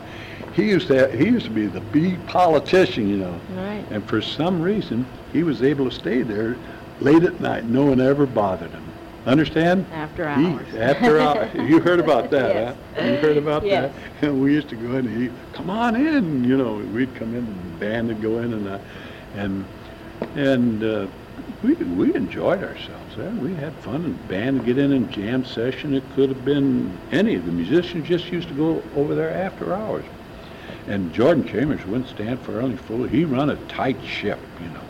he 0.54 0.64
used 0.64 0.88
to, 0.88 1.14
he 1.16 1.26
used 1.26 1.44
to 1.46 1.52
be 1.52 1.66
the 1.66 1.80
big 1.80 2.24
politician, 2.26 3.08
you 3.08 3.18
know. 3.18 3.38
Right. 3.54 3.84
And 3.90 4.04
for 4.08 4.22
some 4.22 4.62
reason, 4.62 5.06
he 5.32 5.42
was 5.42 5.62
able 5.62 5.88
to 5.90 5.94
stay 5.94 6.22
there 6.22 6.56
late 7.00 7.22
at 7.22 7.40
night. 7.40 7.64
No 7.64 7.84
one 7.84 8.00
ever 8.00 8.24
bothered 8.26 8.70
him. 8.70 8.82
Understand? 9.26 9.86
After 9.92 10.28
He- 10.34 10.46
hours. 10.46 10.74
After 10.74 11.18
hours. 11.20 11.50
You 11.68 11.80
heard 11.80 11.98
about 12.00 12.30
that, 12.30 12.54
Yes. 12.54 12.76
huh? 12.96 13.02
You 13.04 13.16
heard 13.16 13.36
about 13.36 13.64
Yes. 13.64 13.92
that? 14.20 14.28
And 14.28 14.42
we 14.42 14.52
used 14.52 14.68
to 14.68 14.76
go 14.76 14.90
in 14.96 15.06
and 15.06 15.22
he, 15.22 15.30
come 15.54 15.70
on 15.70 15.96
in, 15.96 16.44
you 16.44 16.56
know, 16.56 16.74
we'd 16.76 17.14
come 17.14 17.30
in 17.34 17.38
and 17.44 17.74
the 17.74 17.78
band 17.78 18.08
would 18.08 18.20
go 18.22 18.38
in 18.38 18.52
and, 18.52 18.68
uh, 18.68 18.78
and, 19.34 19.64
and, 20.34 20.82
uh, 20.82 21.06
we, 21.62 21.74
we 21.74 22.14
enjoyed 22.14 22.62
ourselves 22.62 23.16
there. 23.16 23.30
We 23.30 23.54
had 23.54 23.72
fun 23.74 24.04
and 24.04 24.28
band 24.28 24.66
get 24.66 24.76
in 24.76 24.92
and 24.92 25.10
jam 25.10 25.44
session. 25.44 25.94
It 25.94 26.04
could 26.14 26.28
have 26.28 26.44
been 26.44 26.96
any 27.10 27.34
of 27.36 27.46
the 27.46 27.52
musicians 27.52 28.06
just 28.06 28.30
used 28.30 28.48
to 28.48 28.54
go 28.54 28.82
over 28.94 29.14
there 29.14 29.30
after 29.30 29.74
hours. 29.74 30.04
And 30.86 31.12
Jordan 31.14 31.46
Chambers 31.46 31.84
wouldn't 31.86 32.08
stand 32.08 32.38
for 32.40 32.60
any 32.60 32.76
fool. 32.76 33.04
He 33.04 33.24
run 33.24 33.50
a 33.50 33.56
tight 33.66 34.02
ship, 34.04 34.38
you 34.60 34.68
know. 34.68 34.80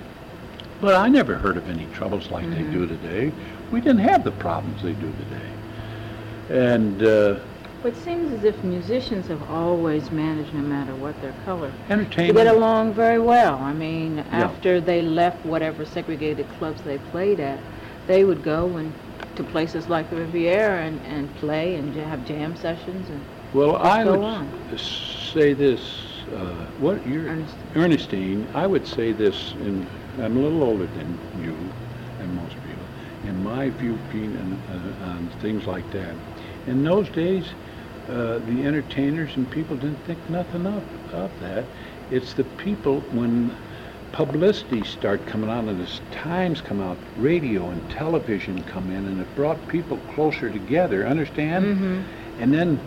But 0.81 0.95
I 0.97 1.09
never 1.09 1.37
heard 1.37 1.57
of 1.57 1.69
any 1.71 1.87
troubles 1.95 2.31
like 2.31 2.49
they 2.51 2.63
do 2.63 2.87
today. 2.87 3.33
We 3.71 3.81
didn't 3.81 4.01
have 4.01 4.25
the 4.25 4.33
problems 4.33 4.83
they 4.83 4.93
do 4.93 5.13
today. 5.13 6.75
And 6.75 7.03
uh, 7.03 7.39
It 7.85 7.97
seems 7.97 8.33
as 8.33 8.45
if 8.45 8.65
musicians 8.65 9.29
have 9.29 9.43
always 9.51 10.11
managed, 10.11 10.55
no 10.55 10.63
matter 10.63 10.95
what 10.95 11.21
their 11.21 11.35
color, 11.45 11.71
to 11.91 12.33
get 12.33 12.47
along 12.47 12.95
very 12.95 13.19
well. 13.19 13.57
I 13.59 13.75
mean, 13.75 14.21
after 14.31 14.81
they 14.81 15.03
left 15.03 15.45
whatever 15.45 15.85
segregated 15.85 16.49
clubs 16.49 16.81
they 16.83 16.97
played 16.97 17.41
at, 17.41 17.61
they 18.07 18.25
would 18.25 18.43
go 18.43 18.77
and 18.77 18.95
to 19.37 19.45
places 19.45 19.89
like 19.89 20.09
the 20.09 20.17
Riviera 20.17 20.83
and, 20.83 21.05
and 21.05 21.35
play 21.37 21.75
and 21.75 21.95
have 21.95 22.25
jam 22.25 22.57
sessions 22.57 23.11
and 23.11 23.23
well, 23.53 23.77
I 23.77 24.05
would 24.05 24.17
on. 24.17 24.79
say 24.79 25.55
this. 25.55 26.25
Uh, 26.35 26.67
what 26.79 27.07
you're 27.07 27.29
Ernestine. 27.29 27.71
Ernestine, 27.77 28.51
I 28.55 28.67
would 28.67 28.87
say 28.87 29.13
this, 29.13 29.53
and 29.53 29.87
I'm 30.19 30.37
a 30.37 30.41
little 30.41 30.65
older 30.65 30.87
than 30.87 31.19
you 31.37 31.71
and 32.19 32.35
most 32.35 32.57
people. 32.63 32.87
In 33.25 33.43
my 33.43 33.71
viewpoint 33.71 34.37
and 34.37 34.61
uh, 34.69 35.05
on 35.05 35.29
things 35.41 35.67
like 35.67 35.91
that, 35.91 36.17
in 36.67 36.83
those 36.83 37.09
days, 37.11 37.55
uh, 38.09 38.39
the 38.47 38.65
entertainers 38.65 39.37
and 39.37 39.51
people 39.51 39.77
didn't 39.77 40.05
think 40.05 40.19
nothing 40.29 40.67
of, 40.67 40.83
of 41.13 41.31
that. 41.41 41.65
It's 42.11 42.35
the 42.35 42.45
people 42.45 43.01
when 43.13 43.55
publicity 44.13 44.85
start 44.85 45.27
coming 45.27 45.51
out 45.51 45.65
and 45.65 45.81
as 45.81 46.01
times 46.13 46.61
come 46.61 46.81
out, 46.81 46.97
radio 47.17 47.69
and 47.71 47.91
television 47.91 48.63
come 48.65 48.91
in, 48.91 49.07
and 49.07 49.21
it 49.21 49.35
brought 49.35 49.67
people 49.69 49.97
closer 50.15 50.51
together. 50.51 51.07
Understand? 51.07 51.65
Mhm. 51.65 52.03
And 52.41 52.53
then 52.55 52.79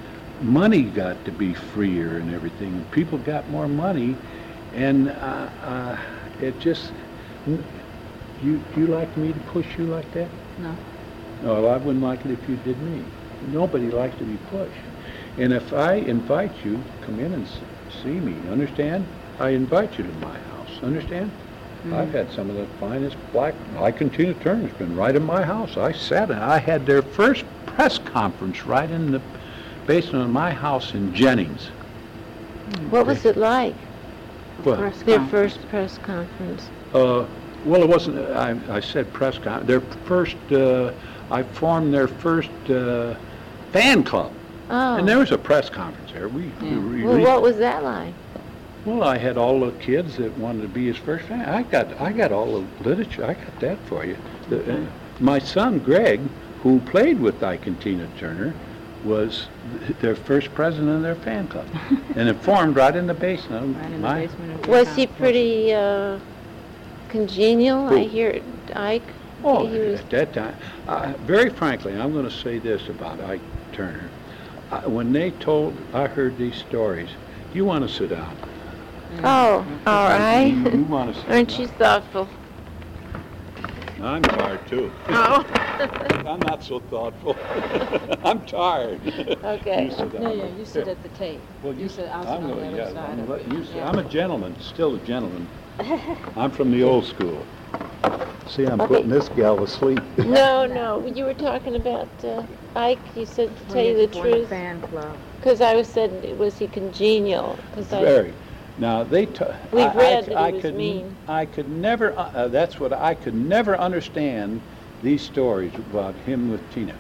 money 0.41 0.83
got 0.83 1.23
to 1.25 1.31
be 1.31 1.53
freer 1.53 2.17
and 2.17 2.33
everything. 2.33 2.67
and 2.69 2.91
People 2.91 3.17
got 3.17 3.49
more 3.49 3.67
money, 3.67 4.15
and 4.75 5.09
uh, 5.09 5.49
uh, 5.63 5.97
it 6.41 6.59
just. 6.59 6.91
You 8.43 8.61
you 8.75 8.85
like 8.87 9.17
me 9.17 9.33
to 9.33 9.39
push 9.51 9.65
you 9.77 9.85
like 9.85 10.11
that? 10.13 10.29
No. 10.59 10.75
No, 11.43 11.65
I 11.67 11.77
wouldn't 11.77 12.03
like 12.03 12.23
it 12.25 12.31
if 12.31 12.47
you 12.47 12.55
did 12.57 12.79
me. 12.83 13.01
Nobody 13.41 13.89
likes 13.89 14.17
to 14.17 14.23
be 14.23 14.37
pushed. 14.49 14.71
And 15.37 15.53
if 15.53 15.73
I 15.73 15.93
invite 15.95 16.51
you, 16.65 16.83
come 17.01 17.19
in 17.19 17.33
and 17.33 17.47
see 18.03 18.19
me. 18.19 18.33
Understand? 18.49 19.05
I 19.39 19.49
invite 19.49 19.97
you 19.97 20.03
to 20.03 20.13
my 20.25 20.37
house. 20.37 20.79
Understand? 20.83 21.31
I've 21.93 22.11
had 22.11 22.31
some 22.33 22.49
of 22.49 22.55
the 22.57 22.65
finest 22.79 23.15
black. 23.31 23.53
Ike 23.79 24.01
and 24.01 24.13
Tina 24.13 24.33
Turner's 24.33 24.73
been 24.73 24.95
right 24.95 25.15
in 25.15 25.23
my 25.23 25.43
house. 25.43 25.77
I 25.77 25.91
sat 25.93 26.29
in. 26.31 26.37
I 26.37 26.57
had 26.57 26.85
their 26.85 27.01
first 27.01 27.45
press 27.65 27.97
conference 27.97 28.65
right 28.65 28.89
in 28.89 29.11
the 29.11 29.21
basement 29.85 30.25
of 30.25 30.31
my 30.31 30.51
house 30.51 30.93
in 30.93 31.13
Jennings. 31.13 31.67
What 32.89 33.05
was 33.05 33.25
it 33.25 33.37
like, 33.37 33.75
Well, 34.65 34.75
Press 34.77 35.01
their 35.03 35.17
conference. 35.19 35.53
first 35.55 35.69
press 35.69 35.97
conference? 35.99 36.67
Uh, 36.93 37.25
well, 37.65 37.81
it 37.83 37.87
wasn't, 37.87 38.19
I, 38.35 38.57
I 38.69 38.79
said 38.81 39.11
press 39.13 39.37
conference. 39.37 39.67
their 39.67 39.81
first, 40.05 40.35
uh, 40.51 40.91
I 41.31 41.43
formed 41.43 41.93
their 41.93 42.07
first, 42.07 42.49
uh, 42.69 43.15
fan 43.71 44.03
club. 44.03 44.31
Oh. 44.69 44.95
And 44.97 45.07
there 45.07 45.17
was 45.19 45.31
a 45.31 45.37
press 45.37 45.69
conference 45.69 46.11
there. 46.11 46.27
We, 46.27 46.51
we 46.61 46.67
Yeah. 46.69 46.75
re- 46.79 47.03
Well, 47.03 47.19
what 47.21 47.41
was 47.41 47.57
that 47.57 47.83
like? 47.83 48.13
well, 48.85 49.03
I 49.03 49.17
had 49.17 49.37
all 49.37 49.59
the 49.61 49.71
kids 49.79 50.15
that 50.17 50.37
wanted 50.37 50.61
to 50.61 50.67
be 50.69 50.87
his 50.87 50.97
first 50.97 51.25
fan. 51.25 51.41
I 51.47 51.63
got, 51.63 51.99
I 51.99 52.11
got 52.13 52.31
all 52.31 52.61
the 52.61 52.89
literature. 52.89 53.25
I 53.25 53.33
got 53.33 53.59
that 53.59 53.77
for 53.87 54.05
you. 54.05 54.17
The, 54.49 54.77
uh, 54.77 54.85
my 55.19 55.39
son 55.39 55.79
Greg, 55.79 56.21
who 56.63 56.79
played 56.81 57.19
with 57.19 57.41
Ike 57.43 57.67
and 57.67 57.79
Tina 57.81 58.07
Turner, 58.17 58.53
was 59.03 59.47
th- 59.85 59.99
their 59.99 60.15
first 60.15 60.53
president 60.53 60.89
of 60.95 61.01
their 61.01 61.15
fan 61.15 61.47
club, 61.47 61.67
and 62.15 62.27
it 62.29 62.35
formed 62.41 62.75
right 62.75 62.95
in 62.95 63.07
the 63.07 63.13
basement. 63.13 63.75
Right 63.77 63.91
in 63.91 64.01
the 64.01 64.07
basement 64.07 64.67
Was 64.67 64.93
he 64.95 65.07
pretty 65.07 65.73
uh, 65.73 66.19
congenial? 67.09 67.87
I 67.87 68.03
hear 68.03 68.41
Ike. 68.75 69.03
Oh, 69.43 69.65
he 69.67 69.79
was- 69.79 69.99
at 69.99 70.09
that 70.11 70.33
time, 70.33 70.55
uh, 70.87 71.13
very 71.25 71.49
frankly, 71.49 71.93
I'm 71.95 72.11
going 72.13 72.25
to 72.25 72.31
say 72.31 72.57
this 72.59 72.87
about 72.89 73.19
Ike 73.21 73.41
Turner. 73.77 74.09
Uh, 74.71 74.81
when 74.81 75.13
they 75.13 75.29
told, 75.31 75.77
I 75.93 76.07
heard 76.07 76.35
these 76.37 76.55
stories. 76.55 77.09
You 77.53 77.63
want 77.63 77.87
to 77.87 77.93
sit 77.93 78.09
down? 78.09 78.35
Oh, 79.23 79.65
all 79.85 80.09
right. 80.09 80.45
You 80.47 80.83
want 80.85 81.13
to 81.13 81.21
sit 81.21 81.29
Aren't 81.29 81.49
down? 81.49 81.61
you 81.61 81.67
thoughtful? 81.67 82.27
I'm 84.01 84.21
tired 84.23 84.67
too. 84.67 84.91
Oh. 85.09 85.45
I'm 86.27 86.39
not 86.41 86.63
so 86.63 86.79
thoughtful. 86.81 87.35
I'm 88.23 88.43
tired. 88.45 88.99
Okay. 89.43 89.85
You 89.85 89.91
sit 89.91 90.11
down. 90.11 90.23
No, 90.23 90.33
yeah, 90.33 90.47
you 90.57 90.65
sit 90.65 90.87
at 90.87 91.01
the 91.03 91.09
tape. 91.09 91.39
Well, 91.63 91.73
You 91.73 91.87
sit, 91.87 92.09
I'll 92.09 92.23
sit 92.23 92.29
I'm 92.31 92.43
on 92.43 92.49
the 92.49 92.55
gonna- 92.55 92.67
other 92.67 92.77
yeah, 92.77 92.93
side 92.93 93.09
I'm 93.11 93.19
of 93.21 93.29
letting 93.29 93.51
you 93.53 93.63
sit. 93.63 93.75
Yeah. 93.77 93.89
I'm 93.89 93.99
a 93.99 94.03
gentleman, 94.03 94.59
still 94.59 94.95
a 94.95 94.99
gentleman. 94.99 95.47
I'm 96.35 96.49
from 96.51 96.71
the 96.71 96.83
old 96.83 97.05
school. 97.05 97.45
See, 98.47 98.65
I'm 98.65 98.79
Okay. 98.81 98.87
putting 98.95 99.09
this 99.09 99.29
gal 99.29 99.57
to 99.57 99.67
sleep. 99.67 99.99
No, 100.25 100.65
no, 100.65 101.05
you 101.05 101.25
were 101.25 101.33
talking 101.33 101.75
about 101.75 102.09
uh, 102.23 102.43
Ike, 102.75 103.15
you 103.15 103.25
said, 103.25 103.55
to 103.57 103.65
tell 103.65 103.83
you 103.83 103.97
the 103.97 104.07
truth, 104.07 104.49
fan 104.49 104.79
club. 104.81 105.17
because 105.39 105.61
I 105.61 105.75
was 105.75 105.87
said, 105.87 106.11
it 106.23 106.37
was 106.37 106.57
he 106.57 106.67
congenial? 106.67 107.59
'Cause 107.73 107.91
I- 107.91 108.01
Very. 108.03 108.33
Now, 108.79 109.03
they, 109.03 109.25
ta- 109.25 109.55
We've 109.71 109.85
I- 109.85 109.89
I- 109.89 109.95
read 109.95 110.25
that 110.25 110.29
he 110.29 110.35
I 110.35 110.51
was 110.51 110.61
could 110.61 110.75
mean. 110.75 111.15
I 111.27 111.45
could 111.45 111.69
never, 111.69 112.17
uh, 112.17 112.29
uh, 112.33 112.47
that's 112.47 112.79
what, 112.79 112.93
I 112.93 113.15
could 113.15 113.33
never 113.35 113.75
understand 113.77 114.61
these 115.01 115.21
stories 115.25 115.73
about 115.75 116.15
him 116.15 116.49
with 116.49 116.61
Tina. 116.73 116.93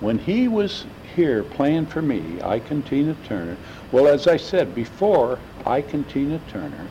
When 0.00 0.18
he 0.18 0.48
was 0.48 0.86
here 1.14 1.42
playing 1.42 1.86
for 1.86 2.02
me, 2.02 2.40
Ike 2.42 2.70
and 2.70 2.84
Tina 2.86 3.14
Turner, 3.26 3.56
well, 3.92 4.06
as 4.06 4.26
I 4.26 4.36
said, 4.36 4.74
before 4.74 5.38
Ike 5.66 5.94
and 5.94 6.08
Tina 6.08 6.38
Turner, 6.48 6.86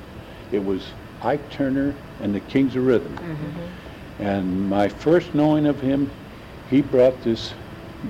it 0.51 0.63
was 0.63 0.91
Ike 1.21 1.49
Turner 1.49 1.95
and 2.21 2.33
the 2.35 2.39
Kings 2.41 2.75
of 2.75 2.85
Rhythm. 2.85 3.15
Mm-hmm. 3.15 3.82
And 4.19 4.69
my 4.69 4.87
first 4.87 5.33
knowing 5.33 5.65
of 5.65 5.79
him, 5.79 6.09
he 6.69 6.81
brought 6.81 7.21
this 7.23 7.53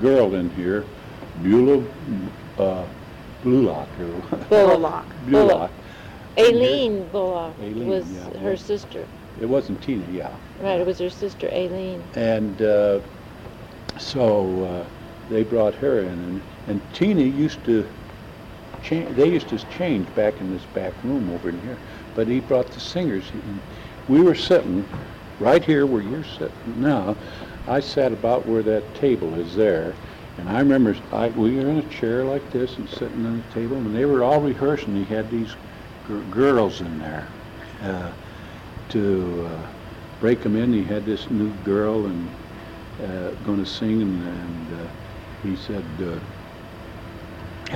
girl 0.02 0.36
in 0.36 0.50
here, 0.52 0.86
Beulah, 1.42 1.84
uh, 2.58 2.86
Blulock, 3.44 3.88
or 4.00 4.38
Bullock. 4.50 5.06
Blulock. 5.28 5.72
Aileen 6.38 7.08
Bullock 7.10 7.54
Aileen, 7.62 7.88
was 7.88 8.12
yeah, 8.12 8.24
her 8.40 8.50
well- 8.50 8.58
sister. 8.58 9.08
It 9.42 9.48
wasn't 9.48 9.82
Tina, 9.82 10.06
yeah. 10.12 10.32
Right, 10.62 10.80
it 10.80 10.86
was 10.86 11.00
her 11.00 11.10
sister 11.10 11.48
Aileen. 11.52 12.04
And 12.16 12.62
uh, 12.62 13.00
so 13.98 14.64
uh, 14.66 14.86
they 15.30 15.44
brought 15.44 15.74
her 15.76 16.00
in, 16.02 16.08
and, 16.08 16.42
and 16.68 16.94
Tina 16.94 17.24
used 17.24 17.64
to 17.66 17.88
change. 18.84 19.16
They 19.16 19.30
used 19.30 19.50
to 19.50 19.58
change 19.76 20.14
back 20.14 20.40
in 20.40 20.54
this 20.54 20.64
back 20.76 20.94
room 21.04 21.32
over 21.32 21.50
in 21.50 21.60
here. 21.62 21.78
But 22.14 22.28
he 22.28 22.42
brought 22.42 22.68
the 22.68 22.80
singers. 22.80 23.24
And 23.32 23.60
we 24.08 24.22
were 24.22 24.36
sitting 24.36 24.86
right 25.40 25.64
here 25.64 25.86
where 25.86 26.02
you're 26.02 26.24
sitting 26.24 26.82
now. 26.82 27.16
I 27.68 27.80
sat 27.80 28.12
about 28.12 28.46
where 28.46 28.64
that 28.64 28.96
table 28.96 29.34
is 29.36 29.56
there, 29.56 29.94
and 30.38 30.50
I 30.50 30.60
remember 30.60 30.96
I, 31.12 31.30
we 31.30 31.56
were 31.56 31.70
in 31.70 31.78
a 31.78 31.90
chair 31.90 32.24
like 32.26 32.52
this 32.52 32.78
and 32.78 32.90
sitting 32.90 33.26
on 33.26 33.38
the 33.38 33.54
table, 33.54 33.78
and 33.78 33.96
they 33.96 34.06
were 34.06 34.24
all 34.24 34.42
rehearsing. 34.42 34.96
He 34.96 35.14
had 35.14 35.30
these 35.32 35.56
girls 36.32 36.82
in 36.82 37.00
there. 37.00 37.28
Uh, 37.82 38.12
to 38.94 39.48
uh, 39.50 39.68
break 40.20 40.42
them 40.42 40.56
in. 40.56 40.72
He 40.72 40.84
had 40.84 41.06
this 41.06 41.30
new 41.30 41.52
girl 41.66 42.06
and 42.06 42.30
uh, 43.04 43.32
going 43.46 43.64
to 43.64 43.70
sing, 43.70 44.02
and, 44.02 44.22
and 44.22 44.82
uh, 44.82 44.88
he 45.42 45.56
said, 45.56 45.84
uh, 46.02 46.20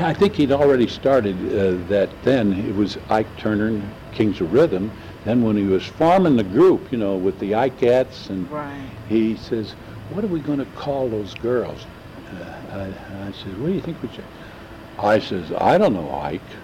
I 0.05 0.13
think 0.13 0.35
he'd 0.35 0.51
already 0.51 0.87
started 0.87 1.35
uh, 1.35 1.87
that 1.89 2.09
then. 2.23 2.53
It 2.53 2.75
was 2.75 2.97
Ike 3.09 3.35
Turner 3.37 3.81
Kings 4.13 4.39
of 4.41 4.53
Rhythm. 4.53 4.91
Then 5.27 5.41
when 5.41 5.57
he 5.57 5.65
was 5.65 5.85
forming 5.85 6.37
the 6.37 6.43
group, 6.45 6.89
you 6.89 6.97
know, 6.97 7.17
with 7.17 7.37
the 7.37 7.51
Ikettes, 7.51 8.29
and 8.29 8.49
Right. 8.49 8.87
he 9.09 9.35
says, 9.35 9.75
what 10.07 10.23
are 10.23 10.27
we 10.27 10.39
going 10.39 10.59
to 10.59 10.65
call 10.67 11.09
those 11.09 11.33
girls? 11.33 11.85
Uh, 12.31 12.45
I, 12.71 13.27
I 13.27 13.31
said, 13.33 13.59
what 13.59 13.67
do 13.67 13.73
you 13.73 13.81
think 13.81 14.01
we 14.01 14.07
should? 14.07 14.23
I 14.97 15.19
says, 15.19 15.51
I 15.57 15.77
don't 15.77 15.91
know, 15.91 16.09
Ike. 16.13 16.55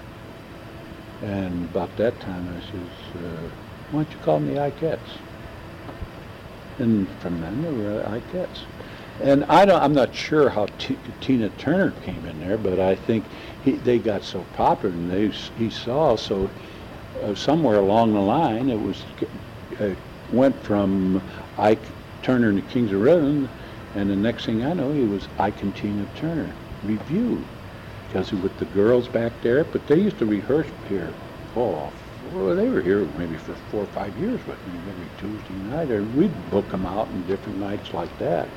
And 1.22 1.66
about 1.66 1.98
that 1.98 2.22
time, 2.22 2.48
I 2.58 2.62
says, 2.72 3.22
uh, 3.22 3.50
why 3.92 4.04
don't 4.04 4.14
you 4.14 4.20
call 4.20 4.40
them 4.40 4.56
the 4.56 4.62
Ikettes? 4.62 5.10
And 6.78 7.10
from 7.20 7.42
then, 7.42 7.64
they 7.64 7.70
were 7.70 8.02
Ikettes. 8.04 8.62
And 9.20 9.44
I 9.50 9.66
don't, 9.66 9.84
I'm 9.84 9.94
not 9.94 10.16
sure 10.16 10.50
how 10.50 10.68
T- 10.78 10.98
Tina 11.20 11.50
Turner 11.50 11.92
came 11.92 12.26
in 12.26 12.40
there, 12.40 12.58
but 12.58 12.80
I 12.80 12.96
think 12.96 13.26
he, 13.62 13.74
they 13.74 14.00
got 14.00 14.24
so 14.24 14.46
popular 14.54 14.96
and 14.96 15.12
they, 15.12 15.28
he 15.58 15.70
saw, 15.70 16.16
so 16.16 16.50
uh, 17.24 17.36
somewhere 17.36 17.80
along 17.80 18.14
the 18.14 18.20
line, 18.20 18.70
it 18.70 18.80
was, 18.80 19.04
uh, 19.80 19.96
went 20.30 20.62
from 20.64 21.22
Ike 21.58 21.86
Turner 22.22 22.52
the 22.54 22.62
Kings 22.62 22.92
of 22.92 23.02
Rhythm, 23.02 23.50
and 23.96 24.10
the 24.10 24.16
next 24.16 24.46
thing 24.46 24.64
I 24.64 24.74
know, 24.74 24.92
he 24.92 25.06
was 25.06 25.28
Ike 25.40 25.62
and 25.62 25.76
Tina 25.76 26.06
Turner 26.16 26.54
Revue. 26.84 27.46
Because 28.08 28.32
with 28.32 28.58
the 28.58 28.66
girls 28.66 29.08
back 29.08 29.42
there, 29.42 29.64
but 29.64 29.88
they 29.88 30.00
used 30.00 30.20
to 30.20 30.26
rehearse 30.26 30.68
here. 30.88 31.14
Oh, 31.56 31.92
well, 32.32 32.56
they 32.56 32.70
were 32.70 32.82
here 32.82 33.06
maybe 33.18 33.38
for 33.38 33.56
four 33.56 33.84
or 33.84 33.88
five 33.88 34.18
years 34.18 34.46
with 34.46 34.66
me 34.68 34.74
every 34.90 35.08
Tuesday 35.18 35.54
night, 35.54 35.90
or 35.90 36.04
we'd 36.04 36.52
book 36.52 36.70
them 36.70 36.86
out 36.86 37.08
on 37.08 37.24
different 37.24 37.60
nights 37.60 37.94
like 37.94 38.16
that. 38.20 38.48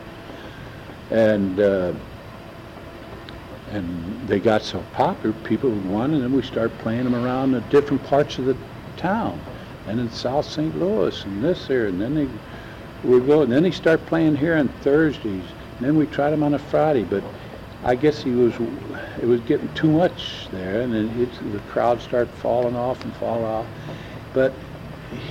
And 1.10 1.58
uh, 1.60 1.92
and 3.70 4.28
they 4.28 4.40
got 4.40 4.62
so 4.62 4.80
popular, 4.92 5.32
people 5.32 5.70
would 5.70 5.84
want, 5.84 6.14
and 6.14 6.22
then 6.22 6.32
we 6.32 6.42
started 6.42 6.78
playing 6.78 7.04
them 7.04 7.14
around 7.14 7.52
the 7.52 7.60
different 7.62 8.02
parts 8.02 8.38
of 8.38 8.44
the 8.44 8.56
town, 8.96 9.40
and 9.86 10.00
in 10.00 10.08
South 10.10 10.44
St. 10.46 10.76
Louis, 10.78 11.24
and 11.24 11.42
this 11.42 11.66
here, 11.66 11.86
and 11.86 12.00
then 12.00 12.14
they 12.14 12.28
would 13.02 13.26
go, 13.26 13.42
and 13.42 13.52
then 13.52 13.64
he 13.64 13.70
started 13.70 14.06
playing 14.06 14.36
here 14.36 14.56
on 14.56 14.68
Thursdays, 14.68 15.46
and 15.78 15.86
then 15.86 15.96
we 15.96 16.06
tried 16.06 16.32
him 16.32 16.42
on 16.42 16.54
a 16.54 16.58
Friday, 16.58 17.04
but 17.04 17.24
I 17.82 17.94
guess 17.94 18.22
he 18.22 18.32
was, 18.32 18.54
it 19.20 19.26
was 19.26 19.40
getting 19.42 19.72
too 19.74 19.90
much 19.90 20.48
there, 20.50 20.80
and 20.80 20.92
then 20.92 21.20
it's, 21.20 21.38
the 21.38 21.60
crowd 21.60 22.00
started 22.00 22.34
falling 22.34 22.74
off 22.76 23.04
and 23.04 23.14
fall 23.14 23.44
off. 23.44 23.66
But 24.32 24.56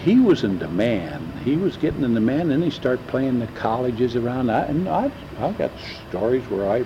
he 0.04 0.20
was 0.20 0.44
in 0.44 0.58
demand. 0.58 1.40
He 1.44 1.58
was 1.58 1.76
getting 1.78 2.04
in 2.04 2.14
demand, 2.14 2.44
and 2.44 2.52
then 2.52 2.62
he 2.62 2.70
started 2.70 3.06
playing 3.08 3.40
the 3.40 3.48
colleges 3.48 4.16
around. 4.16 4.50
I, 4.50 4.64
and 4.66 4.88
I—I've 4.88 5.58
got 5.58 5.72
stories 6.08 6.50
where 6.50 6.70
I, 6.70 6.86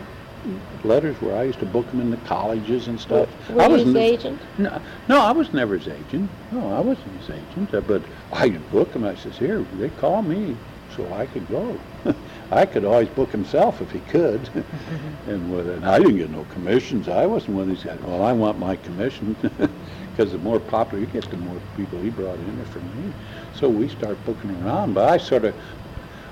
letters 0.84 1.16
where 1.22 1.36
I 1.36 1.44
used 1.44 1.60
to 1.60 1.66
book 1.66 1.86
him 1.92 2.00
in 2.00 2.10
the 2.12 2.18
colleges 2.18 2.88
and 2.88 3.00
stuff. 3.00 3.30
Were 3.50 3.62
I 3.62 3.68
you 3.68 3.76
his 3.76 3.86
wasn't- 3.86 3.98
agent? 3.98 4.42
no, 4.58 4.82
no, 5.08 5.22
I 5.22 5.32
was 5.32 5.54
never 5.54 5.78
his 5.78 5.88
agent. 5.88 6.30
No, 6.52 6.74
I 6.74 6.80
wasn't 6.80 7.20
his 7.20 7.30
agent. 7.30 7.74
uh, 7.74 7.82
But 7.82 8.04
I 8.32 8.50
could 8.50 8.72
book 8.72 8.94
him. 8.94 9.04
I 9.04 9.16
says, 9.16 9.38
here, 9.38 9.66
they 9.74 9.90
call 9.90 10.22
me, 10.22 10.56
so 10.96 11.12
I 11.14 11.26
could 11.26 11.48
go. 11.50 11.78
I 12.52 12.66
could 12.66 12.86
always 12.86 13.10
book 13.10 13.32
himself 13.32 13.82
if 13.82 13.92
he 13.92 14.00
could. 14.00 14.50
and, 15.28 15.54
with, 15.54 15.70
and 15.70 15.86
I 15.86 16.00
didn't 16.00 16.18
get 16.18 16.30
no 16.32 16.46
commissions. 16.46 17.10
I 17.10 17.26
wasn't 17.26 17.56
one 17.56 17.64
of 17.64 17.70
these 17.70 17.84
guys. 17.84 18.00
Well, 18.00 18.24
I 18.24 18.32
want 18.32 18.58
my 18.60 18.76
commission 18.78 19.36
because 20.16 20.32
the 20.32 20.38
more 20.40 20.60
popular 20.60 21.02
you 21.04 21.08
get, 21.12 21.30
the 21.30 21.38
more 21.38 21.60
people 21.76 22.00
he 22.00 22.10
brought 22.10 22.36
in 22.40 22.66
for 22.66 22.80
me. 22.80 23.14
So 23.56 23.68
we 23.68 23.90
start 23.90 24.18
booking 24.26 24.52
around. 24.64 24.94
But 24.94 25.10
I 25.10 25.18
sort 25.18 25.44
of 25.46 25.54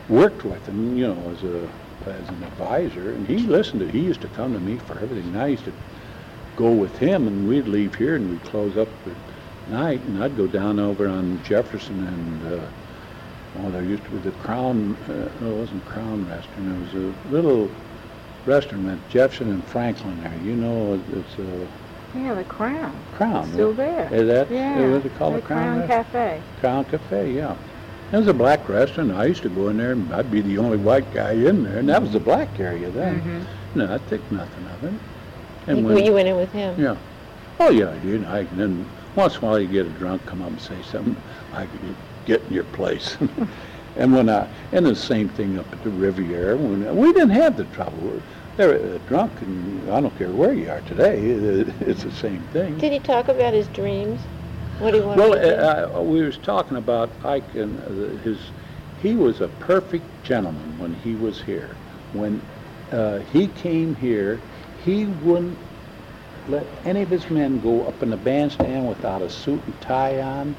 worked 0.10 0.46
with 0.46 0.66
him, 0.66 0.98
you 0.98 1.08
know, 1.14 1.30
as 1.32 1.44
a 1.44 1.68
as 2.10 2.28
an 2.30 2.44
advisor, 2.44 3.12
and 3.12 3.28
he 3.28 3.38
listened 3.40 3.82
to. 3.82 3.88
He 3.92 4.00
used 4.00 4.22
to 4.22 4.28
come 4.30 4.54
to 4.54 4.60
me 4.60 4.78
for 4.78 4.94
everything. 5.00 5.28
And 5.34 5.42
I 5.42 5.48
used 5.48 5.66
to 5.66 5.74
go 6.56 6.72
with 6.72 6.98
him, 6.98 7.28
and 7.28 7.48
we'd 7.48 7.68
leave 7.68 7.96
here, 7.96 8.16
and 8.16 8.30
we'd 8.30 8.44
close 8.44 8.78
up 8.78 8.88
at 9.08 9.72
night, 9.72 10.02
and 10.02 10.24
I'd 10.24 10.38
go 10.38 10.48
down 10.48 10.80
over 10.80 11.08
on 11.08 11.42
Jefferson 11.44 12.08
and, 12.08 12.54
uh, 12.54 12.66
oh, 13.60 13.72
there 13.72 13.84
used 13.84 14.04
to 14.06 14.12
be 14.12 14.18
the 14.20 14.32
Crown, 14.32 14.96
uh, 15.10 15.30
no, 15.42 15.52
it 15.52 15.60
wasn't 15.60 15.86
Crown 15.86 16.28
Restaurant, 16.30 16.94
it 16.94 16.96
was 16.96 17.14
a 17.14 17.32
little 17.34 17.70
restaurant 18.46 18.88
at 18.88 19.10
Jefferson 19.10 19.50
and 19.50 19.64
Franklin 19.66 20.22
there, 20.24 20.34
you 20.44 20.56
know, 20.56 20.94
it's 21.14 21.38
a 21.38 22.18
Yeah, 22.18 22.34
the 22.34 22.46
Crown. 22.46 22.96
Crown. 23.18 23.44
It's 23.44 23.54
still 23.54 23.74
there. 23.74 24.08
Is 24.12 24.28
that, 24.28 24.50
Yeah. 24.50 24.80
what 24.80 25.00
is 25.00 25.06
it 25.06 25.18
called, 25.18 25.34
the 25.36 25.42
the 25.42 25.48
Crown? 25.48 25.86
Crown 25.86 25.88
Cafe. 25.88 26.42
Crown 26.62 26.86
Cafe, 26.86 27.32
yeah. 27.34 27.56
It 28.12 28.16
was 28.16 28.28
a 28.28 28.34
black 28.34 28.70
restaurant. 28.70 29.12
I 29.12 29.26
used 29.26 29.44
to 29.44 29.50
go 29.50 29.68
in 29.68 29.78
there, 29.78 29.92
and 29.92 30.14
I'd 30.14 30.32
be 30.32 30.40
the 30.42 30.58
only 30.58 30.78
white 30.78 31.14
guy 31.14 31.34
in 31.34 31.64
there, 31.64 31.78
and 31.78 31.90
that 31.90 32.02
was 32.02 32.14
the 32.14 32.20
black 32.22 32.58
area 32.60 32.90
then. 32.90 33.22
Mhm. 33.22 33.46
No, 33.76 33.94
I 33.94 33.98
think 33.98 34.32
nothing 34.32 34.66
of 34.66 34.84
it. 34.86 34.92
You, 34.94 35.00
And 35.68 35.86
when, 35.86 36.06
you 36.06 36.14
went 36.14 36.28
in 36.30 36.38
with 36.38 36.52
him? 36.54 36.82
yeah. 36.82 36.96
Oh, 37.60 37.70
yeah, 37.70 37.90
I 37.90 37.98
did. 38.00 38.24
I, 38.26 38.44
then 38.56 38.86
once 39.16 39.36
in 39.36 39.44
a 39.44 39.46
while 39.46 39.60
you 39.60 39.68
get 39.68 39.86
a 39.86 39.90
drunk, 39.90 40.26
come 40.26 40.42
up 40.42 40.50
and 40.50 40.62
say 40.62 40.78
something, 40.90 41.18
I 41.54 41.66
could 41.66 41.96
get 42.26 42.42
in 42.48 42.54
your 42.54 42.64
place. 42.66 43.18
and 43.98 44.14
when 44.14 44.30
I, 44.30 44.48
and 44.72 44.86
the 44.86 44.96
same 44.96 45.28
thing 45.30 45.60
up 45.60 45.66
at 45.74 45.84
the 45.84 45.90
Riviera, 45.90 46.56
when, 46.56 46.96
we 46.96 47.12
didn't 47.12 47.32
have 47.32 47.58
the 47.58 47.66
trouble. 47.66 48.22
They're 48.56 48.76
uh, 48.76 49.00
drunk, 49.08 49.32
and 49.42 49.92
I 49.92 50.00
don't 50.02 50.18
care 50.18 50.32
where 50.32 50.54
you 50.54 50.70
are 50.70 50.82
today, 50.82 51.20
it, 51.20 51.68
it's 51.82 52.04
the 52.04 52.12
same 52.12 52.42
thing. 52.54 52.78
Did 52.78 52.94
he 52.94 53.00
talk 53.00 53.28
about 53.28 53.54
his 53.54 53.68
dreams? 53.68 54.22
What 54.80 54.94
he 54.94 55.00
wanted 55.00 55.20
Well, 55.20 55.34
to 55.34 55.42
do? 55.42 55.56
uh, 55.56 56.00
uh, 56.00 56.02
we 56.04 56.22
was 56.22 56.38
talking 56.38 56.78
about 56.78 57.10
Ike 57.26 57.56
and 57.56 57.80
uh, 57.80 58.18
his, 58.22 58.38
he 59.02 59.16
was 59.16 59.42
a 59.42 59.48
perfect 59.48 60.06
gentleman 60.24 60.78
when 60.80 60.94
he 60.94 61.16
was 61.16 61.42
here. 61.42 61.76
When 62.14 62.42
uh, 62.92 63.20
he 63.34 63.48
came 63.48 63.96
here, 63.96 64.40
he 64.86 65.06
wouldn't 65.06 65.58
let 66.48 66.66
any 66.86 67.02
of 67.02 67.10
his 67.10 67.30
men 67.30 67.60
go 67.60 67.88
up 67.88 68.02
in 68.04 68.10
the 68.10 68.18
bandstand 68.18 68.88
without 68.88 69.22
a 69.22 69.30
suit 69.30 69.62
and 69.66 69.82
tie 69.82 70.22
on. 70.22 70.56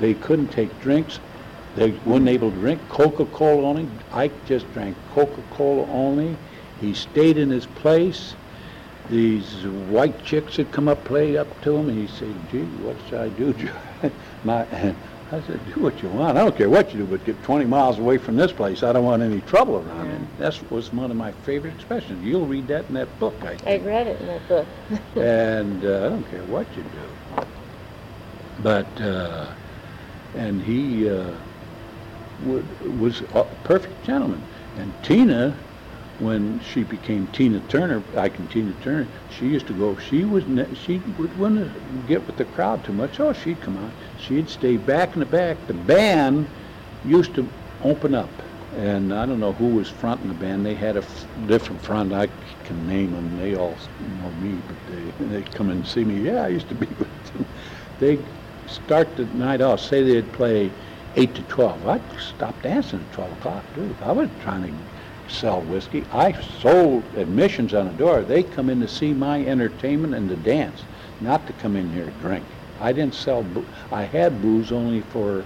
They 0.00 0.14
couldn't 0.14 0.48
take 0.48 0.80
drinks. 0.80 1.20
They 1.76 1.92
weren't 2.04 2.28
able 2.28 2.50
to 2.50 2.56
drink 2.56 2.80
Coca-Cola 2.88 3.68
only. 3.68 3.88
Ike 4.12 4.44
just 4.46 4.70
drank 4.72 4.96
Coca-Cola 5.14 5.86
only. 5.92 6.36
He 6.80 6.92
stayed 6.94 7.38
in 7.38 7.50
his 7.50 7.66
place. 7.66 8.34
These 9.12 9.66
white 9.90 10.24
chicks 10.24 10.56
would 10.56 10.72
come 10.72 10.88
up, 10.88 11.04
play 11.04 11.36
up 11.36 11.60
to 11.64 11.76
him, 11.76 11.90
and 11.90 11.98
he'd 11.98 12.08
say, 12.08 12.32
gee, 12.50 12.62
what 12.80 12.96
should 13.10 13.20
I 13.20 13.28
do? 13.28 13.52
My, 14.44 14.62
I 14.62 15.40
said, 15.42 15.60
do 15.74 15.82
what 15.82 16.02
you 16.02 16.08
want. 16.08 16.38
I 16.38 16.40
don't 16.44 16.56
care 16.56 16.70
what 16.70 16.94
you 16.94 17.00
do, 17.00 17.04
but 17.06 17.22
get 17.26 17.42
20 17.42 17.66
miles 17.66 17.98
away 17.98 18.16
from 18.16 18.36
this 18.36 18.52
place. 18.52 18.82
I 18.82 18.90
don't 18.94 19.04
want 19.04 19.22
any 19.22 19.42
trouble 19.42 19.76
around 19.76 20.06
Yeah. 20.06 20.14
it. 20.14 20.38
That 20.38 20.70
was 20.72 20.94
one 20.94 21.10
of 21.10 21.18
my 21.18 21.30
favorite 21.44 21.74
expressions. 21.74 22.24
You'll 22.24 22.46
read 22.46 22.68
that 22.68 22.86
in 22.88 22.94
that 22.94 23.18
book, 23.18 23.34
I 23.44 23.58
I 23.70 23.76
read 23.80 24.06
it 24.06 24.18
in 24.18 24.26
that 24.28 24.48
book. 24.48 24.66
and 25.16 25.84
uh, 25.84 26.06
I 26.06 26.08
don't 26.08 26.30
care 26.30 26.44
what 26.44 26.74
you 26.74 26.82
do. 26.84 27.44
But, 28.60 28.98
uh, 28.98 29.46
and 30.36 30.62
he 30.62 31.10
uh, 31.10 31.32
would, 32.44 32.98
was 32.98 33.20
a 33.34 33.44
perfect 33.64 34.02
gentleman. 34.06 34.42
And 34.78 34.90
Tina, 35.02 35.54
when 36.22 36.60
she 36.60 36.84
became 36.84 37.26
Tina 37.28 37.58
Turner, 37.60 38.02
Ike 38.16 38.38
and 38.38 38.50
Tina 38.50 38.72
Turner, 38.74 39.08
she 39.28 39.48
used 39.48 39.66
to 39.66 39.72
go, 39.72 39.96
she 39.96 40.24
was, 40.24 40.44
she 40.78 40.98
would, 41.18 41.36
wouldn't 41.36 42.06
get 42.06 42.24
with 42.26 42.36
the 42.36 42.44
crowd 42.44 42.84
too 42.84 42.92
much. 42.92 43.18
Oh, 43.18 43.32
she'd 43.32 43.60
come 43.60 43.76
out. 43.76 43.90
She'd 44.20 44.48
stay 44.48 44.76
back 44.76 45.14
in 45.14 45.20
the 45.20 45.26
back. 45.26 45.66
The 45.66 45.74
band 45.74 46.46
used 47.04 47.34
to 47.34 47.48
open 47.82 48.14
up. 48.14 48.30
And 48.76 49.12
I 49.12 49.26
don't 49.26 49.40
know 49.40 49.52
who 49.52 49.66
was 49.66 49.90
fronting 49.90 50.28
the 50.28 50.34
band. 50.34 50.64
They 50.64 50.74
had 50.74 50.96
a 50.96 51.00
f- 51.00 51.26
different 51.46 51.82
front. 51.82 52.12
I 52.12 52.28
can 52.64 52.86
name 52.86 53.12
them. 53.12 53.36
They 53.36 53.54
all 53.54 53.76
know 53.98 54.30
me, 54.30 54.62
but 54.66 54.76
they 54.86 55.26
they 55.26 55.42
come 55.42 55.68
and 55.68 55.86
see 55.86 56.04
me. 56.04 56.20
Yeah, 56.20 56.44
I 56.44 56.48
used 56.48 56.68
to 56.70 56.74
be 56.74 56.86
with 56.98 57.32
them. 57.34 57.44
They 57.98 58.18
start 58.66 59.14
the 59.16 59.26
night 59.26 59.60
off. 59.60 59.80
Say 59.80 60.02
they'd 60.02 60.32
play 60.32 60.70
eight 61.16 61.34
to 61.34 61.42
twelve. 61.42 61.86
I'd 61.86 62.00
stop 62.18 62.62
dancing 62.62 63.00
at 63.00 63.12
twelve 63.12 63.32
o'clock, 63.32 63.62
dude. 63.74 63.94
I 64.00 64.12
wasn't 64.12 64.40
trying 64.40 64.62
to 64.62 64.91
sell 65.28 65.60
whiskey. 65.62 66.04
I 66.12 66.32
sold 66.60 67.02
admissions 67.16 67.74
on 67.74 67.86
the 67.86 67.92
door. 67.92 68.22
They 68.22 68.42
come 68.42 68.68
in 68.68 68.80
to 68.80 68.88
see 68.88 69.12
my 69.12 69.44
entertainment 69.44 70.14
and 70.14 70.28
to 70.28 70.36
dance, 70.36 70.82
not 71.20 71.46
to 71.46 71.52
come 71.54 71.76
in 71.76 71.90
here 71.92 72.06
to 72.06 72.10
drink. 72.12 72.44
I 72.80 72.92
didn't 72.92 73.14
sell. 73.14 73.42
Boo- 73.42 73.66
I 73.90 74.02
had 74.02 74.42
booze 74.42 74.72
only 74.72 75.00
for 75.00 75.44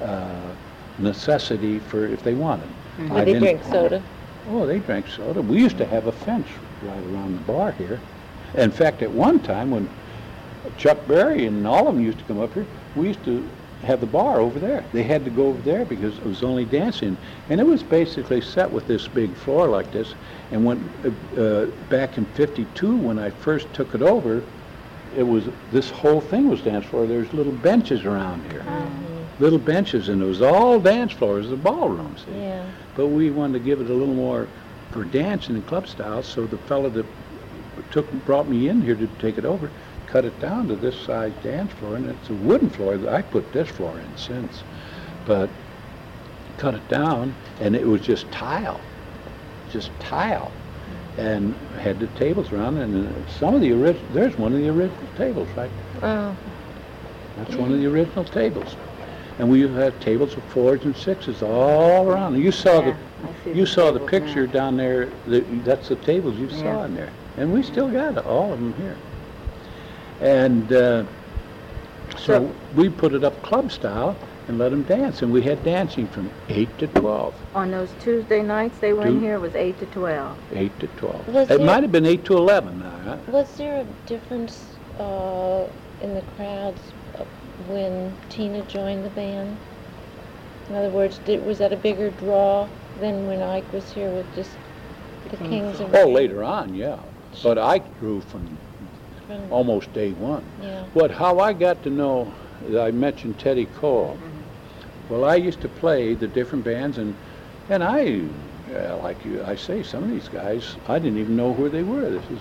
uh, 0.00 0.52
necessity 0.98 1.78
for 1.78 2.06
if 2.06 2.22
they 2.22 2.34
wanted. 2.34 2.68
I 2.98 3.02
Would 3.14 3.26
they 3.26 3.38
drink 3.38 3.62
soda? 3.64 4.02
Oh, 4.48 4.64
they 4.66 4.78
drank 4.78 5.08
soda. 5.08 5.42
We 5.42 5.58
used 5.58 5.78
to 5.78 5.86
have 5.86 6.06
a 6.06 6.12
fence 6.12 6.46
right 6.82 7.04
around 7.12 7.34
the 7.34 7.52
bar 7.52 7.72
here. 7.72 8.00
In 8.54 8.70
fact, 8.70 9.02
at 9.02 9.10
one 9.10 9.40
time 9.40 9.70
when 9.70 9.88
Chuck 10.78 11.06
Berry 11.06 11.46
and 11.46 11.66
all 11.66 11.88
of 11.88 11.94
them 11.94 12.02
used 12.04 12.18
to 12.18 12.24
come 12.24 12.40
up 12.40 12.54
here, 12.54 12.66
we 12.94 13.08
used 13.08 13.24
to 13.24 13.46
have 13.82 14.00
the 14.00 14.06
bar 14.06 14.40
over 14.40 14.58
there. 14.58 14.84
They 14.92 15.02
had 15.02 15.24
to 15.24 15.30
go 15.30 15.48
over 15.48 15.60
there 15.62 15.84
because 15.84 16.16
it 16.18 16.24
was 16.24 16.42
only 16.42 16.64
dancing. 16.64 17.16
And 17.48 17.60
it 17.60 17.66
was 17.66 17.82
basically 17.82 18.40
set 18.40 18.70
with 18.70 18.86
this 18.86 19.06
big 19.08 19.34
floor 19.34 19.68
like 19.68 19.92
this. 19.92 20.14
And 20.50 20.64
when, 20.64 20.90
uh, 21.36 21.40
uh, 21.40 21.66
back 21.88 22.18
in 22.18 22.24
52, 22.26 22.96
when 22.96 23.18
I 23.18 23.30
first 23.30 23.72
took 23.74 23.94
it 23.94 24.02
over, 24.02 24.42
it 25.16 25.22
was, 25.22 25.48
this 25.72 25.90
whole 25.90 26.20
thing 26.20 26.48
was 26.48 26.60
dance 26.62 26.86
floor. 26.86 27.06
There's 27.06 27.32
little 27.32 27.52
benches 27.52 28.04
around 28.04 28.50
here. 28.50 28.64
Little 29.38 29.58
benches, 29.58 30.08
and 30.08 30.22
it 30.22 30.24
was 30.24 30.40
all 30.40 30.80
dance 30.80 31.12
floors, 31.12 31.48
the 31.48 31.56
ballroom, 31.56 32.16
see? 32.16 32.38
Yeah. 32.38 32.66
But 32.94 33.08
we 33.08 33.30
wanted 33.30 33.58
to 33.58 33.64
give 33.64 33.80
it 33.82 33.90
a 33.90 33.92
little 33.92 34.14
more 34.14 34.48
for 34.90 35.04
dancing 35.04 35.56
and 35.56 35.66
club 35.66 35.86
style, 35.86 36.22
so 36.22 36.46
the 36.46 36.56
fellow 36.56 36.88
that 36.88 37.04
took, 37.90 38.10
brought 38.24 38.48
me 38.48 38.68
in 38.68 38.80
here 38.80 38.94
to 38.94 39.06
take 39.18 39.36
it 39.36 39.44
over, 39.44 39.70
cut 40.06 40.24
it 40.24 40.38
down 40.40 40.68
to 40.68 40.76
this 40.76 40.98
size 41.04 41.32
dance 41.42 41.72
floor, 41.72 41.96
and 41.96 42.08
it's 42.08 42.30
a 42.30 42.34
wooden 42.34 42.70
floor. 42.70 42.96
That 42.96 43.12
I 43.12 43.22
put 43.22 43.52
this 43.52 43.68
floor 43.68 43.98
in 43.98 44.16
since, 44.16 44.62
but 45.26 45.50
cut 46.58 46.74
it 46.74 46.88
down, 46.88 47.34
and 47.60 47.74
it 47.76 47.86
was 47.86 48.00
just 48.00 48.30
tile, 48.30 48.80
just 49.70 49.90
tile, 50.00 50.50
and 51.18 51.54
had 51.80 51.98
the 52.00 52.06
tables 52.18 52.52
around, 52.52 52.78
and 52.78 53.28
some 53.38 53.54
of 53.54 53.60
the 53.60 53.72
original, 53.72 54.06
there's 54.12 54.36
one 54.38 54.52
of 54.52 54.58
the 54.58 54.68
original 54.68 55.08
tables 55.16 55.48
right 55.56 55.70
Oh, 56.02 56.36
that's 57.36 57.54
one 57.56 57.72
of 57.72 57.78
the 57.78 57.86
original 57.86 58.24
tables. 58.24 58.76
And 59.38 59.50
we 59.50 59.60
had 59.68 60.00
tables 60.00 60.34
of 60.34 60.42
fours 60.44 60.84
and 60.84 60.96
sixes 60.96 61.42
all 61.42 62.08
around. 62.08 62.36
You 62.40 62.50
saw 62.50 62.80
Yeah, 62.80 62.96
the, 63.44 63.50
you 63.50 63.66
the 63.66 63.70
saw 63.70 63.90
the 63.92 64.00
picture 64.00 64.46
now. 64.46 64.52
down 64.52 64.76
there, 64.78 65.10
that- 65.26 65.64
that's 65.64 65.88
the 65.88 65.96
tables 65.96 66.36
you 66.36 66.48
saw 66.48 66.84
in 66.84 66.94
there. 66.94 67.10
And 67.36 67.52
we 67.52 67.62
still 67.62 67.88
got 67.90 68.16
all 68.24 68.54
of 68.54 68.58
them 68.58 68.72
here. 68.74 68.96
And, 70.20 70.72
uh, 70.72 71.04
so 72.16 72.16
So- 72.16 72.50
we 72.74 72.88
put 72.88 73.12
it 73.14 73.24
up 73.24 73.40
club 73.42 73.70
style 73.70 74.16
and 74.48 74.58
let 74.58 74.70
them 74.70 74.82
dance. 74.84 75.22
And 75.22 75.32
we 75.32 75.42
had 75.42 75.62
dancing 75.64 76.06
from 76.06 76.30
eight 76.48 76.68
to 76.78 76.86
twelve, 76.86 77.34
On 77.54 77.70
those 77.70 77.90
Tuesday 78.00 78.42
nights 78.42 78.78
they 78.78 78.92
were 78.92 79.06
in 79.06 79.14
Two- 79.14 79.20
here, 79.20 79.34
it 79.34 79.40
was 79.40 79.54
eight 79.56 79.78
to 79.80 79.86
twelve. 79.86 80.36
eight 80.54 80.78
to 80.80 80.86
twelve. 80.98 81.26
Was 81.28 81.50
It 81.50 81.58
there- 81.58 81.66
might 81.66 81.82
have 81.82 81.92
been 81.92 82.06
eight 82.06 82.24
to 82.26 82.36
eleven 82.36 82.78
now, 82.78 82.92
huh? 83.04 83.16
was 83.30 83.50
there 83.56 83.80
a 83.80 84.08
difference 84.08 84.76
uh, 84.98 85.64
in 86.00 86.14
the 86.14 86.22
crowds 86.36 86.80
uh, 87.18 87.24
when 87.68 88.12
Tina 88.30 88.62
joined 88.62 89.04
the 89.04 89.10
band? 89.10 89.56
In 90.70 90.74
other 90.76 90.88
words, 90.90 91.20
did, 91.26 91.44
was 91.44 91.58
that 91.58 91.72
a 91.72 91.76
bigger 91.76 92.10
draw 92.10 92.66
than 93.00 93.26
when 93.26 93.42
Ike 93.42 93.70
was 93.72 93.92
here 93.92 94.10
with 94.10 94.26
just 94.34 94.50
the 95.30 95.36
Kings 95.36 95.76
Kings 95.76 95.80
of 95.80 95.94
Oh, 95.94 96.08
later 96.08 96.42
on, 96.42 96.74
yeah. 96.74 96.96
But 97.42 97.58
I 97.58 97.78
grew 98.00 98.20
from 98.22 98.56
from- 99.26 99.52
almost 99.52 99.92
day 99.92 100.12
one. 100.12 100.44
Yeah. 100.62 100.84
What, 100.94 101.10
how 101.10 101.38
I 101.38 101.52
got 101.52 101.82
to 101.84 101.90
know, 101.90 102.32
I 102.78 102.90
mentioned 102.90 103.38
Teddy 103.38 103.66
Cole. 103.66 104.18
Well, 105.08 105.24
I 105.24 105.36
used 105.36 105.60
to 105.60 105.68
play 105.68 106.14
the 106.14 106.26
different 106.26 106.64
bands, 106.64 106.98
and 106.98 107.14
and 107.68 107.82
I, 107.82 108.20
uh, 108.74 108.96
like 108.98 109.24
you, 109.24 109.42
I 109.44 109.56
say, 109.56 109.82
some 109.82 110.04
of 110.04 110.10
these 110.10 110.28
guys, 110.28 110.76
I 110.88 110.98
didn't 111.00 111.18
even 111.18 111.36
know 111.36 111.52
who 111.52 111.68
they 111.68 111.82
were. 111.82 112.08
This 112.08 112.24
is, 112.30 112.40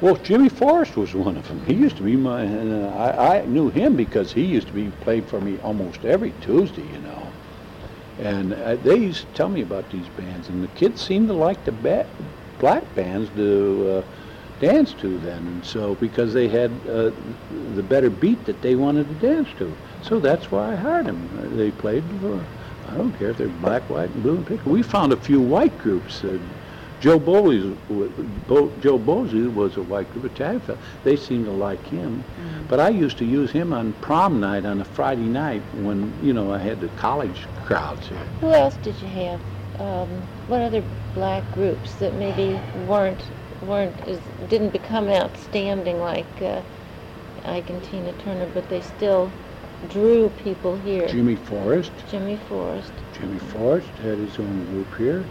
well, 0.00 0.14
Jimmy 0.16 0.48
Forrest 0.48 0.96
was 0.96 1.14
one 1.14 1.36
of 1.36 1.46
them. 1.48 1.64
He 1.66 1.74
used 1.74 1.96
to 1.96 2.04
be 2.04 2.14
my, 2.14 2.42
and, 2.42 2.84
uh, 2.84 2.88
I, 2.96 3.38
I 3.38 3.46
knew 3.46 3.70
him 3.70 3.96
because 3.96 4.32
he 4.32 4.42
used 4.44 4.68
to 4.68 4.72
be 4.72 4.88
played 5.00 5.26
for 5.26 5.40
me 5.40 5.58
almost 5.64 6.04
every 6.04 6.32
Tuesday, 6.42 6.82
you 6.82 6.98
know. 7.00 7.26
And 8.20 8.52
uh, 8.54 8.76
they 8.76 8.96
used 8.96 9.26
to 9.28 9.34
tell 9.34 9.48
me 9.48 9.62
about 9.62 9.90
these 9.90 10.06
bands, 10.16 10.48
and 10.48 10.62
the 10.62 10.68
kids 10.68 11.00
seemed 11.00 11.26
to 11.28 11.34
like 11.34 11.64
the 11.64 11.72
ba- 11.72 12.06
black 12.60 12.94
bands 12.94 13.30
to 13.34 13.98
uh, 13.98 14.02
dance 14.62 14.94
to 14.94 15.18
then, 15.18 15.38
and 15.38 15.64
so 15.66 15.96
because 15.96 16.32
they 16.32 16.48
had 16.48 16.70
uh, 16.88 17.10
the 17.74 17.82
better 17.82 18.08
beat 18.08 18.42
that 18.46 18.62
they 18.62 18.76
wanted 18.76 19.08
to 19.08 19.14
dance 19.14 19.48
to, 19.58 19.74
so 20.02 20.20
that's 20.20 20.50
why 20.50 20.72
I 20.72 20.76
hired 20.76 21.06
them. 21.06 21.56
They 21.56 21.72
played. 21.72 22.04
Uh, 22.24 22.38
I 22.88 22.96
don't 22.96 23.12
care 23.18 23.30
if 23.30 23.38
they're 23.38 23.48
black, 23.48 23.82
white, 23.90 24.10
and 24.10 24.22
blue 24.22 24.36
and 24.36 24.46
pink. 24.46 24.64
We 24.64 24.82
found 24.82 25.12
a 25.12 25.16
few 25.16 25.40
white 25.40 25.76
groups. 25.78 26.22
Uh, 26.24 26.38
Joe 27.00 27.18
Bowley's, 27.18 27.76
Bo, 28.46 28.70
Joe 28.80 28.96
Bosey 28.96 29.52
was 29.52 29.76
a 29.76 29.82
white 29.82 30.08
group, 30.12 30.26
Italian 30.26 30.60
fellow. 30.60 30.78
They 31.02 31.16
seemed 31.16 31.46
to 31.46 31.50
like 31.50 31.84
him. 31.86 32.22
But 32.68 32.78
I 32.78 32.90
used 32.90 33.18
to 33.18 33.24
use 33.24 33.50
him 33.50 33.72
on 33.72 33.92
prom 33.94 34.38
night 34.38 34.64
on 34.64 34.80
a 34.80 34.84
Friday 34.84 35.22
night 35.22 35.62
when, 35.82 36.12
you 36.22 36.32
know, 36.32 36.52
I 36.52 36.58
had 36.58 36.80
the 36.80 36.86
college 36.90 37.48
crowds 37.64 38.06
here. 38.06 38.18
Who 38.40 38.52
else 38.52 38.76
did 38.84 38.94
you 39.02 39.08
have? 39.08 39.40
Um, 39.80 40.08
what 40.46 40.60
other 40.60 40.84
black 41.14 41.42
groups 41.54 41.94
that 41.94 42.14
maybe 42.14 42.60
weren't 42.86 43.24
weren't 43.62 43.98
as, 44.08 44.18
didn't 44.48 44.70
become 44.70 45.08
outstanding 45.08 46.00
like 46.00 46.42
uh, 46.42 46.62
Ike 47.44 47.70
and 47.70 47.82
Tina 47.84 48.12
Turner, 48.24 48.48
but 48.54 48.68
they 48.68 48.80
still 48.80 49.30
drew 49.88 50.28
people 50.42 50.76
here? 50.78 51.08
Jimmy 51.08 51.36
Forrest. 51.36 51.92
Jimmy 52.10 52.38
Forrest. 52.48 52.92
Jimmy 53.18 53.38
Forrest 53.38 53.88
had 54.02 54.18
his 54.18 54.38
own 54.38 54.64
group 54.66 54.96
here. 54.96 55.24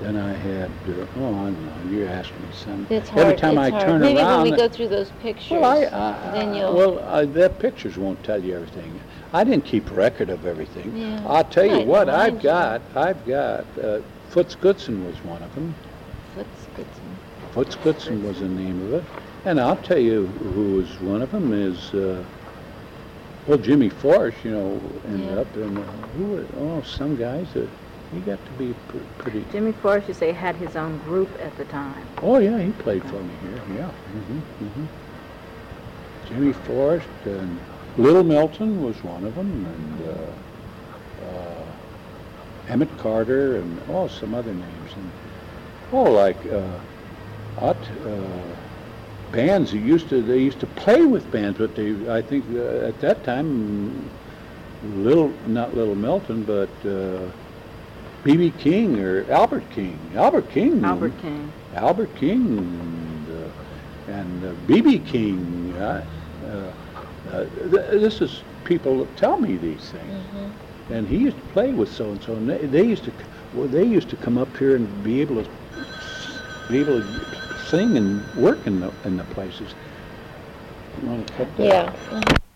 Then 0.00 0.16
I 0.16 0.32
had, 0.32 0.70
uh, 0.88 1.06
oh, 1.16 1.34
I 1.34 1.44
don't 1.50 1.66
know, 1.66 1.90
you're 1.90 2.08
asking 2.08 2.40
me 2.40 2.48
something. 2.52 2.96
It's 2.96 3.08
hard. 3.08 3.26
Every 3.26 3.36
time 3.36 3.58
it's 3.58 3.66
I 3.66 3.70
hard. 3.70 3.82
turn 3.82 4.00
Maybe 4.00 4.20
around. 4.20 4.42
when 4.42 4.52
we 4.52 4.56
go 4.56 4.68
through 4.68 4.88
those 4.88 5.10
pictures, 5.20 5.50
well, 5.50 5.64
I, 5.64 5.86
uh, 5.86 6.32
then 6.32 6.54
you'll. 6.54 6.72
well, 6.72 6.98
uh, 7.00 7.24
the 7.24 7.50
pictures 7.50 7.98
won't 7.98 8.22
tell 8.22 8.42
you 8.42 8.54
everything. 8.54 9.00
I 9.32 9.42
didn't 9.42 9.64
keep 9.64 9.90
record 9.90 10.30
of 10.30 10.46
everything. 10.46 10.96
Yeah. 10.96 11.26
I'll 11.26 11.44
tell 11.44 11.66
you 11.66 11.84
what, 11.84 12.08
I've 12.08 12.34
you. 12.34 12.42
got, 12.42 12.80
I've 12.94 13.26
got, 13.26 13.66
uh, 13.82 14.00
Foots 14.28 14.54
Goodson 14.54 15.04
was 15.04 15.16
one 15.24 15.42
of 15.42 15.52
them. 15.56 15.74
Goodson. 17.54 18.26
Was 18.26 18.40
the 18.40 18.48
name 18.48 18.80
of 18.86 18.94
it. 18.94 19.04
And 19.44 19.60
I'll 19.60 19.76
tell 19.76 19.98
you 19.98 20.26
who 20.26 20.76
was 20.76 21.00
one 21.00 21.22
of 21.22 21.30
them 21.30 21.52
is, 21.52 21.94
uh, 21.94 22.22
well, 23.46 23.58
Jimmy 23.58 23.88
Forrest, 23.88 24.44
you 24.44 24.50
know, 24.50 24.80
ended 25.06 25.30
Yeah. 25.30 25.40
up 25.40 25.56
in, 25.56 25.78
uh, 25.78 25.82
who, 26.16 26.24
were- 26.24 26.46
oh, 26.60 26.82
some 26.82 27.16
guys 27.16 27.46
that, 27.54 27.68
he 28.12 28.20
got 28.20 28.44
to 28.44 28.52
be 28.52 28.74
pr- 28.88 28.96
pretty, 29.18 29.44
Jimmy 29.52 29.72
Forrest, 29.72 30.08
you 30.08 30.14
say, 30.14 30.32
had 30.32 30.56
his 30.56 30.76
own 30.76 30.98
group 30.98 31.28
at 31.42 31.56
the 31.56 31.64
time. 31.66 32.06
oh, 32.22 32.38
yeah, 32.38 32.58
he 32.58 32.70
played 32.70 33.02
for 33.04 33.16
me 33.16 33.30
here, 33.42 33.62
yeah. 33.76 33.86
hmm 33.88 34.38
hmm 34.66 34.84
Jimmy 36.28 36.52
Forrest 36.52 37.06
and 37.24 37.58
Little 37.96 38.22
Milton 38.24 38.82
was 38.84 39.02
one 39.02 39.24
of 39.24 39.34
them, 39.34 39.66
and, 39.66 40.08
uh, 40.08 41.26
uh, 41.26 42.72
Emmett 42.72 42.96
Carter 42.98 43.56
and, 43.56 43.80
oh, 43.90 44.06
some 44.08 44.34
other 44.34 44.52
names. 44.52 44.92
And, 44.94 45.10
oh, 45.92 46.02
like, 46.04 46.36
uh, 46.52 46.68
uh, 47.62 48.20
bands 49.32 49.72
they 49.72 49.78
used 49.78 50.08
to 50.08 50.22
they 50.22 50.38
used 50.38 50.60
to 50.60 50.66
play 50.66 51.04
with 51.04 51.30
bands 51.30 51.58
but 51.58 51.74
they 51.74 51.90
I 52.10 52.22
think 52.22 52.44
uh, 52.54 52.86
at 52.86 53.00
that 53.00 53.24
time 53.24 54.08
little 54.82 55.32
not 55.46 55.74
little 55.76 55.94
Milton 55.94 56.44
but 56.44 56.68
BB 58.24 58.54
uh, 58.54 58.58
King 58.58 59.00
or 59.00 59.30
Albert 59.30 59.68
King. 59.70 59.98
Albert 60.14 60.50
King. 60.50 60.84
Albert 60.84 61.18
King. 61.20 61.52
Albert 61.74 62.14
King 62.16 62.58
and 64.06 64.44
uh, 64.44 64.54
BB 64.66 65.02
uh, 65.06 65.10
King 65.10 65.74
uh, 65.76 67.44
th- 67.70 67.90
this 68.00 68.20
is 68.20 68.42
people 68.64 68.98
that 68.98 69.16
tell 69.16 69.38
me 69.38 69.56
these 69.56 69.90
things. 69.90 70.12
Mm-hmm. 70.12 70.92
and 70.92 71.08
he 71.08 71.18
used 71.18 71.36
to 71.36 71.42
play 71.52 71.72
with 71.72 71.92
so 71.92 72.10
and 72.10 72.22
so 72.22 72.34
and 72.34 72.48
they, 72.48 72.58
they 72.66 72.84
used 72.84 73.04
to 73.04 73.12
well, 73.54 73.66
they 73.66 73.84
used 73.84 74.10
to 74.10 74.16
come 74.16 74.38
up 74.38 74.54
here 74.56 74.76
and 74.76 75.04
be 75.04 75.20
able 75.20 75.42
to 75.42 75.50
be 76.68 76.78
able 76.78 77.00
to 77.00 77.47
sing 77.68 77.96
and 77.96 78.34
work 78.34 78.66
in 78.66 78.80
the 78.80 78.92
in 79.04 79.16
the 79.16 79.24
places. 79.24 79.74
You 81.02 81.08
want 81.08 81.26
to 81.26 81.34
cut 81.34 81.56
that? 81.56 81.66
Yeah. 81.66 81.94
Uh-huh. 82.10 82.47